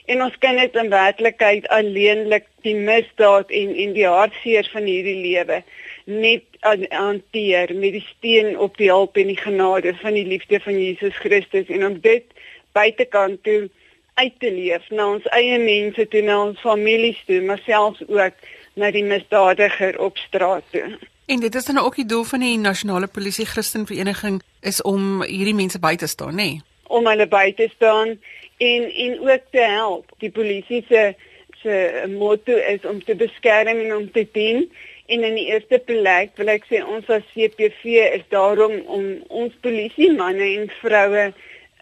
En 0.06 0.22
ons 0.22 0.38
kan 0.38 0.56
dit 0.58 0.76
in 0.76 0.90
werklikheid 0.90 1.68
alleenlik 1.68 2.46
die 2.62 2.76
misdaad 2.76 3.52
en 3.52 3.76
en 3.76 3.94
die 3.94 4.08
hartseer 4.08 4.70
van 4.74 4.84
hierdie 4.84 5.22
lewe 5.28 5.64
net 6.06 6.44
hanteer 6.90 7.76
met 7.76 7.94
die 7.98 8.06
steun 8.08 8.58
op 8.58 8.78
die 8.78 8.90
hulp 8.90 9.18
en 9.18 9.28
die 9.28 9.38
genade 9.38 9.94
van 10.02 10.14
die 10.14 10.26
liefde 10.26 10.60
van 10.60 10.84
Jesus 10.84 11.16
Christus 11.16 11.70
en 11.70 11.86
om 11.86 12.00
dit 12.02 12.26
buitekant 12.72 13.44
toe 13.44 13.70
uit 14.14 14.34
te 14.40 14.52
leef 14.52 14.90
na 14.90 15.08
ons 15.14 15.28
eie 15.36 15.60
mense 15.60 16.08
toe 16.08 16.22
na 16.22 16.38
ons 16.44 16.60
families 16.60 17.20
toe 17.26 17.42
maar 17.42 17.62
selfs 17.66 18.04
ook 18.08 18.50
na 18.74 18.92
die 18.92 19.04
misdadiger 19.04 20.00
op 20.00 20.18
straat 20.18 20.64
toe. 20.72 20.98
En 21.32 21.40
dit 21.40 21.56
is 21.56 21.66
dan 21.66 21.78
ook 21.78 21.96
die 21.96 22.06
doel 22.06 22.24
van 22.24 22.40
die 22.40 22.58
Nasionale 22.58 23.08
Polisie 23.08 23.46
Christen 23.46 23.86
Vereniging 23.86 24.42
is 24.62 24.82
om 24.82 25.24
hierdie 25.24 25.56
mense 25.56 25.80
by 25.80 25.96
te 25.96 26.08
staan, 26.08 26.36
nê? 26.36 26.48
Nee? 26.52 26.62
Om 26.92 27.08
hulle 27.08 27.28
by 27.28 27.52
te 27.56 27.70
staan 27.76 28.18
en 28.58 28.88
en 29.06 29.20
ook 29.20 29.46
te 29.52 29.62
help. 29.64 30.12
Die 30.20 30.32
polisie 30.32 30.86
se 30.88 31.14
se 31.62 32.04
motto 32.18 32.56
is 32.56 32.86
om 32.90 33.04
te 33.04 33.16
beskerm 33.16 33.68
en 33.68 33.96
om 33.96 34.12
te 34.12 34.28
dien. 34.32 34.72
En 35.06 35.24
in 35.24 35.36
die 35.36 35.48
eerste 35.52 35.80
plek 35.86 36.36
wil 36.40 36.52
ek 36.52 36.66
sê 36.70 36.82
ons 36.84 37.08
as 37.12 37.26
CPV 37.36 37.98
is 38.18 38.28
daarom 38.34 38.78
om 38.88 39.08
ons 39.28 39.56
polisie 39.62 40.12
manne 40.16 40.48
en 40.58 40.70
vroue 40.82 41.32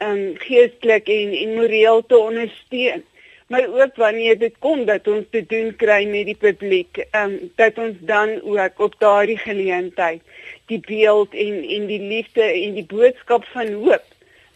um 0.01 0.35
geestelik 0.37 1.07
en 1.07 1.33
en 1.33 1.55
moreel 1.55 2.05
te 2.05 2.17
ondersteun. 2.17 3.03
Maar 3.47 3.65
ook 3.67 3.95
wanneer 3.95 4.37
dit 4.39 4.53
kom 4.59 4.85
dat 4.85 5.07
ons 5.07 5.25
te 5.31 5.45
doen 5.47 5.75
kry 5.75 6.05
met 6.05 6.25
die 6.25 6.37
publiek, 6.37 7.05
um 7.17 7.51
dat 7.55 7.77
ons 7.77 7.97
dan 7.99 8.41
ook 8.41 8.79
op 8.79 8.95
daardie 8.97 9.37
geleentheid 9.37 10.21
die 10.65 10.79
beeld 10.85 11.33
en 11.33 11.55
en 11.77 11.87
die 11.87 12.01
liefde 12.01 12.43
en 12.43 12.73
die 12.73 12.85
boodskap 12.85 13.45
van 13.53 13.73
hoop 13.73 14.05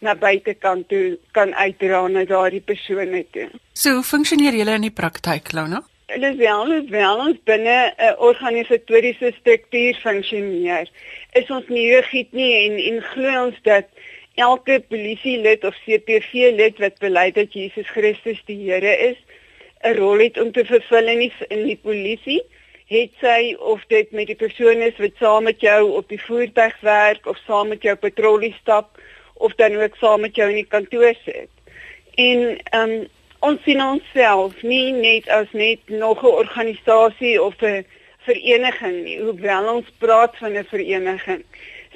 na 0.04 0.14
buitekant 0.14 0.88
toe 0.88 1.18
kan 1.32 1.54
uitdra 1.54 2.06
na 2.08 2.24
daardie 2.28 2.60
persone 2.60 3.24
toe. 3.32 3.48
So, 3.72 3.96
hoe 3.98 4.06
funksioneer 4.06 4.56
julle 4.58 4.78
in 4.78 4.88
die 4.88 4.94
praktyk, 4.94 5.52
Lona? 5.56 5.82
Hulle 6.12 6.34
wel, 6.36 6.72
wel 6.92 7.20
ons 7.26 7.38
binne 7.48 7.94
'n 7.96 8.16
organisatoriese 8.18 9.32
struktuur 9.40 9.94
funksioneer. 10.02 10.90
Is 11.32 11.50
ons 11.50 11.68
nie 11.68 11.86
rigied 11.94 12.32
nie 12.32 12.52
en 12.64 12.74
en 12.90 13.00
glo 13.12 13.44
ons 13.46 13.56
dat 13.62 13.86
elke 14.34 14.82
polisielid 14.88 15.64
of 15.64 15.76
CPV 15.84 16.54
lid 16.56 16.78
wat 16.78 16.98
bely 16.98 17.30
dat 17.32 17.52
Jesus 17.52 17.86
Christus 17.86 18.42
die 18.46 18.58
Here 18.70 18.96
is, 19.10 19.16
'n 19.84 19.96
rol 19.96 20.18
het 20.18 20.40
om 20.40 20.52
te 20.52 20.64
vervul 20.64 21.08
in 21.08 21.18
die, 21.18 21.32
in 21.48 21.64
die 21.66 21.78
polisie. 21.82 22.42
Het 22.88 23.10
sy 23.20 23.54
of 23.58 23.84
dit 23.88 24.10
met 24.12 24.26
die 24.26 24.36
persoon 24.36 24.80
is 24.84 24.96
wat 24.98 25.16
saam 25.18 25.44
met 25.44 25.60
jou 25.60 25.90
op 25.96 26.08
die 26.08 26.20
voertuig 26.20 26.80
werk 26.80 27.26
of 27.26 27.38
saam 27.46 27.68
met 27.68 27.82
jou 27.82 27.94
patrollie 27.96 28.54
stap 28.60 29.00
of 29.34 29.54
dan 29.54 29.76
ook 29.76 29.96
saam 29.96 30.20
met 30.20 30.36
jou 30.36 30.48
in 30.48 30.60
die 30.62 30.68
kantoor 30.68 31.14
sit. 31.24 31.50
En 32.14 32.58
ehm 32.70 32.90
um, 32.90 33.06
ons 33.44 33.62
sien 33.62 33.80
onsself 33.82 34.62
nie 34.62 34.92
net 34.92 35.28
as 35.28 35.50
net 35.52 35.78
nog 35.86 36.22
'n 36.22 36.36
organisasie 36.44 37.42
of 37.42 37.54
'n 37.60 37.84
vereniging 38.24 39.04
nie, 39.04 39.20
hoewel 39.20 39.74
ons 39.74 39.90
praat 39.98 40.36
van 40.36 40.56
'n 40.56 40.64
vereniging. 40.64 41.44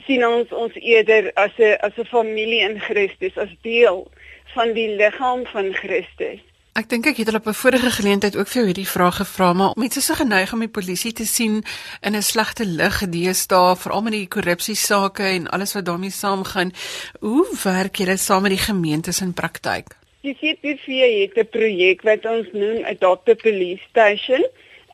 Sien 0.08 0.24
ons 0.26 0.52
ons 0.64 0.74
eerder 0.80 1.30
as 1.36 1.52
'n 1.58 1.76
as 1.86 1.96
'n 1.98 2.08
familie 2.16 2.62
in 2.68 2.80
Christus, 2.80 3.36
as 3.36 3.52
deel 3.62 4.10
van 4.54 4.72
die 4.72 4.96
liggaam 4.96 5.46
van 5.46 5.72
Christus. 5.74 6.40
Ek 6.78 6.88
dink 6.88 7.06
ek 7.06 7.16
het 7.18 7.26
hulle 7.26 7.42
op 7.42 7.46
'n 7.50 7.62
vorige 7.64 7.90
geleentheid 7.90 8.36
ook 8.36 8.48
vir 8.48 8.64
hierdie 8.64 8.88
vraag 8.88 9.16
gevra, 9.16 9.52
maar 9.52 9.72
mense 9.74 9.98
is 9.98 10.06
so 10.06 10.14
geneig 10.14 10.52
om 10.52 10.60
die 10.60 10.76
polisie 10.78 11.12
te 11.12 11.26
sien 11.26 11.64
in 12.00 12.14
'n 12.14 12.22
slegte 12.22 12.64
lig 12.64 12.98
deesdae, 13.08 13.76
veral 13.76 14.02
met 14.02 14.12
die 14.12 14.28
korrupsie 14.28 14.76
sake 14.76 15.22
en 15.22 15.48
alles 15.48 15.74
wat 15.74 15.84
daarmee 15.84 16.10
saamgaan. 16.10 16.72
Hoe 17.20 17.46
werk 17.64 17.96
julle 17.96 18.16
saam 18.16 18.42
met 18.42 18.50
die 18.50 18.66
gemeentes 18.70 19.20
in 19.20 19.32
praktyk? 19.32 19.86
Die 20.22 20.36
CPV 20.40 20.86
het 21.20 21.36
'n 21.36 21.48
projek 21.50 22.02
wat 22.02 22.24
ons 22.24 22.46
noem 22.52 22.84
Adopt 22.84 23.28
a 23.28 23.34
Police 23.34 23.82
Station 23.90 24.46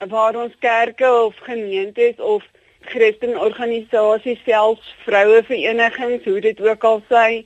waar 0.08 0.34
ons 0.36 0.54
kerke 0.58 1.24
of 1.26 1.34
gemeentes 1.36 2.16
of 2.16 2.42
Christenorganisasies 2.84 4.42
selfs 4.44 4.94
vroueverenigings, 5.04 6.24
hoe 6.24 6.40
dit 6.40 6.60
ook 6.60 6.84
al 6.84 7.02
sê, 7.10 7.44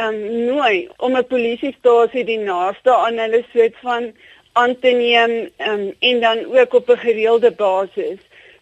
um, 0.00 0.18
nooi 0.46 0.88
om 0.96 1.16
'n 1.16 1.26
polisiestasie 1.26 2.24
die 2.24 2.38
naaste 2.38 2.94
aan 2.94 3.18
hulle 3.18 3.44
soort 3.52 3.76
van 3.82 4.12
aan 4.52 4.78
te 4.78 4.88
neem 4.88 5.48
um, 5.58 5.94
en 5.98 6.20
dan 6.20 6.38
ook 6.58 6.74
op 6.74 6.88
'n 6.90 7.04
gereelde 7.06 7.50
basis 7.50 8.18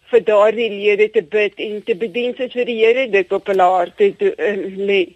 vir 0.09 0.23
daardie 0.23 0.69
lede 0.69 1.09
te 1.09 1.23
bid 1.23 1.53
en 1.55 1.83
te 1.83 1.95
bedien 1.95 2.35
soos 2.37 2.53
vir 2.53 2.65
die 2.65 2.79
Here 2.85 3.09
dit 3.09 3.31
op 3.31 3.47
hulle 3.47 3.67
harte 3.75 4.15
te 4.17 4.33
uh, 4.37 4.57
lê. 4.89 5.07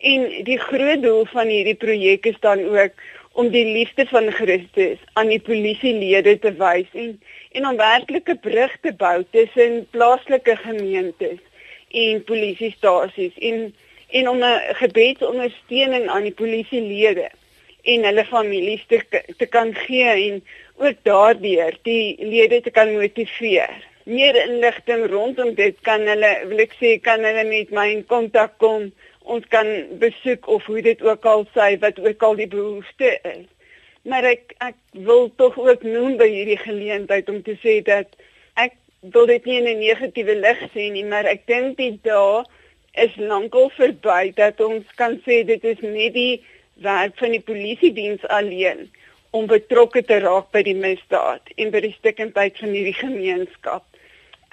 En 0.00 0.26
die 0.44 0.58
groot 0.58 1.02
doel 1.02 1.24
van 1.32 1.48
hierdie 1.48 1.74
projek 1.74 2.26
is 2.26 2.38
dan 2.40 2.62
ook 2.64 2.92
om 3.36 3.50
die 3.52 3.66
liefde 3.68 4.06
van 4.08 4.30
Christus 4.32 5.00
aan 5.12 5.28
die 5.28 5.40
polisielede 5.40 6.38
te 6.40 6.52
wys 6.56 6.92
en 6.92 7.16
en 7.58 7.66
om 7.68 7.76
werklike 7.76 8.36
brug 8.44 8.76
te 8.84 8.92
bou 9.02 9.18
tussen 9.36 9.82
plaaslike 9.92 10.56
gemeentes 10.62 11.42
en 12.04 12.22
polisiestasies 12.30 13.36
en 13.50 13.74
en 14.20 14.28
om 14.28 14.38
'n 14.38 14.60
gebedsondersteuning 14.80 16.08
aan 16.08 16.28
die 16.28 16.38
polisielede 16.42 17.28
en 17.82 18.04
hulle 18.08 18.24
families 18.24 18.84
te 18.88 19.02
te 19.36 19.46
kan 19.46 19.74
gee 19.74 20.14
en 20.28 20.40
ook 20.76 20.96
daardeur 21.02 21.76
die 21.82 22.16
lede 22.18 22.60
te 22.60 22.70
kan 22.70 22.92
motiveer. 22.92 23.76
Meer 24.04 24.36
inligting 24.48 25.06
rondom 25.10 25.54
dit 25.54 25.76
kan 25.82 26.06
hulle 26.06 26.32
wil 26.48 26.64
ek 26.64 26.74
sê 26.80 26.96
kan 27.02 27.24
hulle 27.24 27.44
met 27.44 27.70
my 27.70 27.86
in 27.98 28.04
kontak 28.06 28.58
kom 28.62 28.92
ons 29.26 29.46
kan 29.50 29.68
besoek 29.98 30.46
of 30.46 30.64
hoe 30.70 30.82
dit 30.82 31.02
ook 31.02 31.24
al 31.26 31.44
sê 31.54 31.74
wat 31.82 31.98
ook 31.98 32.22
al 32.22 32.36
die 32.38 32.50
behoefte 32.50 33.10
is. 33.22 33.46
Maar 34.06 34.28
ek 34.30 34.54
ek 34.62 34.76
wil 35.08 35.30
tog 35.40 35.58
ook 35.58 35.82
noem 35.82 36.14
by 36.20 36.28
hierdie 36.30 36.60
geleentheid 36.62 37.28
om 37.32 37.40
te 37.42 37.56
sê 37.62 37.80
dat 37.86 38.14
ek 38.54 38.76
wil 39.14 39.26
dit 39.26 39.44
nie 39.44 39.58
in 39.62 39.68
'n 39.72 39.82
negatiewe 39.82 40.36
lig 40.44 40.62
sien 40.72 40.92
nie, 40.92 41.04
maar 41.04 41.26
ek 41.26 41.46
dink 41.46 41.76
die 41.76 41.98
dae 42.02 42.44
is 42.94 43.16
lankal 43.16 43.70
verby 43.76 44.32
dat 44.36 44.60
ons 44.60 44.86
kan 44.96 45.18
sê 45.26 45.42
dit 45.44 45.64
is 45.64 45.80
nie 45.80 46.10
die 46.10 46.44
werk 46.86 47.18
van 47.18 47.34
die 47.34 47.42
polisie 47.42 47.92
diens 47.92 48.24
alleen 48.38 48.86
om 49.30 49.46
betrokke 49.46 50.02
te 50.02 50.18
raak 50.22 50.50
by 50.54 50.62
die 50.62 50.76
misdaad 50.78 51.52
en 51.56 51.70
by 51.70 51.80
die 51.80 51.94
stikkindheid 51.98 52.58
van 52.58 52.72
hierdie 52.72 52.96
gemeenskap. 52.96 53.84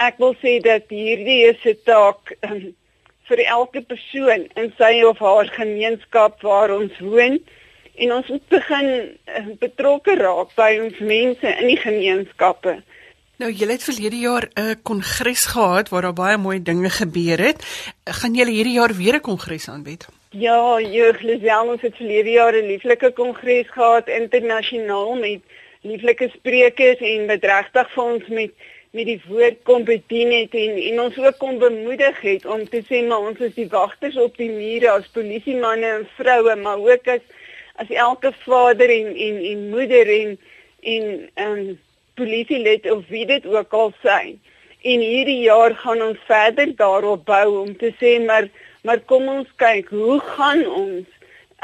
Ek 0.01 0.17
wil 0.17 0.33
sê 0.41 0.57
dat 0.63 0.89
hierdie 0.89 1.43
is 1.51 1.61
'n 1.65 1.77
taak 1.85 2.33
um, 2.41 2.73
vir 3.29 3.43
elke 3.45 3.81
persoon 3.81 4.47
in 4.55 4.73
sy 4.77 5.03
of 5.07 5.19
haar 5.19 5.49
gemeenskap 5.55 6.41
waar 6.41 6.71
ons 6.75 6.99
woon 6.99 7.39
en 7.95 8.11
ons 8.11 8.27
moet 8.27 8.47
begin 8.49 8.89
uh, 8.89 9.45
betrokke 9.61 10.15
raak 10.15 10.55
by 10.57 10.71
ons 10.81 10.99
mense 10.99 11.55
in 11.61 11.67
die 11.67 11.77
gemeenskappe. 11.77 12.81
Nou 13.41 13.49
julle 13.51 13.75
het 13.75 13.83
verlede 13.83 14.19
jaar 14.21 14.45
'n 14.55 14.81
kongres 14.83 15.45
gehad 15.45 15.89
waar 15.89 16.01
daar 16.01 16.13
baie 16.13 16.37
mooi 16.37 16.61
dinge 16.61 16.89
gebeur 16.89 17.39
het. 17.39 17.59
Gaan 18.05 18.35
julle 18.35 18.51
hierdie 18.51 18.79
jaar 18.79 18.93
weer 18.93 19.15
'n 19.15 19.21
kongres 19.21 19.69
aanbied? 19.69 20.07
Ja, 20.29 20.79
jeuglisel 20.79 21.67
ons 21.67 21.81
het 21.81 21.95
verlede 21.95 22.29
jaar 22.29 22.53
'n 22.53 22.67
lieflike 22.67 23.11
kongres 23.11 23.69
gehad 23.69 24.07
internasionaal 24.07 25.15
met 25.15 25.41
lieflike 25.81 26.29
sprekers 26.33 26.99
en 26.99 27.27
wat 27.27 27.43
regtig 27.43 27.91
vir 27.93 28.03
ons 28.03 28.27
met 28.27 28.51
met 28.93 29.07
die 29.09 29.21
woord 29.25 29.63
kom 29.65 29.85
bedien 29.87 30.31
het 30.31 30.53
en 30.53 30.75
en 30.77 30.99
ons 31.01 31.15
ook 31.17 31.37
kom 31.41 31.57
bemoedig 31.57 32.19
het 32.21 32.43
om 32.45 32.61
te 32.69 32.83
sê 32.89 32.99
maar 33.07 33.25
ons 33.29 33.39
is 33.41 33.55
die 33.55 33.69
wagters 33.71 34.17
op 34.21 34.35
die 34.37 34.51
mure 34.53 34.91
as 34.91 35.07
polisiemanne 35.15 35.89
en 35.99 36.05
vroue 36.17 36.53
maar 36.61 36.83
ook 36.91 37.09
as 37.15 37.23
as 37.81 37.89
elke 37.89 38.31
vader 38.43 38.93
en 38.93 39.09
en 39.27 39.39
en 39.51 39.63
moeder 39.71 40.11
en 40.19 40.37
en 40.93 41.09
ehm 41.33 41.57
um, 41.57 41.79
polisielid 42.13 42.85
of 42.91 43.07
wie 43.09 43.25
dit 43.25 43.45
ook 43.45 43.73
al 43.73 43.93
sê. 44.03 44.35
En 44.83 44.99
hierdie 45.01 45.39
jaar 45.47 45.73
gaan 45.75 46.01
ons 46.01 46.19
verder 46.27 46.75
daarop 46.75 47.25
bou 47.25 47.47
om 47.63 47.77
te 47.77 47.89
sê 47.97 48.19
maar 48.25 48.49
maar 48.83 48.99
kom 49.09 49.27
ons 49.27 49.49
kyk 49.55 49.89
hoe 49.89 50.19
gaan 50.35 50.65
ons 50.67 51.07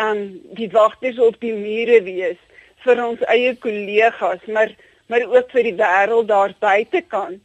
um 0.02 0.22
die 0.58 0.72
wagters 0.72 1.20
op 1.20 1.38
die 1.46 1.54
mure 1.54 2.02
wees 2.10 2.42
vir 2.86 3.02
ons 3.04 3.22
eie 3.28 3.54
kollegas, 3.60 4.46
maar 4.48 4.72
maar 5.10 5.26
ook 5.26 5.52
vir 5.52 5.64
die 5.70 5.78
wêreld 5.78 6.30
daar 6.30 6.54
buitekant 6.62 7.42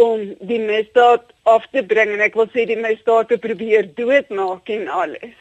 om 0.00 0.24
die 0.40 0.60
misdaad 0.60 1.24
af 1.42 1.66
te 1.70 1.82
bring. 1.84 2.14
En 2.14 2.24
ek 2.24 2.36
wil 2.38 2.48
sê 2.54 2.64
die 2.68 2.80
misdaad 2.80 3.28
te 3.28 3.38
probeer 3.38 3.88
doodmaak 3.98 4.68
en 4.72 4.88
alles 4.88 5.38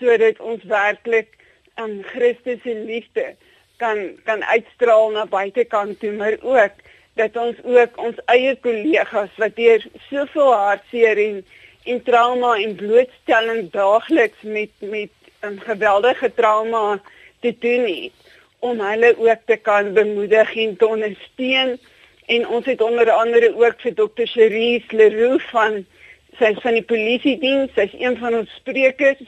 sodat 0.00 0.40
ons 0.42 0.62
werklik 0.66 1.36
aan 1.78 2.00
um, 2.00 2.02
Christus 2.10 2.58
se 2.62 2.74
liefde 2.74 3.34
kan 3.78 3.98
kan 4.26 4.42
uitstraal 4.44 5.12
na 5.14 5.26
buitekant 5.30 6.00
toe. 6.00 6.12
Maar 6.18 6.36
ook 6.42 6.82
dat 7.14 7.36
ons 7.38 7.62
ook 7.62 7.98
ons 8.02 8.18
eie 8.34 8.56
kollegas 8.66 9.30
wat 9.38 9.54
deur 9.56 9.86
soveel 10.10 10.52
hartseer 10.52 11.20
en 11.28 11.44
en 11.84 12.02
trauma 12.02 12.54
en 12.56 12.74
blootstelling 12.80 13.70
daagliks 13.70 14.42
met 14.42 14.70
met 14.80 15.14
'n 15.46 15.58
geweldige 15.60 16.34
trauma 16.34 17.00
te 17.40 17.54
doen 17.58 17.84
het 17.86 18.23
om 18.64 18.80
hulle 18.80 19.10
ook 19.20 19.42
te 19.50 19.56
kan 19.56 19.92
bemoedig 19.92 20.54
en 20.56 20.76
te 20.76 20.86
ondersteun 20.86 21.74
en 22.26 22.46
ons 22.48 22.66
het 22.66 22.80
onder 22.80 23.10
andere 23.10 23.50
ook 23.56 23.82
vir 23.84 23.94
Dr. 23.94 24.24
Cherise 24.32 24.96
Leroux 24.96 25.44
van 25.50 25.82
sy 26.38 26.54
van 26.62 26.78
die 26.78 26.86
polisie 26.88 27.36
diens, 27.38 27.72
sy's 27.76 27.92
een 27.98 28.16
van 28.18 28.40
ons 28.40 28.54
sprekers 28.60 29.22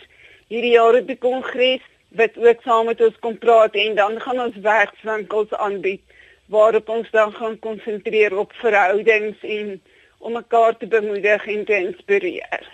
hierdie 0.49 0.73
jaar 0.75 0.97
op 1.01 1.11
die 1.11 1.19
kongres 1.21 1.85
wat 2.17 2.39
ook 2.41 2.65
saam 2.65 2.89
met 2.89 3.03
ons 3.05 3.19
kom 3.21 3.37
praat 3.43 3.77
en 3.77 3.99
dan 3.99 4.17
gaan 4.25 4.41
ons 4.47 4.57
werkswinkels 4.65 5.53
aanbied 5.69 6.03
waarop 6.47 6.89
ons 6.89 7.11
dan 7.11 7.35
gaan 7.37 7.59
konsentreer 7.59 8.37
op 8.39 8.57
verhoudings 8.63 9.43
en 9.43 9.77
om 10.19 10.33
mekaar 10.33 10.77
te 10.79 10.87
bemoedig 10.87 11.47
en 11.47 11.65
te 11.65 11.77
inspireer. 11.77 12.69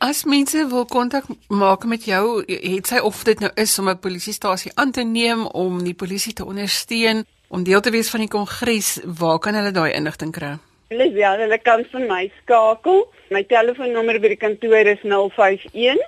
As 0.00 0.24
mense 0.24 0.56
wil 0.68 0.86
kontak 0.88 1.24
maak 1.52 1.82
met 1.84 2.06
jou, 2.08 2.40
het 2.48 2.88
sy 2.88 3.02
of 3.04 3.18
dit 3.28 3.36
nou 3.44 3.50
is 3.60 3.78
om 3.78 3.88
'n 3.88 4.00
polisiestasie 4.00 4.72
aan 4.74 4.92
te 4.96 5.04
neem 5.04 5.46
om 5.46 5.82
die 5.84 5.94
polisie 5.94 6.32
te 6.32 6.44
ondersteun 6.44 7.26
om 7.48 7.62
deel 7.62 7.80
te 7.80 7.90
wees 7.90 8.10
van 8.10 8.20
die 8.20 8.28
kongres, 8.28 9.00
waar 9.04 9.38
kan 9.38 9.54
hulle 9.54 9.70
daai 9.70 9.92
inligting 9.92 10.32
kry? 10.32 10.58
Hulle 10.88 11.12
ja, 11.12 11.36
hulle 11.36 11.58
kan 11.58 11.84
vir 11.92 12.00
my 12.00 12.32
skakel. 12.42 13.08
My 13.30 13.44
telefoonnommer 13.44 14.20
by 14.20 14.28
die 14.28 14.36
kantoor 14.36 14.86
is 14.86 14.98
051 15.02 16.00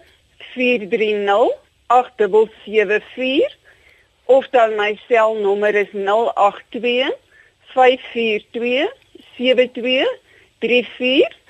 430 0.55 1.53
8774 1.87 3.57
of 4.25 4.49
dan 4.51 4.77
my 4.77 4.99
selnommer 5.09 5.75
is 5.75 5.93
082 5.93 7.13
542 7.75 8.89
7234. 9.37 11.42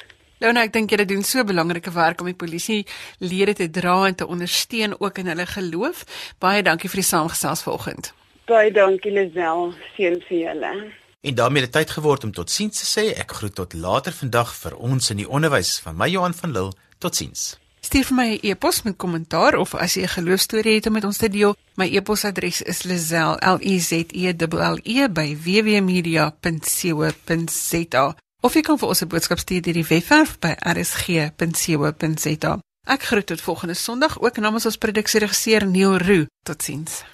Nou 0.42 0.50
nou 0.50 0.64
ek 0.66 0.72
dink 0.74 0.90
julle 0.90 1.04
doen 1.06 1.22
so 1.22 1.44
belangrike 1.46 1.92
werk 1.94 2.18
om 2.20 2.26
die 2.26 2.34
polisie 2.34 2.82
lede 3.22 3.54
te 3.54 3.70
dra 3.70 4.08
en 4.08 4.16
te 4.18 4.26
ondersteun 4.26 4.98
ook 4.98 5.18
in 5.22 5.30
hulle 5.30 5.46
geloof. 5.46 6.02
Baie 6.42 6.64
dankie 6.66 6.90
vir 6.90 6.98
die 6.98 7.06
saamgesels 7.06 7.62
vanoggend. 7.62 8.10
Baie 8.50 8.74
dankie 8.74 9.14
Lisel, 9.14 9.70
seën 9.94 10.18
vir 10.26 10.38
julle. 10.40 10.90
En 11.22 11.34
daarmee 11.38 11.62
het 11.62 11.70
dit 11.70 11.78
tyd 11.78 11.94
geword 11.94 12.26
om 12.26 12.34
totsiens 12.34 12.74
te 12.80 12.86
sê. 12.90 13.14
Ek 13.14 13.30
groet 13.38 13.54
tot 13.54 13.70
later 13.78 14.10
vandag 14.12 14.50
vir 14.64 14.74
ons 14.82 15.10
in 15.14 15.22
die 15.22 15.30
onderwys 15.30 15.78
van 15.84 15.94
my 15.96 16.10
Johan 16.10 16.34
van 16.34 16.50
Lille. 16.56 16.72
Totsiens. 16.98 17.58
Stuur 17.86 18.04
vir 18.10 18.16
my 18.16 18.28
'n 18.34 18.38
e 18.42 18.50
e-pos 18.50 18.82
met 18.82 18.96
kommentaar 18.96 19.54
of 19.58 19.74
as 19.74 19.94
jy 19.94 20.02
'n 20.02 20.08
geloostorie 20.18 20.74
het 20.74 20.86
om 20.86 20.92
met 20.92 21.04
ons 21.04 21.18
te 21.18 21.28
deel. 21.28 21.56
My 21.76 21.86
e-posadres 21.86 22.62
is 22.62 22.82
lizel 22.82 23.36
l 23.38 23.58
e 23.60 23.78
z 23.78 23.92
e 23.92 24.06
l 24.10 24.14
e 24.82 25.08
by 25.08 25.36
www.media.co.za. 25.44 28.16
Of 28.42 28.56
jy 28.58 28.62
kan 28.66 28.78
vir 28.78 28.88
ons 28.90 29.02
'n 29.02 29.08
boodskap 29.08 29.38
stuur 29.38 29.62
deur 29.62 29.78
die 29.78 29.86
webwerf 29.86 30.38
by 30.42 30.52
rsg.co.za. 30.74 32.52
Ek 32.86 33.02
groet 33.02 33.26
tot 33.26 33.40
volgende 33.40 33.74
Sondag 33.74 34.18
ook 34.20 34.36
namens 34.36 34.66
ons 34.66 34.76
produksieregisseur 34.76 35.66
Neil 35.66 35.96
Roo. 35.98 36.26
Totsiens. 36.42 37.04